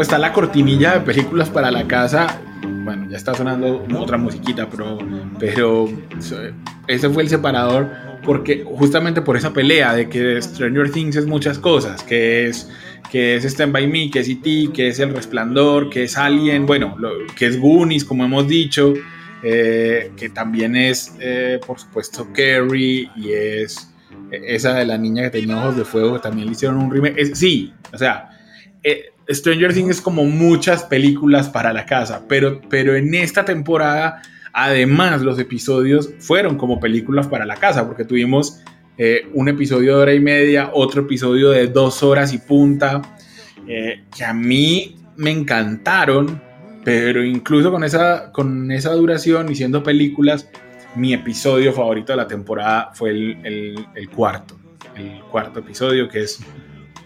está 0.00 0.18
la 0.18 0.32
cortinilla 0.32 0.94
de 0.94 1.00
películas 1.00 1.50
para 1.50 1.70
la 1.70 1.86
casa. 1.86 2.40
Bueno, 2.62 3.08
ya 3.10 3.16
está 3.16 3.34
sonando 3.34 3.84
otra 3.96 4.16
musiquita, 4.16 4.68
pero, 4.70 4.98
pero 5.38 5.88
ese 6.86 7.10
fue 7.10 7.22
el 7.22 7.28
separador 7.28 7.90
porque 8.24 8.64
justamente 8.64 9.22
por 9.22 9.36
esa 9.36 9.52
pelea 9.52 9.94
de 9.94 10.08
que 10.08 10.40
Stranger 10.40 10.90
Things 10.90 11.16
es 11.16 11.26
muchas 11.26 11.58
cosas, 11.58 12.02
que 12.02 12.48
es 12.48 12.70
que 13.10 13.36
es 13.36 13.44
Stand 13.44 13.72
By 13.72 13.86
Me, 13.86 14.10
que 14.10 14.20
es 14.20 14.28
E.T., 14.28 14.70
que 14.72 14.88
es 14.88 14.98
El 14.98 15.14
Resplandor, 15.14 15.90
que 15.90 16.04
es 16.04 16.16
Alien, 16.16 16.66
bueno, 16.66 16.96
que 17.36 17.46
es 17.46 17.58
Goonies, 17.58 18.04
como 18.04 18.24
hemos 18.24 18.46
dicho, 18.46 18.94
eh, 19.42 20.12
que 20.16 20.28
también 20.30 20.76
es, 20.76 21.14
eh, 21.20 21.60
por 21.66 21.78
supuesto, 21.78 22.28
Carrie 22.32 23.10
y 23.16 23.32
es 23.32 23.90
esa 24.30 24.74
de 24.74 24.84
la 24.84 24.98
niña 24.98 25.22
que 25.24 25.40
tenía 25.40 25.56
ojos 25.56 25.76
de 25.76 25.84
fuego, 25.84 26.14
que 26.14 26.20
también 26.20 26.46
le 26.46 26.52
hicieron 26.52 26.78
un 26.78 26.90
remake. 26.90 27.34
sí, 27.34 27.72
o 27.92 27.98
sea, 27.98 28.30
eh, 28.82 29.12
Stranger 29.28 29.72
Things 29.72 29.90
es 29.90 30.00
como 30.00 30.24
muchas 30.24 30.84
películas 30.84 31.48
para 31.48 31.72
la 31.72 31.86
casa, 31.86 32.22
pero, 32.28 32.60
pero 32.68 32.96
en 32.96 33.14
esta 33.14 33.44
temporada, 33.44 34.22
además, 34.52 35.22
los 35.22 35.38
episodios 35.38 36.10
fueron 36.18 36.56
como 36.56 36.80
películas 36.80 37.26
para 37.26 37.46
la 37.46 37.56
casa, 37.56 37.86
porque 37.86 38.04
tuvimos 38.04 38.60
eh, 38.98 39.28
un 39.32 39.48
episodio 39.48 39.96
de 39.96 40.02
hora 40.02 40.14
y 40.14 40.20
media, 40.20 40.70
otro 40.74 41.02
episodio 41.02 41.50
de 41.50 41.68
dos 41.68 42.02
horas 42.02 42.32
y 42.32 42.38
punta, 42.38 43.00
eh, 43.66 44.04
que 44.14 44.24
a 44.24 44.34
mí 44.34 44.96
me 45.16 45.30
encantaron, 45.30 46.40
pero 46.84 47.24
incluso 47.24 47.70
con 47.70 47.84
esa, 47.84 48.32
con 48.32 48.70
esa 48.72 48.92
duración 48.92 49.50
y 49.50 49.54
siendo 49.54 49.82
películas, 49.82 50.48
mi 50.96 51.14
episodio 51.14 51.72
favorito 51.72 52.12
de 52.12 52.16
la 52.16 52.26
temporada 52.26 52.90
fue 52.94 53.10
el, 53.10 53.86
el 53.94 54.10
cuarto, 54.10 54.58
el 54.96 55.20
cuarto 55.30 55.60
episodio, 55.60 56.08
que 56.08 56.22
es 56.22 56.40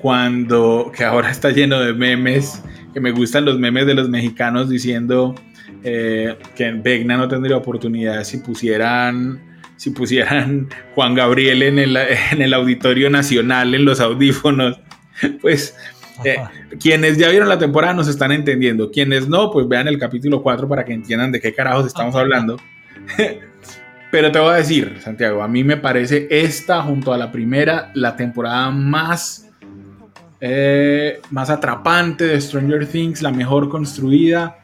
cuando, 0.03 0.90
que 0.95 1.05
ahora 1.05 1.30
está 1.30 1.51
lleno 1.51 1.78
de 1.80 1.93
memes, 1.95 2.62
que 2.93 3.01
me 3.01 3.12
gustan 3.12 3.45
los 3.45 3.59
memes 3.59 3.86
de 3.86 3.95
los 3.95 4.09
mexicanos 4.09 4.68
diciendo 4.68 5.34
eh, 5.84 6.36
que 6.57 6.66
en 6.66 6.82
Vegna 6.82 7.16
no 7.16 7.28
tendría 7.28 7.57
oportunidad 7.57 8.22
si 8.24 8.38
pusieran, 8.38 9.51
si 9.82 9.90
pusieran 9.90 10.68
Juan 10.94 11.16
Gabriel 11.16 11.60
en 11.64 11.80
el, 11.80 11.96
en 11.96 12.40
el 12.40 12.54
Auditorio 12.54 13.10
Nacional, 13.10 13.74
en 13.74 13.84
los 13.84 14.00
audífonos. 14.00 14.78
Pues 15.40 15.76
eh, 16.24 16.36
quienes 16.80 17.18
ya 17.18 17.28
vieron 17.28 17.48
la 17.48 17.58
temporada 17.58 17.92
nos 17.92 18.08
están 18.08 18.32
entendiendo. 18.32 18.90
Quienes 18.90 19.28
no, 19.28 19.50
pues 19.50 19.68
vean 19.68 19.86
el 19.86 19.98
capítulo 19.98 20.42
4 20.42 20.66
para 20.66 20.84
que 20.84 20.94
entiendan 20.94 21.30
de 21.30 21.40
qué 21.40 21.54
carajos 21.54 21.86
estamos 21.86 22.16
hablando. 22.16 22.56
Pero 24.10 24.32
te 24.32 24.38
voy 24.38 24.52
a 24.52 24.56
decir, 24.56 24.98
Santiago, 25.00 25.42
a 25.42 25.48
mí 25.48 25.62
me 25.62 25.76
parece 25.76 26.26
esta, 26.30 26.82
junto 26.82 27.12
a 27.12 27.18
la 27.18 27.30
primera, 27.30 27.92
la 27.94 28.16
temporada 28.16 28.70
más 28.70 29.48
eh, 30.40 31.20
más 31.30 31.50
atrapante 31.50 32.26
de 32.26 32.40
Stranger 32.40 32.86
Things, 32.86 33.22
la 33.22 33.30
mejor 33.30 33.68
construida 33.68 34.58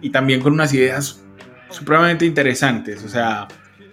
y 0.00 0.10
también 0.10 0.40
con 0.40 0.52
unas 0.54 0.72
ideas 0.72 1.22
supremamente 1.68 2.24
interesantes, 2.24 3.04
o 3.04 3.08
sea, 3.08 3.48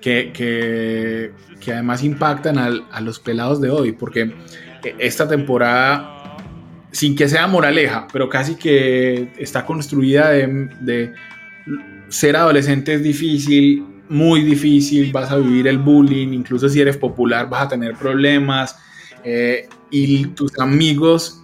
que, 0.06 1.32
que, 1.60 1.72
además 1.72 2.03
impactan 2.03 2.60
al, 2.60 2.86
a 2.91 3.01
los 3.01 3.20
pelados 3.20 3.60
de 3.60 3.72
hoy, 3.72 3.91
porque 3.91 4.36
esta 4.99 5.28
temporada, 5.28 6.38
sin 6.91 7.16
que 7.16 7.28
sea 7.28 7.47
moraleja, 7.47 8.08
pero 8.14 8.30
casi 8.30 8.53
que 8.53 9.34
está 9.39 9.66
construida 9.66 10.30
de, 10.30 10.70
de 10.82 11.14
ser 12.10 12.36
adolescente 12.36 12.93
es 12.93 13.01
difícil, 13.01 13.84
muy 14.08 14.43
difícil, 14.43 15.12
vas 15.12 15.32
a 15.32 15.38
vivir 15.38 15.68
el 15.68 15.80
bullying, 15.80 16.34
incluso 16.34 16.70
si 16.70 16.80
eres 16.80 16.97
popular 16.97 17.49
vas 17.49 17.64
a 17.64 17.70
tener 17.70 17.95
problemas, 17.95 18.78
eh, 19.24 19.68
y 19.89 20.28
tus 20.28 20.60
amigos 20.60 21.41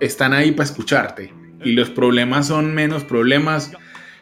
están 0.00 0.32
ahí 0.32 0.50
para 0.50 0.64
escucharte. 0.64 1.32
Y 1.64 1.72
los 1.72 1.88
problemas 1.90 2.48
son 2.48 2.74
menos 2.74 3.04
problemas 3.04 3.70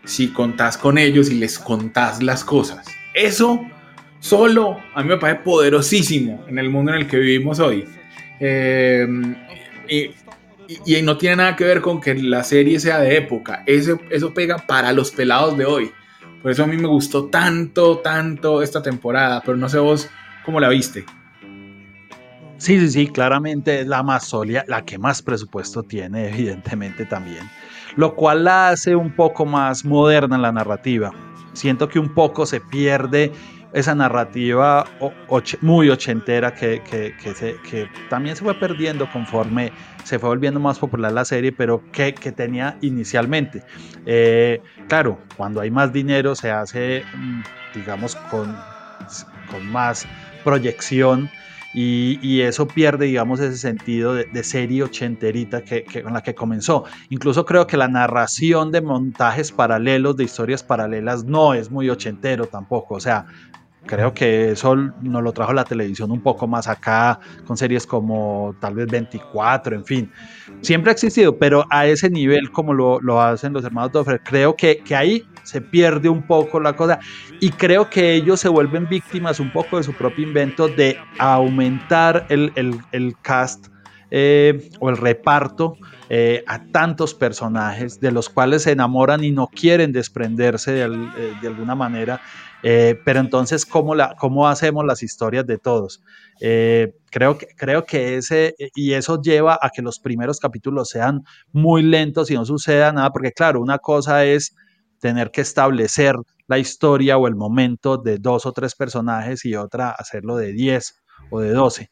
si 0.04 0.28
contás 0.28 0.76
con 0.76 0.98
ellos 0.98 1.30
y 1.30 1.36
les 1.36 1.58
contás 1.58 2.22
las 2.22 2.44
cosas. 2.44 2.99
Eso 3.14 3.66
solo 4.20 4.78
a 4.94 5.02
mí 5.02 5.08
me 5.08 5.16
parece 5.16 5.40
poderosísimo 5.40 6.44
en 6.48 6.58
el 6.58 6.68
mundo 6.70 6.92
en 6.92 6.98
el 6.98 7.06
que 7.06 7.18
vivimos 7.18 7.58
hoy. 7.58 7.86
Eh, 8.38 9.06
y, 9.88 11.02
no 11.02 11.16
tiene 11.16 11.36
nada 11.36 11.56
que 11.56 11.64
ver 11.64 11.80
con 11.80 12.00
que 12.00 12.14
la 12.14 12.44
serie 12.44 12.78
sea 12.78 13.00
de 13.00 13.16
época. 13.16 13.64
Eso, 13.66 13.98
eso 14.10 14.32
pega 14.32 14.58
para 14.58 14.92
los 14.92 15.10
pelados 15.10 15.56
de 15.58 15.64
hoy. 15.64 15.90
Por 16.42 16.52
eso 16.52 16.64
a 16.64 16.66
mí 16.66 16.76
me 16.76 16.86
gustó 16.86 17.26
tanto, 17.26 17.98
tanto 17.98 18.62
esta 18.62 18.80
temporada. 18.80 19.42
Pero 19.44 19.56
no 19.56 19.68
sé 19.68 19.78
vos 19.78 20.08
cómo 20.44 20.60
la 20.60 20.68
viste. 20.68 21.04
Sí, 22.60 22.78
sí, 22.78 22.90
sí, 22.90 23.06
claramente 23.06 23.80
es 23.80 23.86
la 23.86 24.02
más 24.02 24.26
sólida, 24.26 24.64
la 24.68 24.84
que 24.84 24.98
más 24.98 25.22
presupuesto 25.22 25.82
tiene, 25.82 26.28
evidentemente 26.34 27.06
también, 27.06 27.48
lo 27.96 28.14
cual 28.14 28.44
la 28.44 28.68
hace 28.68 28.94
un 28.94 29.10
poco 29.12 29.46
más 29.46 29.82
moderna 29.82 30.36
en 30.36 30.42
la 30.42 30.52
narrativa. 30.52 31.10
Siento 31.52 31.88
que 31.88 31.98
un 31.98 32.14
poco 32.14 32.46
se 32.46 32.60
pierde 32.60 33.32
esa 33.72 33.94
narrativa 33.94 34.84
muy 35.60 35.90
ochentera 35.90 36.52
que, 36.52 36.82
que, 36.82 37.34
se, 37.34 37.56
que, 37.68 37.88
también 38.08 38.34
se 38.34 38.42
fue 38.42 38.54
perdiendo 38.54 39.08
conforme 39.10 39.72
se 40.04 40.18
fue 40.18 40.28
volviendo 40.28 40.58
más 40.58 40.78
popular 40.78 41.12
la 41.12 41.24
serie, 41.24 41.52
pero 41.52 41.82
que, 41.92 42.12
tenía 42.12 42.76
inicialmente. 42.80 43.62
Eh, 44.06 44.60
claro, 44.88 45.18
cuando 45.36 45.60
hay 45.60 45.70
más 45.70 45.92
dinero 45.92 46.34
se 46.34 46.50
hace, 46.50 47.04
mm, 47.14 47.42
digamos, 47.74 48.16
con, 48.16 48.56
con 49.50 49.66
más 49.70 50.06
proyección 50.42 51.30
y, 51.72 52.40
eso 52.40 52.66
pierde, 52.66 53.06
digamos, 53.06 53.38
ese 53.40 53.56
sentido 53.56 54.14
de, 54.14 54.44
serie 54.44 54.82
ochenterita 54.82 55.62
que, 55.62 55.84
con 56.02 56.12
la 56.12 56.22
que 56.22 56.34
comenzó. 56.34 56.84
Incluso 57.10 57.44
creo 57.44 57.66
que 57.66 57.76
la 57.76 57.88
narración 57.88 58.72
de 58.72 58.80
montajes 58.80 59.52
paralelos, 59.52 60.16
de 60.16 60.24
historias 60.24 60.62
paralelas, 60.62 61.24
no 61.24 61.54
es 61.54 61.70
muy 61.70 61.88
ochentero 61.88 62.46
tampoco. 62.46 62.96
O 62.96 63.00
sea, 63.00 63.26
creo 63.86 64.12
que 64.12 64.52
eso 64.52 64.74
nos 64.76 65.22
lo 65.22 65.32
trajo 65.32 65.52
la 65.52 65.64
televisión 65.64 66.10
un 66.10 66.20
poco 66.20 66.46
más 66.46 66.66
acá, 66.66 67.20
con 67.46 67.56
series 67.56 67.86
como 67.86 68.54
tal 68.60 68.74
vez 68.74 68.86
24, 68.88 69.76
en 69.76 69.84
fin. 69.84 70.12
Siempre 70.62 70.90
ha 70.90 70.92
existido, 70.92 71.38
pero 71.38 71.64
a 71.70 71.86
ese 71.86 72.10
nivel 72.10 72.50
como 72.50 72.74
lo, 72.74 73.00
lo 73.00 73.20
hacen 73.20 73.52
los 73.52 73.64
hermanos 73.64 73.92
Doffer, 73.92 74.20
creo 74.22 74.56
que, 74.56 74.78
que 74.78 74.96
ahí 74.96 75.24
se 75.50 75.60
pierde 75.60 76.08
un 76.08 76.22
poco 76.22 76.60
la 76.60 76.76
cosa 76.76 77.00
y 77.40 77.50
creo 77.50 77.90
que 77.90 78.14
ellos 78.14 78.38
se 78.38 78.48
vuelven 78.48 78.88
víctimas 78.88 79.40
un 79.40 79.50
poco 79.50 79.78
de 79.78 79.82
su 79.82 79.92
propio 79.92 80.24
invento 80.24 80.68
de 80.68 80.96
aumentar 81.18 82.26
el, 82.28 83.16
cast 83.20 83.66
eh, 84.12 84.70
o 84.78 84.90
el 84.90 84.96
reparto 84.96 85.76
eh, 86.08 86.44
a 86.46 86.62
tantos 86.66 87.14
personajes 87.14 87.98
de 88.00 88.12
los 88.12 88.28
cuales 88.28 88.62
se 88.62 88.70
enamoran 88.70 89.24
y 89.24 89.32
no 89.32 89.48
quieren 89.48 89.90
desprenderse 89.90 90.70
de, 90.70 90.82
eh, 90.82 91.46
alguna 91.46 91.74
manera. 91.74 92.20
pero 92.62 93.18
entonces, 93.18 93.66
¿cómo, 93.66 93.96
la, 93.96 94.14
¿cómo 94.20 94.46
hacemos 94.46 94.84
las 94.84 95.02
historias 95.02 95.46
de 95.46 95.58
todos? 95.58 96.00
creo, 96.38 97.36
que, 97.36 97.48
creo 97.56 97.84
que 97.84 98.16
ese, 98.16 98.54
y 98.74 98.92
eso 98.92 99.20
lleva 99.20 99.58
a 99.60 99.68
que 99.68 99.82
los 99.82 99.98
primeros 99.98 100.38
capítulos 100.38 100.90
sean 100.90 101.24
muy 101.52 101.82
lentos 101.82 102.30
y 102.30 102.34
no 102.34 102.44
suceda 102.44 102.92
nada, 102.92 103.10
porque 103.10 103.32
claro, 103.32 103.60
una 103.60 103.78
cosa 103.78 104.24
es 104.24 104.54
tener 105.00 105.30
que 105.30 105.40
establecer 105.40 106.14
la 106.46 106.58
historia 106.58 107.18
o 107.18 107.26
el 107.26 107.36
momento 107.36 107.96
de 107.96 108.18
dos 108.18 108.46
o 108.46 108.52
tres 108.52 108.74
personajes 108.74 109.44
y 109.44 109.56
otra 109.56 109.90
hacerlo 109.90 110.36
de 110.36 110.52
diez 110.52 111.02
o 111.30 111.40
de 111.40 111.50
doce. 111.50 111.90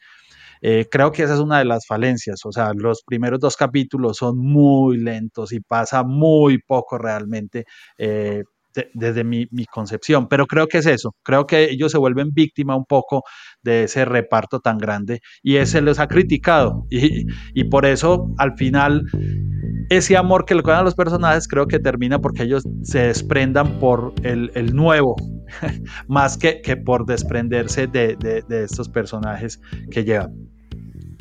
Eh, 0.61 0.89
creo 0.91 1.13
que 1.13 1.23
esa 1.23 1.35
es 1.35 1.41
una 1.41 1.59
de 1.59 1.65
las 1.65 1.87
falencias, 1.87 2.45
o 2.45 2.53
sea, 2.53 2.73
los 2.75 3.03
primeros 3.05 3.41
dos 3.41 3.57
capítulos 3.57 4.17
son 4.17 4.39
muy 4.39 4.99
lentos 4.99 5.53
y 5.53 5.61
pasa 5.61 6.03
muy 6.03 6.59
poco 6.59 6.99
realmente 6.99 7.65
eh, 7.97 8.43
desde 8.95 9.25
mi, 9.25 9.47
concepción, 9.73 10.29
pero 10.29 10.47
creo 10.47 10.67
que 10.67 10.79
es 10.79 10.87
eso, 10.87 11.15
creo 11.23 11.47
que 11.47 11.65
ellos 11.65 11.93
se 11.93 11.99
vuelven 11.99 12.31
víctima 12.33 12.77
un 12.77 12.85
poco 12.85 13.23
de 13.63 13.85
ese 13.85 14.05
reparto 14.05 14.61
tan 14.61 14.79
grande 14.79 15.21
y 15.43 15.57
ese 15.57 15.81
les 15.81 15.99
ha 15.99 16.09
criticado 16.09 16.87
y, 16.91 17.27
y 17.55 17.65
por 17.65 17.87
eso 17.87 18.33
al 18.39 18.57
final 18.57 19.05
ese 19.91 20.17
amor 20.17 20.45
que 20.45 20.55
le 20.55 20.63
dan 20.63 20.81
a 20.81 20.83
los 20.83 20.95
personajes 20.95 21.49
creo 21.49 21.67
que 21.67 21.79
termina 21.79 22.19
porque 22.21 22.43
ellos 22.43 22.65
se 22.83 23.01
desprendan 23.07 23.79
por 23.79 24.13
el, 24.23 24.75
nuevo, 24.75 25.17
más 26.09 26.37
que, 26.37 26.61
que, 26.61 26.77
por 26.77 27.07
desprenderse 27.07 27.87
de, 27.87 28.17
de, 28.17 28.65
estos 28.65 28.89
personajes 28.89 29.61
que 29.91 30.05
llevan. 30.05 30.35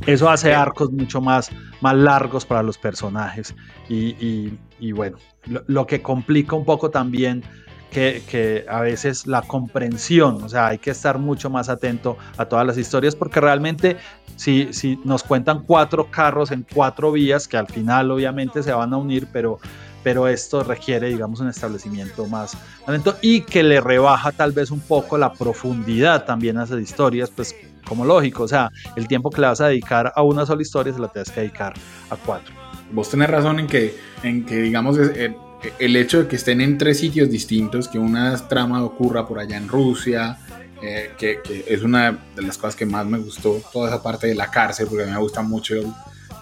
Eso 0.05 0.29
hace 0.29 0.53
arcos 0.53 0.91
mucho 0.91 1.21
más, 1.21 1.49
más 1.81 1.95
largos 1.95 2.45
para 2.45 2.63
los 2.63 2.77
personajes. 2.77 3.55
Y, 3.89 4.57
y, 4.79 4.91
bueno, 4.91 5.17
lo, 5.45 5.87
que 5.87 6.01
complica 6.01 6.55
un 6.55 6.65
poco 6.65 6.91
también 6.91 7.43
que, 7.91 8.21
que, 8.29 8.65
a 8.69 8.81
veces 8.81 9.25
la 9.25 9.41
comprensión, 9.41 10.43
o 10.43 10.49
sea, 10.49 10.67
hay 10.67 10.77
que 10.77 10.91
estar 10.91 11.17
mucho 11.17 11.49
más 11.49 11.67
atento 11.67 12.17
a 12.37 12.45
todas 12.45 12.65
las 12.67 12.77
historias 12.77 13.15
porque 13.15 13.39
realmente 13.41 13.97
si, 14.35 14.71
si 14.71 14.99
nos 15.03 15.23
cuentan 15.23 15.63
cuatro 15.63 16.09
carros 16.11 16.51
en 16.51 16.65
cuatro 16.71 17.11
vías, 17.11 17.47
que 17.47 17.57
al 17.57 17.67
final 17.67 18.11
obviamente 18.11 18.61
se 18.61 18.71
van 18.71 18.93
a 18.93 18.97
unir, 18.97 19.27
pero, 19.33 19.59
pero 20.03 20.27
esto 20.27 20.63
requiere, 20.63 21.09
digamos, 21.09 21.39
un 21.39 21.49
establecimiento 21.49 22.27
más 22.27 22.55
lento 22.87 23.17
y 23.21 23.41
que 23.41 23.63
le 23.63 23.81
rebaja 23.81 24.31
tal 24.31 24.51
vez 24.51 24.69
un 24.69 24.79
poco 24.79 25.17
la 25.17 25.33
profundidad 25.33 26.25
también 26.25 26.57
a 26.59 26.65
esas 26.65 26.81
historias, 26.81 27.31
pues 27.31 27.55
como 27.87 28.05
lógico, 28.05 28.43
o 28.43 28.47
sea, 28.47 28.71
el 28.95 29.07
tiempo 29.07 29.29
que 29.29 29.41
le 29.41 29.47
vas 29.47 29.61
a 29.61 29.67
dedicar 29.67 30.11
a 30.15 30.21
una 30.23 30.45
sola 30.45 30.61
historia 30.61 30.93
se 30.93 30.99
la 30.99 31.07
tienes 31.07 31.31
que 31.31 31.41
dedicar 31.41 31.73
a 32.09 32.15
cuatro. 32.15 32.53
Vos 32.91 33.09
tenés 33.09 33.29
razón 33.29 33.59
en 33.59 33.67
que, 33.67 33.97
en 34.23 34.45
que 34.45 34.57
digamos, 34.57 34.97
el, 34.97 35.35
el 35.79 35.95
hecho 35.95 36.23
de 36.23 36.27
que 36.27 36.35
estén 36.35 36.61
en 36.61 36.77
tres 36.77 36.99
sitios 36.99 37.29
distintos, 37.29 37.87
que 37.87 37.99
una 37.99 38.35
trama 38.47 38.83
ocurra 38.83 39.25
por 39.27 39.39
allá 39.39 39.57
en 39.57 39.67
Rusia, 39.67 40.37
eh, 40.81 41.11
que, 41.17 41.41
es 41.67 41.81
una 41.81 42.17
de 42.35 42.41
las 42.43 42.57
cosas 42.57 42.75
que 42.75 42.85
más 42.85 43.05
me 43.05 43.17
gustó, 43.17 43.59
toda 43.73 43.89
esa 43.89 44.03
parte 44.03 44.27
de 44.27 44.35
la 44.35 44.51
cárcel, 44.51 44.87
porque 44.87 45.05
me 45.05 45.17
gustan 45.17 45.49
mucho 45.49 45.75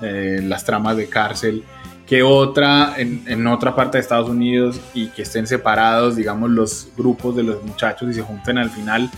eh, 0.02 0.42
las 0.44 0.66
tramas 0.66 0.98
de 0.98 1.08
cárcel, 1.08 1.64
que 2.06 2.22
otra 2.22 2.96
en, 2.98 3.48
otra 3.48 3.76
parte 3.76 3.98
de 3.98 4.02
Estados 4.02 4.30
Unidos 4.30 4.80
y 4.94 5.08
que 5.08 5.24
estén 5.24 5.48
separados, 5.48 6.16
digamos, 6.16 6.52
los 6.52 6.90
grupos 6.96 7.36
de 7.36 7.44
los 7.44 7.64
muchachos 7.64 8.12
y 8.12 8.14
se 8.14 8.22
junten 8.22 8.58
al 8.58 8.70
final, 8.70 9.10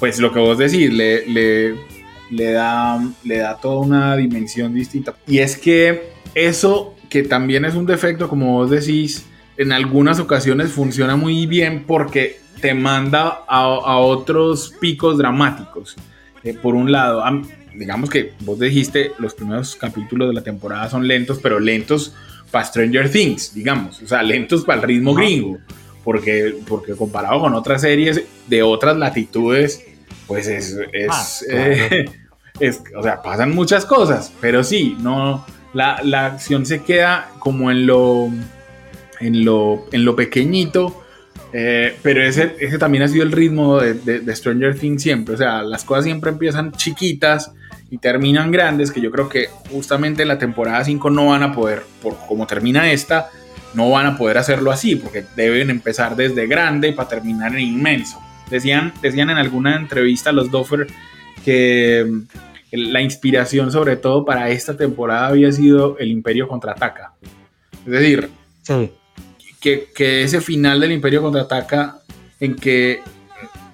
pues 0.00 0.18
lo 0.18 0.32
que 0.32 0.40
vos 0.40 0.58
decís, 0.58 0.92
le, 0.92 1.26
le, 1.26 1.74
le, 2.30 2.52
da, 2.52 2.98
le 3.22 3.36
da 3.36 3.56
toda 3.58 3.80
una 3.80 4.16
dimensión 4.16 4.74
distinta. 4.74 5.14
Y 5.28 5.38
es 5.38 5.56
que 5.56 6.10
eso, 6.34 6.96
que 7.10 7.22
también 7.22 7.66
es 7.66 7.74
un 7.74 7.84
defecto, 7.86 8.28
como 8.28 8.54
vos 8.54 8.70
decís, 8.70 9.26
en 9.58 9.72
algunas 9.72 10.18
ocasiones 10.18 10.72
funciona 10.72 11.16
muy 11.16 11.46
bien 11.46 11.84
porque 11.86 12.40
te 12.62 12.72
manda 12.72 13.44
a, 13.46 13.98
otros 13.98 14.74
picos 14.80 15.18
dramáticos. 15.18 15.96
Eh, 16.42 16.54
por 16.54 16.74
un 16.74 16.90
lado, 16.90 17.22
digamos 17.74 18.08
que 18.08 18.32
vos 18.40 18.58
dijiste, 18.58 19.12
los 19.18 19.34
primeros 19.34 19.76
capítulos 19.76 20.28
de 20.28 20.34
la 20.34 20.42
temporada 20.42 20.88
son 20.88 21.06
lentos, 21.06 21.40
pero 21.42 21.60
lentos 21.60 22.14
para 22.50 22.64
Stranger 22.64 23.10
Things, 23.10 23.54
digamos, 23.54 24.02
o 24.02 24.06
sea, 24.06 24.22
lentos 24.22 24.64
para 24.64 24.80
el 24.80 24.88
ritmo 24.88 25.14
gringo, 25.14 25.58
porque, 26.02 26.56
porque 26.66 26.94
comparado 26.94 27.40
con 27.40 27.54
otras 27.54 27.82
series 27.82 28.22
de 28.48 28.62
otras 28.62 28.96
latitudes, 28.96 29.84
pues 30.30 30.46
es, 30.46 30.76
es, 30.92 31.44
eh, 31.50 32.04
o 32.96 33.02
sea, 33.02 33.20
pasan 33.20 33.52
muchas 33.52 33.84
cosas, 33.84 34.32
pero 34.40 34.62
sí, 34.62 34.96
no, 35.00 35.44
la, 35.74 36.00
la 36.04 36.26
acción 36.26 36.64
se 36.64 36.84
queda 36.84 37.32
como 37.40 37.68
en 37.72 37.84
lo, 37.84 38.30
en 39.18 39.44
lo, 39.44 39.88
en 39.90 40.04
lo 40.04 40.14
pequeñito, 40.14 41.02
eh, 41.52 41.96
pero 42.00 42.22
ese, 42.22 42.54
ese 42.60 42.78
también 42.78 43.02
ha 43.02 43.08
sido 43.08 43.24
el 43.24 43.32
ritmo 43.32 43.80
de, 43.80 44.20
de, 44.20 44.36
Stranger 44.36 44.78
Things 44.78 45.02
siempre. 45.02 45.34
O 45.34 45.36
sea, 45.36 45.62
las 45.64 45.82
cosas 45.82 46.04
siempre 46.04 46.30
empiezan 46.30 46.70
chiquitas 46.70 47.50
y 47.90 47.98
terminan 47.98 48.52
grandes, 48.52 48.92
que 48.92 49.00
yo 49.00 49.10
creo 49.10 49.28
que 49.28 49.48
justamente 49.72 50.22
en 50.22 50.28
la 50.28 50.38
temporada 50.38 50.84
5 50.84 51.10
no 51.10 51.26
van 51.26 51.42
a 51.42 51.52
poder, 51.52 51.82
por 52.00 52.16
como 52.28 52.46
termina 52.46 52.92
esta, 52.92 53.30
no 53.74 53.90
van 53.90 54.06
a 54.06 54.16
poder 54.16 54.38
hacerlo 54.38 54.70
así, 54.70 54.94
porque 54.94 55.24
deben 55.34 55.70
empezar 55.70 56.14
desde 56.14 56.46
grande 56.46 56.92
para 56.92 57.08
terminar 57.08 57.52
en 57.52 57.62
inmenso. 57.62 58.20
Decían, 58.50 58.92
decían 59.00 59.30
en 59.30 59.38
alguna 59.38 59.76
entrevista 59.76 60.32
los 60.32 60.50
Doffer 60.50 60.86
que 61.44 62.04
mm, 62.06 62.20
la 62.72 63.00
inspiración 63.00 63.72
sobre 63.72 63.96
todo 63.96 64.24
para 64.24 64.50
esta 64.50 64.76
temporada 64.76 65.28
había 65.28 65.52
sido 65.52 65.96
el 65.98 66.10
Imperio 66.10 66.48
contraataca. 66.48 67.12
Es 67.86 67.92
decir, 67.92 68.28
sí 68.62 68.90
que, 69.60 70.22
ese 70.22 70.40
final 70.40 70.80
del 70.80 70.92
Imperio 70.92 71.22
contraataca 71.22 71.98
en 72.40 72.56
que 72.56 73.00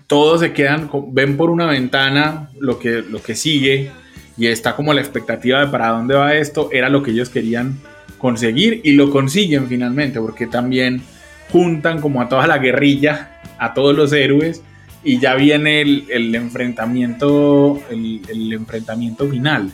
todos 0.06 0.40
se 0.40 0.52
quedan, 0.52 0.90
ven 1.08 1.36
por 1.36 1.50
una 1.50 1.66
ventana 1.66 2.50
lo 2.58 2.78
que, 2.78 3.02
lo 3.02 3.22
que 3.22 3.34
sigue 3.34 3.90
y 4.36 4.46
está 4.48 4.76
como 4.76 4.92
la 4.92 5.00
expectativa 5.00 5.60
de 5.60 5.68
para 5.68 5.88
dónde 5.88 6.14
va 6.14 6.34
esto, 6.34 6.68
era 6.72 6.88
lo 6.88 7.02
que 7.02 7.12
ellos 7.12 7.30
querían 7.30 7.78
conseguir 8.18 8.80
y 8.84 8.92
lo 8.92 9.10
consiguen 9.10 9.66
finalmente, 9.68 10.20
porque 10.20 10.46
también 10.46 11.02
juntan 11.50 12.00
como 12.00 12.20
a 12.20 12.28
toda 12.28 12.46
la 12.46 12.58
guerrilla, 12.58 13.40
a 13.58 13.72
todos 13.72 13.96
los 13.96 14.12
héroes 14.12 14.62
y 15.06 15.20
ya 15.20 15.36
viene 15.36 15.82
el, 15.82 16.34
enfrentamiento, 16.34 17.80
el, 17.88 18.52
enfrentamiento 18.52 19.28
final. 19.28 19.72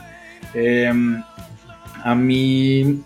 Em, 0.52 1.22
a, 2.04 2.14
mí, 2.14 3.02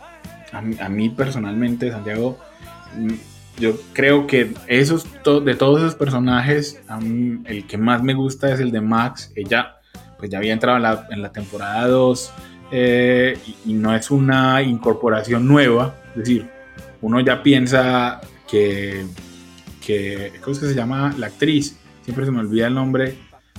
a 0.53 0.91
personalmente, 1.17 1.93
Santiago, 1.93 2.37
yo 3.61 3.75
creo 3.93 4.27
que 4.27 4.53
esos 4.67 5.07
de 5.45 5.55
todos 5.55 5.79
esos 5.79 5.95
personajes, 5.95 6.83
el 7.45 7.65
que 7.69 7.79
más 7.79 8.03
me 8.03 8.15
gusta 8.15 8.53
es 8.53 8.59
el 8.59 8.73
de 8.73 8.81
Max. 8.81 9.31
Ella 9.37 9.77
pues 10.19 10.29
ya 10.29 10.39
había 10.39 10.53
entrado 10.53 10.79
en 11.11 11.23
la, 11.23 11.31
temporada 11.31 11.87
2 11.87 12.33
eh, 12.73 13.39
y, 13.67 13.75
no 13.75 13.95
es 13.95 14.11
una 14.11 14.63
incorporación 14.63 15.47
nueva. 15.47 15.95
Es 16.09 16.25
decir, 16.25 16.51
uno 17.03 17.21
ya 17.21 17.41
piensa 17.45 18.21
que, 18.51 19.07
que 19.81 20.33
¿cómo 20.41 20.55
es 20.55 20.59
que 20.59 20.67
se 20.67 20.75
llama 20.75 21.15
la 21.17 21.29
actriz? 21.29 21.79
Siempre 22.07 22.25
se 22.25 22.31
me 22.31 22.39
olvida 22.39 22.69
el 22.69 22.75
nombre 22.75 23.17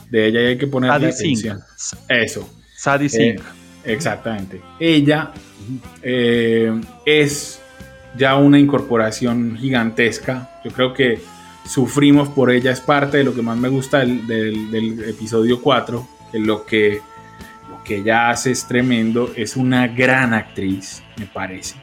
de 0.10 0.28
ella 0.28 0.42
y 0.42 0.46
hay 0.46 0.58
que 0.58 0.68
poner 0.68 0.90
atención. 0.90 1.60
Eso. 2.08 2.50
Sadie 2.78 3.10
Sink. 3.10 3.42
Eh, 3.42 3.44
exactamente. 3.84 4.62
Ella 4.80 5.34
eh, 6.02 6.72
es 7.06 7.60
ya 8.18 8.38
una 8.38 8.58
incorporación 8.58 9.58
gigantesca. 9.58 10.62
Yo 10.64 10.72
creo 10.72 10.94
que 10.94 11.20
sufrimos 11.66 12.30
por 12.30 12.50
ella, 12.50 12.72
es 12.72 12.80
parte 12.80 13.18
de 13.18 13.26
lo 13.26 13.36
que 13.36 13.42
más 13.42 13.58
me 13.58 13.68
gusta 13.68 14.00
del, 14.00 15.04
episodio 15.06 15.62
4, 15.62 16.08
que 16.32 16.40
lo 16.40 16.66
que, 16.66 17.02
lo 17.70 17.84
que 17.84 17.98
ella 17.98 18.30
hace 18.30 18.52
es 18.52 18.66
tremendo, 18.66 19.34
es 19.36 19.58
una 19.58 19.90
gran 19.90 20.34
actriz, 20.34 21.04
me 21.18 21.26
parece. 21.26 21.76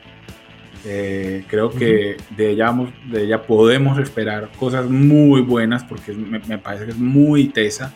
Eh, 0.87 1.45
creo 1.49 1.71
que 1.71 2.19
de 2.37 2.51
ella, 2.51 2.75
de 3.11 3.25
ella 3.25 3.43
podemos 3.43 3.99
esperar 3.99 4.51
cosas 4.59 4.91
muy 4.91 5.41
buenas 5.41 5.83
porque 5.83 6.13
me, 6.13 6.59
parece 6.59 6.85
que 6.85 6.91
es 6.91 6.99
muy 6.99 7.47
tesa. 7.47 7.93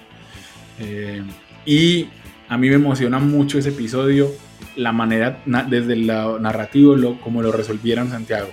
Eh, 0.78 1.22
y 1.66 2.08
a 2.48 2.56
mí 2.56 2.68
me 2.68 2.76
emociona 2.76 3.18
mucho 3.18 3.58
ese 3.58 3.70
episodio, 3.70 4.30
la 4.76 4.92
manera, 4.92 5.42
desde 5.68 5.92
el 5.92 6.06
lado 6.06 6.38
narrativo, 6.38 6.96
lo, 6.96 7.20
como 7.20 7.42
lo 7.42 7.52
resolvieron 7.52 8.08
Santiago. 8.08 8.48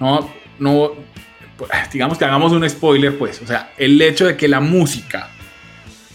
No, 0.00 0.30
no, 0.58 0.92
pues, 1.58 1.70
digamos 1.92 2.16
que 2.16 2.24
hagamos 2.24 2.52
un 2.52 2.68
spoiler, 2.68 3.18
pues, 3.18 3.42
o 3.42 3.46
sea, 3.46 3.72
el 3.76 4.00
hecho 4.00 4.26
de 4.26 4.36
que 4.36 4.48
la 4.48 4.60
música 4.60 5.28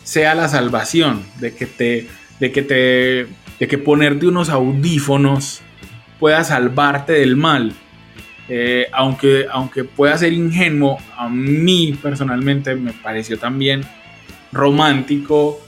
sea 0.04 0.34
la 0.34 0.48
salvación, 0.48 1.24
de 1.40 1.54
que 1.54 1.68
te, 1.68 2.08
de 2.40 2.52
que 2.52 2.62
te, 2.64 3.28
de 3.60 3.68
que 3.68 3.78
ponerte 3.78 4.26
unos 4.26 4.50
audífonos 4.50 5.62
pueda 6.22 6.44
salvarte 6.44 7.14
del 7.14 7.36
mal. 7.36 7.74
Eh, 8.48 8.86
aunque, 8.94 9.48
aunque 9.52 9.84
pueda 9.84 10.16
ser 10.18 10.34
ingenuo, 10.34 11.00
a 11.18 11.28
mí 11.28 11.98
personalmente 12.00 12.76
me 12.76 12.94
pareció 12.94 13.40
también 13.40 13.82
romántico 14.52 15.60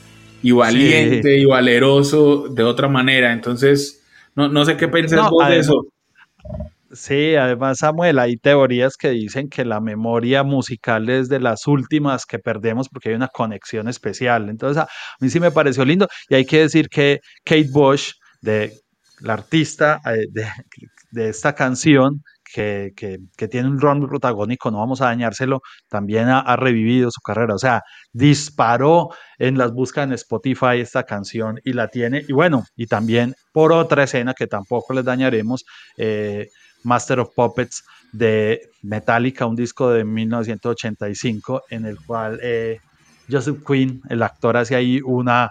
y 0.44 0.52
valiente 0.52 1.38
y 1.40 1.46
valeroso 1.46 2.50
de 2.50 2.64
otra 2.64 2.88
manera. 2.88 3.34
Entonces, 3.34 4.06
no, 4.36 4.64
sé 4.64 4.78
qué 4.78 4.88
pensás 4.88 5.28
vos 5.32 5.48
de 5.48 5.58
eso. 5.58 5.88
Sí, 6.92 7.34
además 7.34 7.80
Samuel, 7.80 8.20
hay 8.20 8.38
teorías 8.38 8.96
que 8.96 9.10
dicen 9.10 9.50
que 9.50 9.66
la 9.66 9.82
memoria 9.82 10.44
musical 10.44 11.10
es 11.10 11.30
de 11.30 11.40
las 11.40 11.66
últimas 11.66 12.28
que 12.28 12.38
perdemos 12.38 12.90
porque 12.90 13.10
hay 13.10 13.16
una 13.16 13.30
conexión 13.30 13.88
especial. 13.88 14.50
Entonces, 14.50 14.84
a 14.84 14.88
mí 15.20 15.30
sí 15.32 15.40
me 15.40 15.50
pareció 15.50 15.84
lindo 15.84 16.08
y 16.30 16.36
hay 16.36 16.46
que 16.46 16.60
decir 16.60 16.90
que 16.90 17.22
Kate 17.44 17.70
Bush, 17.72 18.12
de 18.42 18.83
la 19.24 19.34
artista 19.34 20.02
eh, 20.06 20.28
de, 21.12 21.30
esta 21.30 21.56
canción, 21.56 22.24
que, 22.54 22.92
tiene 23.50 23.70
un 23.70 23.80
rol 23.80 24.08
protagónico, 24.08 24.70
no 24.70 24.80
vamos 24.80 25.02
a 25.02 25.06
dañárselo, 25.06 25.62
también 25.90 26.28
ha, 26.28 26.56
revivido 26.58 27.10
su 27.10 27.22
carrera. 27.22 27.56
O 27.56 27.58
sea, 27.58 27.82
disparó 28.12 29.10
en 29.40 29.58
las 29.58 29.72
búsquedas 29.72 30.08
en 30.08 30.14
Spotify 30.14 30.80
esta 30.80 31.04
canción 31.04 31.60
y 31.64 31.74
la 31.74 31.88
tiene. 31.88 32.24
Y 32.28 32.34
bueno, 32.34 32.66
y 32.76 32.86
también 32.88 33.34
por 33.54 33.72
otra 33.72 34.04
escena 34.04 34.34
que 34.34 34.46
tampoco 34.46 34.94
les 34.94 35.06
dañaremos, 35.06 35.64
eh, 35.98 36.50
Master 36.84 37.22
of 37.22 37.30
Puppets 37.34 37.82
de 38.12 38.70
Metallica, 38.82 39.46
un 39.46 39.56
disco 39.56 39.90
de 39.90 40.04
1985, 40.04 41.64
en 41.70 41.86
el 41.86 41.98
cual 42.06 42.40
eh, 42.44 42.80
Joseph 43.32 43.64
Quinn, 43.66 44.02
el 44.10 44.22
actor, 44.22 44.58
hace 44.58 44.76
ahí 44.76 45.00
una 45.02 45.50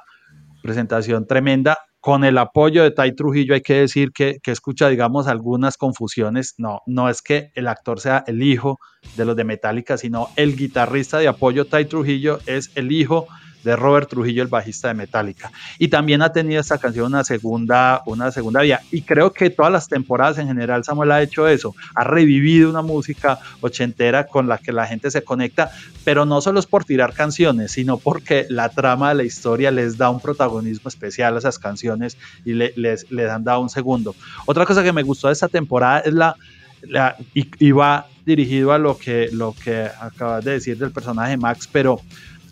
presentación 0.62 1.26
tremenda 1.26 1.78
con 2.02 2.24
el 2.24 2.36
apoyo 2.36 2.82
de 2.82 2.90
Tai 2.90 3.14
Trujillo 3.14 3.54
hay 3.54 3.60
que 3.60 3.74
decir 3.74 4.10
que, 4.10 4.40
que, 4.42 4.50
escucha, 4.50 4.88
digamos, 4.88 5.28
algunas 5.28 5.76
confusiones. 5.76 6.54
No, 6.58 6.80
no 6.84 7.08
es 7.08 7.22
que 7.22 7.52
el 7.54 7.68
actor 7.68 8.00
sea 8.00 8.24
el 8.26 8.42
hijo 8.42 8.80
de 9.16 9.24
los 9.24 9.36
de 9.36 9.44
Metallica, 9.44 9.96
sino 9.96 10.28
el 10.34 10.56
guitarrista 10.56 11.20
de 11.20 11.28
apoyo 11.28 11.64
Tai 11.64 11.84
Trujillo 11.84 12.40
es 12.46 12.72
el 12.74 12.90
hijo 12.90 13.28
de 13.64 13.76
Robert 13.76 14.08
Trujillo, 14.08 14.42
el 14.42 14.48
bajista 14.48 14.88
de 14.88 14.94
Metallica. 14.94 15.52
Y 15.78 15.88
también 15.88 16.22
ha 16.22 16.32
tenido 16.32 16.60
esta 16.60 16.78
canción 16.78 17.06
una 17.06 17.24
segunda, 17.24 18.02
una 18.06 18.30
segunda 18.30 18.62
vía. 18.62 18.80
Y 18.90 19.02
creo 19.02 19.32
que 19.32 19.50
todas 19.50 19.72
las 19.72 19.88
temporadas 19.88 20.38
en 20.38 20.48
general 20.48 20.84
Samuel 20.84 21.12
ha 21.12 21.22
hecho 21.22 21.48
eso. 21.48 21.74
Ha 21.94 22.04
revivido 22.04 22.70
una 22.70 22.82
música 22.82 23.38
ochentera 23.60 24.26
con 24.26 24.48
la 24.48 24.58
que 24.58 24.72
la 24.72 24.86
gente 24.86 25.10
se 25.10 25.22
conecta, 25.22 25.70
pero 26.04 26.24
no 26.24 26.40
solo 26.40 26.60
es 26.60 26.66
por 26.66 26.84
tirar 26.84 27.12
canciones, 27.12 27.72
sino 27.72 27.98
porque 27.98 28.46
la 28.48 28.68
trama 28.68 29.10
de 29.10 29.14
la 29.16 29.24
historia 29.24 29.70
les 29.70 29.96
da 29.96 30.10
un 30.10 30.20
protagonismo 30.20 30.88
especial 30.88 31.36
a 31.36 31.38
esas 31.38 31.58
canciones 31.58 32.16
y 32.44 32.54
les, 32.54 32.76
les 32.76 33.30
han 33.30 33.44
dado 33.44 33.60
un 33.60 33.70
segundo. 33.70 34.14
Otra 34.46 34.66
cosa 34.66 34.82
que 34.82 34.92
me 34.92 35.02
gustó 35.02 35.28
de 35.28 35.34
esta 35.34 35.48
temporada 35.48 36.00
es 36.00 36.12
la, 36.12 36.36
la 36.82 37.16
y, 37.34 37.70
va 37.72 38.06
dirigido 38.24 38.72
a 38.72 38.78
lo 38.78 38.96
que, 38.98 39.28
lo 39.32 39.54
que 39.64 39.88
acabas 40.00 40.44
de 40.44 40.52
decir 40.52 40.78
del 40.78 40.92
personaje 40.92 41.36
Max, 41.36 41.68
pero 41.70 42.00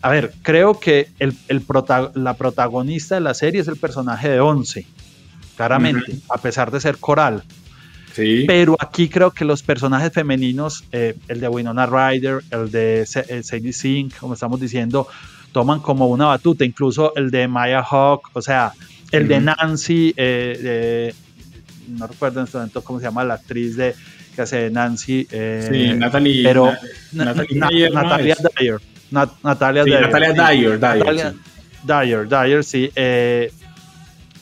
a 0.01 0.09
ver, 0.09 0.33
creo 0.41 0.79
que 0.79 1.09
el, 1.19 1.35
la 2.15 2.33
protagonista 2.33 3.15
de 3.15 3.21
la 3.21 3.33
serie 3.33 3.61
es 3.61 3.67
el 3.67 3.77
personaje 3.77 4.29
de 4.29 4.39
Once, 4.39 4.85
claramente, 5.55 6.17
a 6.29 6.37
pesar 6.39 6.71
de 6.71 6.79
ser 6.79 6.97
coral. 6.97 7.43
Sí. 8.13 8.45
Pero 8.47 8.75
aquí 8.79 9.07
creo 9.09 9.31
que 9.31 9.45
los 9.45 9.61
personajes 9.61 10.11
femeninos, 10.11 10.83
eh, 10.91 11.15
el 11.27 11.39
de 11.39 11.47
Winona 11.47 11.85
Ryder, 11.85 12.41
el 12.49 12.71
de 12.71 13.01
eh, 13.01 13.43
Sadie 13.43 13.73
Sink, 13.73 14.17
como 14.17 14.33
estamos 14.33 14.59
diciendo, 14.59 15.07
toman 15.51 15.79
como 15.79 16.07
una 16.07 16.25
batuta, 16.25 16.65
incluso 16.65 17.15
el 17.15 17.29
de 17.29 17.47
Maya 17.47 17.83
Hawk, 17.83 18.31
o 18.33 18.41
sea, 18.41 18.73
el 19.11 19.27
de 19.27 19.39
Nancy, 19.39 20.13
eh, 20.17 21.13
no 21.89 22.07
recuerdo 22.07 22.39
en 22.39 22.45
este 22.45 22.57
momento 22.57 22.83
cómo 22.83 22.99
se 22.99 23.05
llama 23.05 23.23
la 23.23 23.35
actriz 23.35 23.75
de 23.75 23.93
que 24.35 24.41
hace 24.41 24.69
Nancy. 24.71 25.27
sí, 25.29 25.93
Natalie, 25.93 26.43
pero 26.43 26.73
Natalia 27.11 28.35
Dyer. 28.57 28.81
Natalia, 29.11 29.83
Dyer, 29.83 30.01
Natalia 30.01 30.33
Dyer. 30.33 30.79
Dyer, 30.79 31.35
Dyer, 31.83 32.27
Dyer, 32.27 32.63
sí. 32.63 32.91
Eh, 32.95 33.51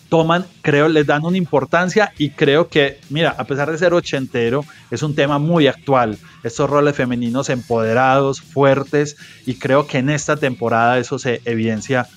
toman, 0.09 0.45
creo, 0.61 0.87
les 0.87 1.05
dan 1.05 1.23
una 1.23 1.37
importancia 1.37 2.11
y 2.17 2.31
creo 2.31 2.67
que, 2.67 2.99
mira, 3.09 3.35
a 3.37 3.43
pesar 3.45 3.71
de 3.71 3.77
ser 3.77 3.93
ochentero, 3.93 4.65
es 4.91 5.03
un 5.03 5.15
tema 5.15 5.37
muy 5.37 5.67
actual. 5.67 6.17
Estos 6.43 6.69
roles 6.69 6.95
femeninos 6.95 7.49
empoderados, 7.49 8.41
fuertes, 8.41 9.17
y 9.45 9.55
creo 9.55 9.87
que 9.87 9.99
en 9.99 10.09
esta 10.09 10.35
temporada 10.35 10.97
eso 10.97 11.19
se 11.19 11.41
evidencia 11.45 12.07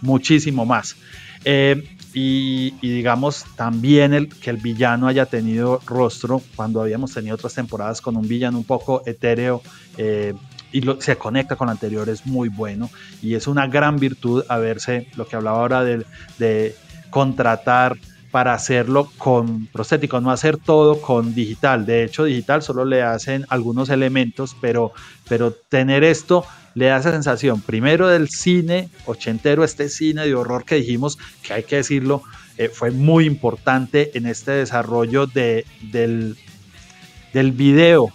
muchísimo 0.00 0.64
más. 0.64 0.96
Eh, 1.44 1.84
y, 2.14 2.72
digamos 2.82 3.44
también 3.56 4.12
el, 4.12 4.28
que 4.28 4.50
el 4.50 4.58
villano 4.58 5.08
haya 5.08 5.26
tenido 5.26 5.80
rostro 5.86 6.42
cuando 6.56 6.82
habíamos 6.82 7.14
tenido 7.14 7.36
otras 7.36 7.54
temporadas 7.54 8.00
con 8.00 8.16
un 8.16 8.28
villano 8.28 8.58
un 8.58 8.64
poco 8.64 9.02
etéreo, 9.06 9.62
eh, 9.96 10.34
y 10.72 10.82
se 11.00 11.16
conecta 11.16 11.56
con 11.56 11.66
lo 11.66 11.72
anterior, 11.72 12.08
es 12.08 12.26
muy 12.26 12.48
bueno 12.48 12.90
y 13.20 13.34
es 13.34 13.46
una 13.46 13.66
gran 13.66 13.98
virtud 13.98 14.44
haberse, 14.48 15.08
lo 15.16 15.26
que 15.26 15.36
hablaba 15.36 15.60
ahora 15.60 15.84
de, 15.84 16.04
de 16.38 16.74
contratar 17.10 17.96
para 18.30 18.54
hacerlo 18.54 19.12
con 19.18 19.66
prostéticos, 19.66 20.22
no 20.22 20.30
hacer 20.30 20.56
todo 20.56 21.02
con 21.02 21.34
digital. 21.34 21.84
De 21.84 22.02
hecho, 22.02 22.24
digital 22.24 22.62
solo 22.62 22.86
le 22.86 23.02
hacen 23.02 23.44
algunos 23.50 23.90
elementos, 23.90 24.56
pero, 24.58 24.92
pero 25.28 25.52
tener 25.52 26.02
esto 26.02 26.46
le 26.74 26.86
da 26.86 26.96
esa 26.96 27.12
sensación, 27.12 27.60
primero 27.60 28.08
del 28.08 28.30
cine 28.30 28.88
ochentero, 29.04 29.62
este 29.62 29.90
cine 29.90 30.24
de 30.24 30.34
horror 30.34 30.64
que 30.64 30.76
dijimos, 30.76 31.18
que 31.42 31.52
hay 31.52 31.64
que 31.64 31.76
decirlo, 31.76 32.22
eh, 32.56 32.70
fue 32.70 32.90
muy 32.90 33.26
importante 33.26 34.16
en 34.16 34.24
este 34.24 34.52
desarrollo 34.52 35.26
de, 35.26 35.66
del, 35.82 36.38
del 37.34 37.52
video, 37.52 38.10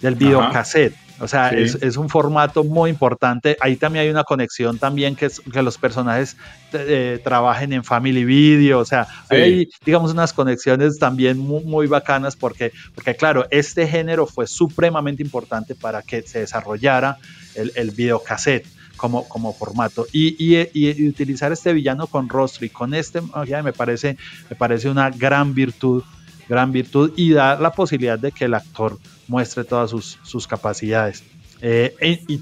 del 0.00 0.16
videocassette. 0.16 0.96
O 1.22 1.28
sea, 1.28 1.50
es, 1.50 1.96
un 1.96 2.08
formato 2.08 2.64
muy 2.64 2.90
importante. 2.90 3.56
Ahí 3.60 3.76
también 3.76 4.06
hay 4.06 4.10
una 4.10 4.24
conexión 4.24 4.76
también 4.80 5.14
que, 5.14 5.26
es, 5.26 5.38
que 5.38 5.62
los 5.62 5.78
personajes 5.78 6.36
eh, 6.72 7.20
trabajen 7.22 7.72
en 7.72 7.84
Family 7.84 8.24
Video. 8.24 8.80
O 8.80 8.84
sea, 8.84 9.06
hay, 9.28 9.68
digamos, 9.86 10.10
unas 10.10 10.32
conexiones 10.32 10.98
también 10.98 11.38
muy, 11.38 11.86
bacanas 11.86 12.34
porque, 12.34 12.72
porque, 12.96 13.14
claro, 13.14 13.46
este 13.50 13.86
género 13.86 14.26
fue 14.26 14.48
supremamente 14.48 15.22
importante 15.22 15.76
para 15.76 16.02
que 16.02 16.22
se 16.22 16.40
desarrollara 16.40 17.18
el, 17.54 17.70
el 17.76 17.92
videocassette. 17.92 18.66
Como, 18.96 19.28
como, 19.28 19.52
formato 19.52 20.06
y, 20.12 20.36
y, 20.38 21.08
utilizar 21.08 21.50
este 21.50 21.72
villano 21.72 22.06
con 22.06 22.28
rostro 22.28 22.64
y 22.64 22.68
con 22.68 22.94
este 22.94 23.20
me 23.20 23.72
parece 23.72 24.16
me 24.48 24.54
parece 24.54 24.88
una 24.88 25.10
gran 25.10 25.54
virtud 25.54 26.04
gran 26.52 26.70
virtud 26.70 27.12
y 27.16 27.32
dar 27.32 27.60
la 27.62 27.72
posibilidad 27.72 28.18
de 28.18 28.30
que 28.30 28.44
el 28.44 28.52
actor 28.52 28.98
muestre 29.26 29.64
todas 29.64 29.88
sus, 29.88 30.18
sus 30.22 30.46
capacidades. 30.46 31.24
Eh, 31.62 31.94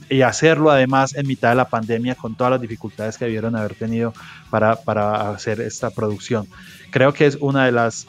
y, 0.08 0.22
hacerlo 0.22 0.70
además 0.70 1.14
en 1.14 1.28
mitad 1.28 1.50
de 1.50 1.54
la 1.54 1.68
pandemia 1.68 2.16
con 2.16 2.34
todas 2.34 2.50
las 2.52 2.60
dificultades 2.60 3.16
que 3.18 3.26
debieron 3.26 3.54
haber 3.54 3.74
tenido 3.74 4.12
para, 4.50 4.74
para 4.76 5.30
hacer 5.30 5.60
esta 5.60 5.90
producción. 5.90 6.48
Creo 6.90 7.12
que 7.12 7.26
es 7.26 7.36
una 7.36 7.66
de 7.66 7.72
las 7.72 8.08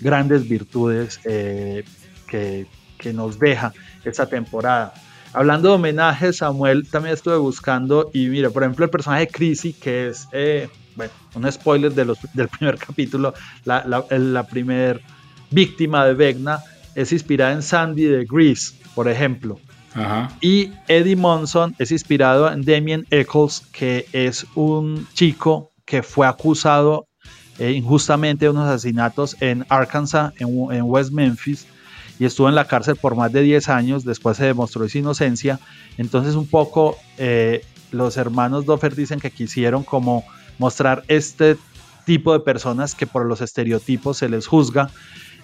grandes 0.00 0.48
virtudes 0.48 1.18
eh, 1.24 1.84
que, 2.28 2.66
que, 2.96 3.12
nos 3.12 3.38
deja 3.40 3.72
esta 4.04 4.26
temporada. 4.26 4.94
Hablando 5.32 5.70
de 5.70 5.74
homenajes, 5.74 6.36
Samuel, 6.36 6.88
también 6.88 7.14
estuve 7.14 7.38
buscando 7.38 8.10
y 8.12 8.26
mira, 8.28 8.50
por 8.50 8.62
ejemplo, 8.62 8.84
el 8.84 8.90
personaje 8.90 9.26
Chrissy, 9.26 9.72
que 9.72 10.08
es, 10.08 10.28
eh, 10.32 10.68
bueno, 10.96 11.12
un 11.34 11.50
spoiler 11.50 11.92
de 11.92 12.04
los, 12.04 12.18
del 12.34 12.48
primer 12.48 12.78
capítulo, 12.86 13.34
la, 13.64 13.84
la, 13.86 14.04
la 14.18 14.46
primer 14.46 15.00
víctima 15.50 16.04
de 16.06 16.14
Vecna, 16.14 16.60
es 16.94 17.12
inspirada 17.12 17.52
en 17.52 17.62
Sandy 17.62 18.04
de 18.04 18.24
Grease, 18.24 18.74
por 18.94 19.08
ejemplo. 19.08 19.58
Y 20.40 20.70
Eddie 20.86 21.16
Monson 21.16 21.74
es 21.78 21.90
inspirado 21.90 22.50
en 22.50 22.62
Damien 22.62 23.06
Eccles, 23.10 23.62
que 23.72 24.06
es 24.12 24.46
un 24.54 25.06
chico 25.14 25.72
que 25.84 26.02
fue 26.02 26.26
acusado 26.26 27.08
eh, 27.58 27.72
injustamente 27.72 28.44
de 28.44 28.50
unos 28.50 28.68
asesinatos 28.68 29.36
en 29.40 29.66
Arkansas, 29.68 30.32
en, 30.38 30.82
West 30.84 31.10
Memphis, 31.10 31.66
y 32.18 32.24
estuvo 32.24 32.48
en 32.48 32.54
la 32.54 32.66
cárcel 32.66 32.96
por 32.96 33.16
más 33.16 33.32
de 33.32 33.42
10 33.42 33.68
años, 33.68 34.04
después 34.04 34.36
se 34.36 34.44
demostró 34.44 34.88
su 34.88 34.98
inocencia, 34.98 35.58
entonces 35.98 36.36
un 36.36 36.46
poco 36.46 36.96
eh, 37.18 37.64
los 37.90 38.16
hermanos 38.16 38.66
Doffer 38.66 38.94
dicen 38.94 39.18
que 39.18 39.30
quisieron 39.30 39.82
como 39.82 40.24
mostrar 40.60 41.02
este 41.08 41.56
tipo 42.04 42.32
de 42.32 42.40
personas 42.40 42.94
que 42.94 43.06
por 43.06 43.26
los 43.26 43.40
estereotipos 43.40 44.18
se 44.18 44.28
les 44.28 44.46
juzga. 44.46 44.90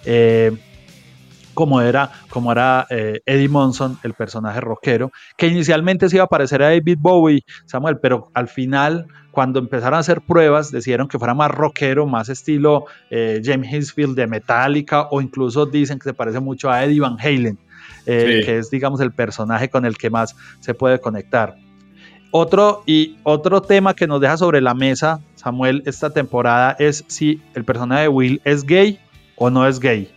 Eh, 0.05 0.55
como 1.57 1.81
era, 1.81 2.11
como 2.29 2.51
era 2.51 2.85
eh, 2.91 3.21
Eddie 3.25 3.49
Monson, 3.49 3.97
el 4.03 4.13
personaje 4.13 4.61
rockero, 4.61 5.11
que 5.35 5.47
inicialmente 5.47 6.07
se 6.07 6.17
iba 6.17 6.25
a 6.25 6.27
parecer 6.27 6.61
a 6.61 6.67
David 6.67 6.99
Bowie, 7.01 7.41
Samuel, 7.65 7.97
pero 7.97 8.29
al 8.35 8.47
final, 8.47 9.07
cuando 9.31 9.57
empezaron 9.57 9.95
a 9.95 10.01
hacer 10.01 10.21
pruebas, 10.21 10.69
decidieron 10.69 11.07
que 11.07 11.17
fuera 11.17 11.33
más 11.33 11.49
rockero, 11.49 12.05
más 12.05 12.29
estilo 12.29 12.85
eh, 13.09 13.41
James 13.43 13.73
Hetfield 13.73 14.15
de 14.15 14.27
Metallica, 14.27 15.07
o 15.09 15.19
incluso 15.19 15.65
dicen 15.65 15.97
que 15.97 16.03
se 16.03 16.13
parece 16.13 16.39
mucho 16.39 16.69
a 16.69 16.83
Eddie 16.83 16.99
Van 16.99 17.17
Halen, 17.19 17.57
eh, 18.05 18.43
que 18.45 18.59
es, 18.59 18.69
digamos, 18.69 19.01
el 19.01 19.11
personaje 19.11 19.67
con 19.67 19.83
el 19.83 19.97
que 19.97 20.11
más 20.11 20.35
se 20.59 20.75
puede 20.75 20.99
conectar. 21.01 21.55
Otro, 22.31 22.83
y 22.85 23.17
otro 23.23 23.61
tema 23.61 23.95
que 23.95 24.07
nos 24.07 24.19
deja 24.19 24.37
sobre 24.37 24.61
la 24.61 24.73
mesa, 24.73 25.21
Samuel, 25.35 25.83
esta 25.85 26.09
temporada 26.09 26.75
es 26.77 27.05
si 27.07 27.41
el 27.55 27.63
personaje 27.63 28.03
de 28.03 28.07
Will 28.09 28.41
es 28.43 28.63
gay 28.63 28.99
o 29.35 29.49
no 29.49 29.65
es 29.67 29.79
gay. 29.79 30.11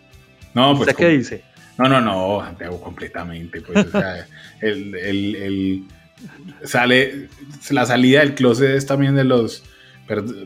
No, 0.54 0.76
pues. 0.76 0.94
qué 0.96 1.08
dice? 1.08 1.44
No, 1.78 1.88
no, 1.88 2.00
no, 2.00 2.44
Santiago, 2.44 2.80
completamente. 2.80 3.60
Pues, 3.60 3.86
o 3.86 3.90
sea, 3.90 4.26
el, 4.60 4.94
el, 4.96 5.36
el, 5.36 5.84
sale, 6.64 7.28
la 7.70 7.86
salida 7.86 8.20
del 8.20 8.34
closet 8.34 8.70
es 8.70 8.86
también 8.86 9.14
de 9.14 9.24
los, 9.24 9.62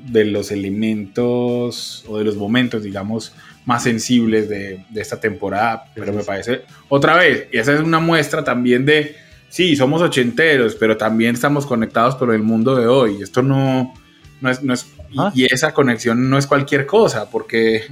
de 0.06 0.24
los 0.26 0.52
elementos 0.52 2.04
o 2.06 2.18
de 2.18 2.24
los 2.24 2.36
momentos, 2.36 2.82
digamos, 2.82 3.34
más 3.64 3.82
sensibles 3.82 4.48
de, 4.48 4.84
de 4.90 5.00
esta 5.00 5.18
temporada. 5.18 5.86
Pero 5.94 6.12
me 6.12 6.22
parece, 6.22 6.62
otra 6.88 7.16
vez, 7.16 7.48
y 7.52 7.58
esa 7.58 7.72
es 7.72 7.80
una 7.80 8.00
muestra 8.00 8.44
también 8.44 8.84
de, 8.84 9.16
sí, 9.48 9.76
somos 9.76 10.02
ochenteros, 10.02 10.74
pero 10.74 10.96
también 10.96 11.34
estamos 11.34 11.66
conectados 11.66 12.16
por 12.16 12.34
el 12.34 12.42
mundo 12.42 12.74
de 12.74 12.86
hoy. 12.86 13.22
Esto 13.22 13.42
no, 13.42 13.94
no 14.40 14.50
es, 14.50 14.62
no 14.62 14.74
es 14.74 14.86
y, 15.34 15.44
esa 15.44 15.72
conexión 15.72 16.28
no 16.28 16.38
es 16.38 16.46
cualquier 16.46 16.86
cosa, 16.86 17.30
porque 17.30 17.82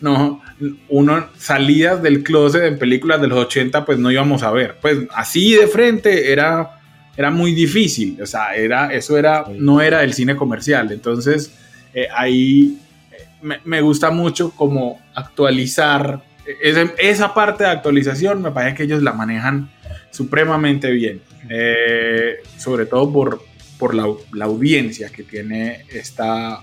no, 0.00 0.42
uno 0.88 1.28
salidas 1.36 2.02
del 2.02 2.22
closet 2.22 2.64
en 2.64 2.78
películas 2.78 3.20
de 3.20 3.28
los 3.28 3.38
80 3.38 3.84
pues 3.84 3.98
no 3.98 4.10
íbamos 4.10 4.42
a 4.42 4.50
ver. 4.50 4.76
Pues 4.80 4.98
así 5.14 5.54
de 5.54 5.66
frente 5.66 6.32
era, 6.32 6.80
era 7.16 7.30
muy 7.30 7.52
difícil, 7.52 8.20
o 8.22 8.26
sea, 8.26 8.54
era, 8.54 8.92
eso 8.92 9.18
era, 9.18 9.44
no 9.56 9.80
era 9.80 10.02
el 10.04 10.14
cine 10.14 10.36
comercial. 10.36 10.92
Entonces 10.92 11.52
eh, 11.94 12.08
ahí 12.14 12.78
eh, 13.10 13.58
me, 13.64 13.80
gusta 13.80 14.10
mucho 14.10 14.50
como 14.50 15.00
actualizar, 15.14 16.22
esa, 16.62 16.82
esa, 16.98 17.34
parte 17.34 17.64
de 17.64 17.70
actualización 17.70 18.40
me 18.40 18.52
parece 18.52 18.76
que 18.76 18.82
ellos 18.84 19.02
la 19.02 19.12
manejan 19.12 19.68
supremamente 20.10 20.90
bien, 20.90 21.20
eh, 21.48 22.36
sobre 22.56 22.86
todo 22.86 23.12
por, 23.12 23.42
por 23.78 23.94
la, 23.94 24.06
la, 24.32 24.46
audiencia 24.46 25.10
que 25.10 25.22
tiene 25.22 25.84
esta, 25.90 26.60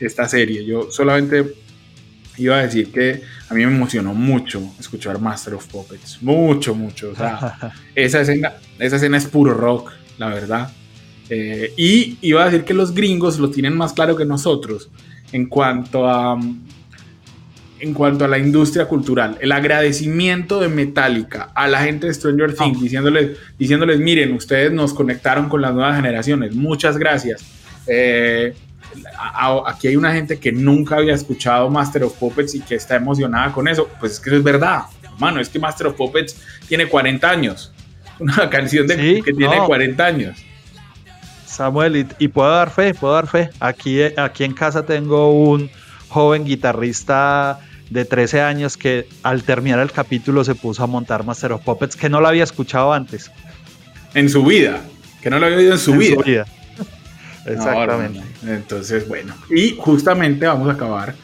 esta 0.00 0.28
serie. 0.28 0.64
Yo 0.64 0.90
solamente 0.90 1.54
iba 2.38 2.58
a 2.58 2.62
decir 2.62 2.92
que 2.92 3.22
a 3.48 3.54
mí 3.54 3.64
me 3.64 3.72
emocionó 3.72 4.14
mucho 4.14 4.62
escuchar 4.78 5.20
Master 5.20 5.54
of 5.54 5.66
Puppets. 5.66 6.22
Mucho, 6.22 6.74
mucho. 6.74 7.10
O 7.10 7.16
sea, 7.16 7.72
esa 7.94 8.20
escena, 8.20 8.54
esa 8.78 8.96
escena 8.96 9.16
es 9.16 9.26
puro 9.26 9.54
rock, 9.54 9.92
la 10.18 10.28
verdad. 10.28 10.70
Eh, 11.28 11.72
y 11.76 12.18
iba 12.22 12.42
a 12.42 12.46
decir 12.46 12.64
que 12.64 12.74
los 12.74 12.94
gringos 12.94 13.38
lo 13.38 13.50
tienen 13.50 13.76
más 13.76 13.92
claro 13.92 14.16
que 14.16 14.24
nosotros 14.24 14.90
en 15.32 15.46
cuanto 15.46 16.08
a 16.08 16.38
en 17.78 17.94
cuanto 17.94 18.24
a 18.24 18.28
la 18.28 18.38
industria 18.38 18.86
cultural, 18.86 19.36
el 19.40 19.52
agradecimiento 19.52 20.60
de 20.60 20.68
Metallica 20.68 21.50
a 21.54 21.68
la 21.68 21.80
gente 21.82 22.06
de 22.06 22.14
Stranger 22.14 22.54
Things, 22.54 22.80
diciéndoles, 22.80 23.38
diciéndoles, 23.58 23.98
miren, 23.98 24.32
ustedes 24.32 24.72
nos 24.72 24.94
conectaron 24.94 25.48
con 25.48 25.60
las 25.60 25.74
nuevas 25.74 25.96
generaciones, 25.96 26.54
muchas 26.54 26.96
gracias. 26.96 27.44
Eh, 27.86 28.54
aquí 29.66 29.88
hay 29.88 29.96
una 29.96 30.12
gente 30.12 30.38
que 30.38 30.52
nunca 30.52 30.96
había 30.96 31.14
escuchado 31.14 31.68
Master 31.70 32.04
of 32.04 32.14
Puppets 32.14 32.54
y 32.54 32.60
que 32.60 32.76
está 32.76 32.96
emocionada 32.96 33.52
con 33.52 33.68
eso. 33.68 33.88
Pues 34.00 34.12
es 34.12 34.20
que 34.20 34.30
eso 34.30 34.38
es 34.38 34.44
verdad, 34.44 34.84
hermano, 35.02 35.40
es 35.40 35.48
que 35.48 35.58
Master 35.58 35.88
of 35.88 35.94
Puppets 35.94 36.40
tiene 36.68 36.86
40 36.86 37.28
años. 37.28 37.72
Una 38.18 38.48
canción 38.48 38.86
de, 38.86 39.22
que 39.22 39.32
tiene 39.32 39.58
40 39.66 40.04
años. 40.04 40.38
Samuel, 41.44 42.06
y, 42.18 42.28
puedo 42.28 42.50
dar 42.50 42.70
fe, 42.70 42.92
puedo 42.94 43.14
dar 43.14 43.26
fe. 43.26 43.50
Aquí, 43.60 44.02
aquí 44.02 44.44
en 44.44 44.52
casa 44.52 44.84
tengo 44.84 45.32
un 45.32 45.70
joven 46.08 46.44
guitarrista 46.44 47.60
de 47.90 48.04
13 48.04 48.40
años 48.40 48.76
que 48.76 49.08
al 49.22 49.42
terminar 49.42 49.80
el 49.80 49.92
capítulo 49.92 50.44
se 50.44 50.54
puso 50.54 50.82
a 50.82 50.86
montar 50.86 51.24
Master 51.24 51.52
of 51.52 51.62
Puppets 51.62 51.96
que 51.96 52.08
no 52.08 52.20
lo 52.20 52.28
había 52.28 52.44
escuchado 52.44 52.92
antes. 52.92 53.30
En 54.14 54.28
su 54.28 54.44
vida, 54.44 54.82
que 55.20 55.30
no 55.30 55.38
lo 55.38 55.46
había 55.46 55.58
oído 55.58 55.72
en 55.72 55.78
su 55.78 55.92
vida. 55.92 56.46
Exactamente. 57.46 58.22
Entonces, 58.46 59.06
bueno. 59.06 59.34
Y 59.50 59.76
justamente 59.78 60.46
vamos 60.46 60.68
a 60.68 60.72
acabar 60.72 61.14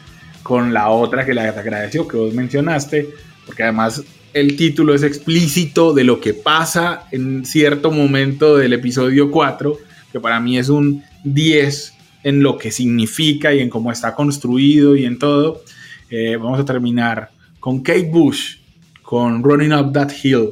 con 0.41 0.73
la 0.73 0.89
otra 0.89 1.25
que 1.25 1.33
le 1.33 1.41
agradeció, 1.41 2.07
que 2.07 2.17
vos 2.17 2.33
mencionaste, 2.33 3.09
porque 3.45 3.63
además 3.63 4.03
el 4.33 4.55
título 4.55 4.93
es 4.93 5.03
explícito 5.03 5.93
de 5.93 6.03
lo 6.03 6.19
que 6.19 6.33
pasa 6.33 7.03
en 7.11 7.45
cierto 7.45 7.91
momento 7.91 8.57
del 8.57 8.73
episodio 8.73 9.31
4, 9.31 9.77
que 10.11 10.19
para 10.19 10.39
mí 10.39 10.57
es 10.57 10.69
un 10.69 11.03
10 11.23 11.92
en 12.23 12.41
lo 12.41 12.57
que 12.57 12.71
significa 12.71 13.53
y 13.53 13.59
en 13.59 13.69
cómo 13.69 13.91
está 13.91 14.15
construido 14.15 14.95
y 14.95 15.05
en 15.05 15.19
todo. 15.19 15.61
Eh, 16.09 16.37
vamos 16.37 16.59
a 16.59 16.65
terminar 16.65 17.31
con 17.59 17.81
Kate 17.81 18.09
Bush, 18.11 18.57
con 19.01 19.43
Running 19.43 19.73
Up 19.73 19.93
That 19.93 20.11
Hill, 20.23 20.49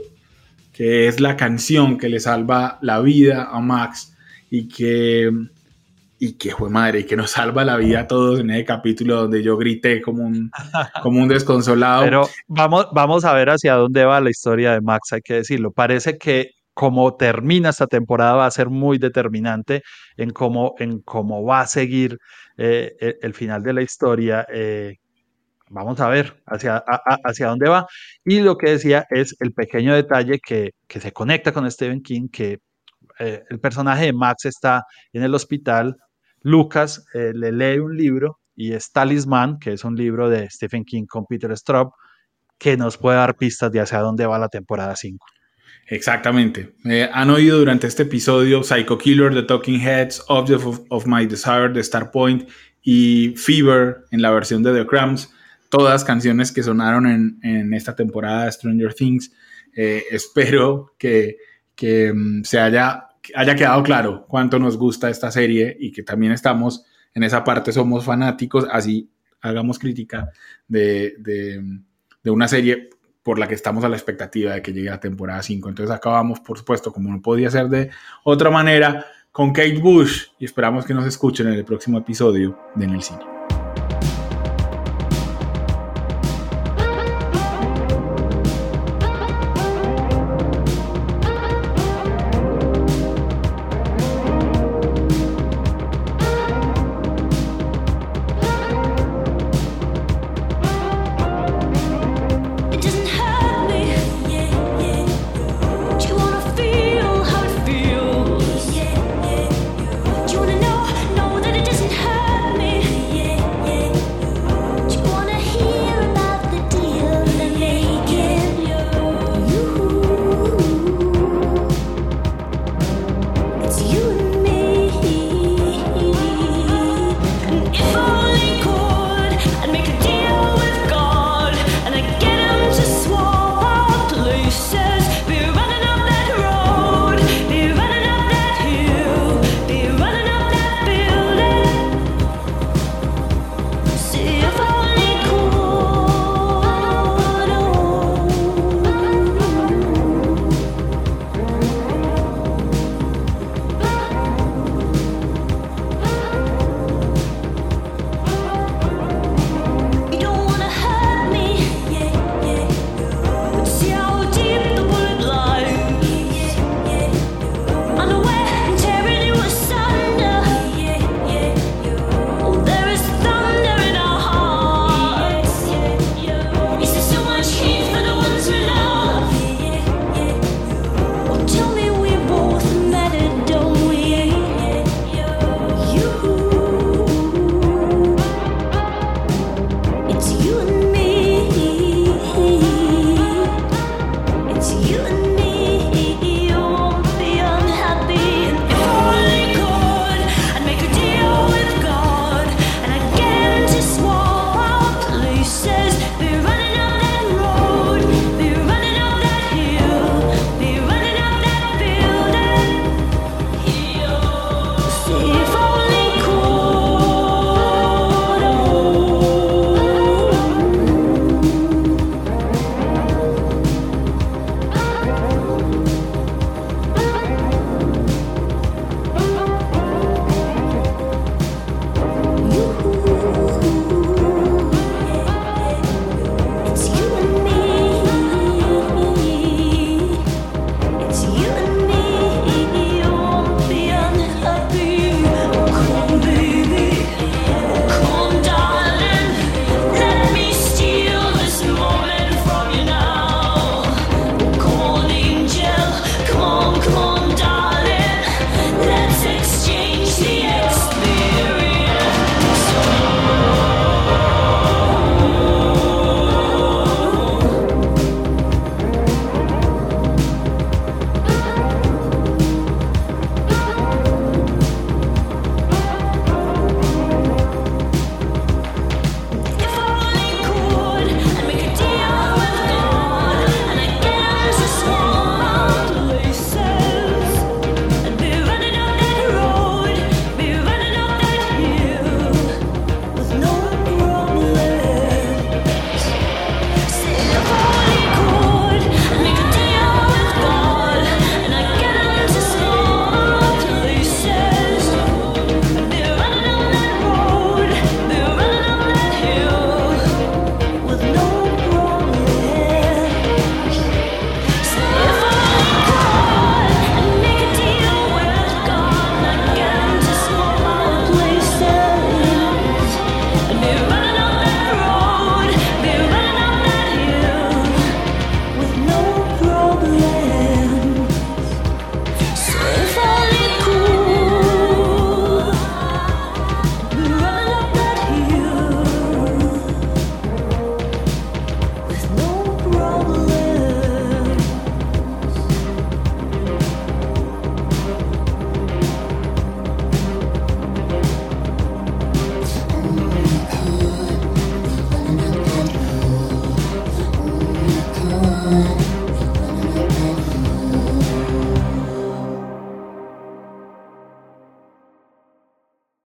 que 0.73 1.07
es 1.07 1.19
la 1.19 1.35
canción 1.35 1.97
que 1.97 2.09
le 2.09 2.19
salva 2.19 2.79
la 2.81 2.99
vida 2.99 3.49
a 3.51 3.59
Max 3.59 4.15
y 4.49 4.67
que 4.67 5.31
y 6.23 6.33
que 6.33 6.51
fue 6.51 6.69
madre, 6.69 6.99
y 6.99 7.03
que 7.05 7.15
nos 7.15 7.31
salva 7.31 7.65
la 7.65 7.77
vida 7.77 8.01
a 8.01 8.07
todos 8.07 8.39
en 8.39 8.51
ese 8.51 8.63
capítulo 8.63 9.23
donde 9.23 9.41
yo 9.41 9.57
grité 9.57 10.03
como 10.03 10.23
un, 10.23 10.51
como 11.01 11.19
un 11.19 11.27
desconsolado. 11.27 12.03
Pero 12.03 12.29
vamos, 12.47 12.85
vamos 12.93 13.25
a 13.25 13.33
ver 13.33 13.49
hacia 13.49 13.73
dónde 13.73 14.05
va 14.05 14.21
la 14.21 14.29
historia 14.29 14.73
de 14.73 14.81
Max, 14.81 15.13
hay 15.13 15.21
que 15.21 15.33
decirlo. 15.33 15.71
Parece 15.71 16.19
que 16.19 16.51
como 16.73 17.15
termina 17.15 17.69
esta 17.69 17.87
temporada 17.87 18.33
va 18.33 18.45
a 18.45 18.51
ser 18.51 18.69
muy 18.69 18.97
determinante 18.97 19.83
en 20.17 20.31
cómo, 20.31 20.75
en 20.79 21.01
cómo 21.01 21.43
va 21.43 21.61
a 21.61 21.67
seguir 21.67 22.17
eh, 22.57 22.95
e, 22.99 23.17
el, 23.21 23.33
final 23.33 23.63
de 23.63 23.73
la 23.73 23.81
historia. 23.81 24.45
Eh, 24.51 24.95
vamos 25.69 25.99
a 25.99 26.09
ver 26.09 26.41
hacia, 26.45 26.83
hacia 27.23 27.47
dónde 27.47 27.69
va. 27.69 27.87
Y 28.23 28.41
lo 28.41 28.57
que 28.57 28.71
decía 28.71 29.05
es 29.09 29.35
el 29.39 29.53
pequeño 29.53 29.93
detalle 29.95 30.39
que, 30.39 30.71
que 30.87 30.99
se 30.99 31.11
conecta 31.11 31.51
con 31.51 31.69
Stephen 31.69 32.01
King, 32.01 32.29
que 32.31 32.59
eh, 33.19 33.43
el 33.49 33.59
personaje 33.59 34.05
de 34.05 34.13
Max 34.13 34.45
está 34.45 34.83
en 35.13 35.23
el 35.23 35.35
hospital 35.35 35.97
Lucas 36.43 37.05
le 37.13 37.51
lee 37.51 37.77
un 37.77 37.95
libro 37.95 38.39
y 38.55 38.73
es 38.73 38.91
Talisman, 38.91 39.59
que 39.59 39.73
es 39.73 39.83
un 39.83 39.95
libro 39.95 40.27
de 40.27 40.49
Stephen 40.49 40.83
King 40.85 41.05
con 41.07 41.27
Peter 41.27 41.55
Straub, 41.55 41.91
que 42.57 42.77
nos 42.77 42.97
puede 42.97 43.17
dar 43.17 43.35
pistas 43.35 43.71
de 43.71 43.79
hacia 43.79 43.99
dónde 43.99 44.25
va 44.25 44.39
la 44.39 44.49
temporada 44.49 44.95
5. 44.95 45.23
Exactamente. 45.87 46.73
han 47.11 47.29
oído 47.29 47.59
durante 47.59 47.87
este 47.87 48.03
episodio 48.03 48.63
Psycho 48.63 48.97
Killer, 48.97 49.33
The 49.33 49.43
Talking 49.43 49.81
Heads, 49.81 50.23
Object 50.29 50.85
of, 50.89 51.05
My 51.05 51.25
Desire, 51.25 51.69
The 51.73 51.81
Star 51.81 52.11
Point 52.11 52.47
y 52.81 53.33
Fever 53.35 54.05
en 54.11 54.21
la 54.21 54.31
versión 54.31 54.63
de 54.63 54.73
The 54.73 54.87
Cramps. 54.87 55.33
Todas 55.69 56.03
canciones 56.03 56.51
que 56.51 56.63
sonaron 56.63 57.39
en, 57.43 57.73
esta 57.73 57.95
temporada 57.95 58.45
de 58.45 58.51
Stranger 58.51 58.93
Things. 58.93 59.31
Eh, 59.75 60.03
espero 60.11 60.95
que, 60.97 61.37
que 61.75 62.13
mm, 62.13 62.43
se 62.43 62.59
haya 62.59 63.07
haya 63.35 63.55
quedado 63.55 63.83
claro 63.83 64.25
cuánto 64.27 64.59
nos 64.59 64.77
gusta 64.77 65.09
esta 65.09 65.31
serie 65.31 65.75
y 65.79 65.91
que 65.91 66.03
también 66.03 66.33
estamos 66.33 66.85
en 67.13 67.23
esa 67.23 67.43
parte, 67.43 67.71
somos 67.71 68.05
fanáticos, 68.05 68.65
así 68.71 69.09
hagamos 69.41 69.79
crítica 69.79 70.31
de, 70.67 71.15
de, 71.19 72.31
una 72.31 72.47
serie 72.47 72.89
por 73.23 73.39
la 73.39 73.47
que 73.47 73.55
estamos 73.55 73.83
a 73.83 73.89
la 73.89 73.95
expectativa 73.95 74.53
de 74.53 74.61
que 74.61 74.73
llegue 74.73 74.89
la 74.89 74.99
temporada 74.99 75.41
5. 75.41 75.69
Entonces 75.69 75.95
acabamos, 75.95 76.39
por 76.39 76.57
supuesto, 76.57 76.91
como 76.91 77.11
no 77.11 77.21
podía 77.21 77.49
ser 77.49 77.67
de 77.67 77.89
otra 78.23 78.49
manera, 78.49 79.05
con 79.31 79.53
Kate 79.53 79.79
Bush 79.79 80.27
y 80.39 80.45
esperamos 80.45 80.85
que 80.85 80.93
nos 80.93 81.05
escuchen 81.05 81.47
en 81.47 81.53
el 81.53 81.65
próximo 81.65 81.97
episodio 81.99 82.57
de 82.75 82.85
En 82.85 82.91
el 82.91 83.01
Cine. 83.01 83.40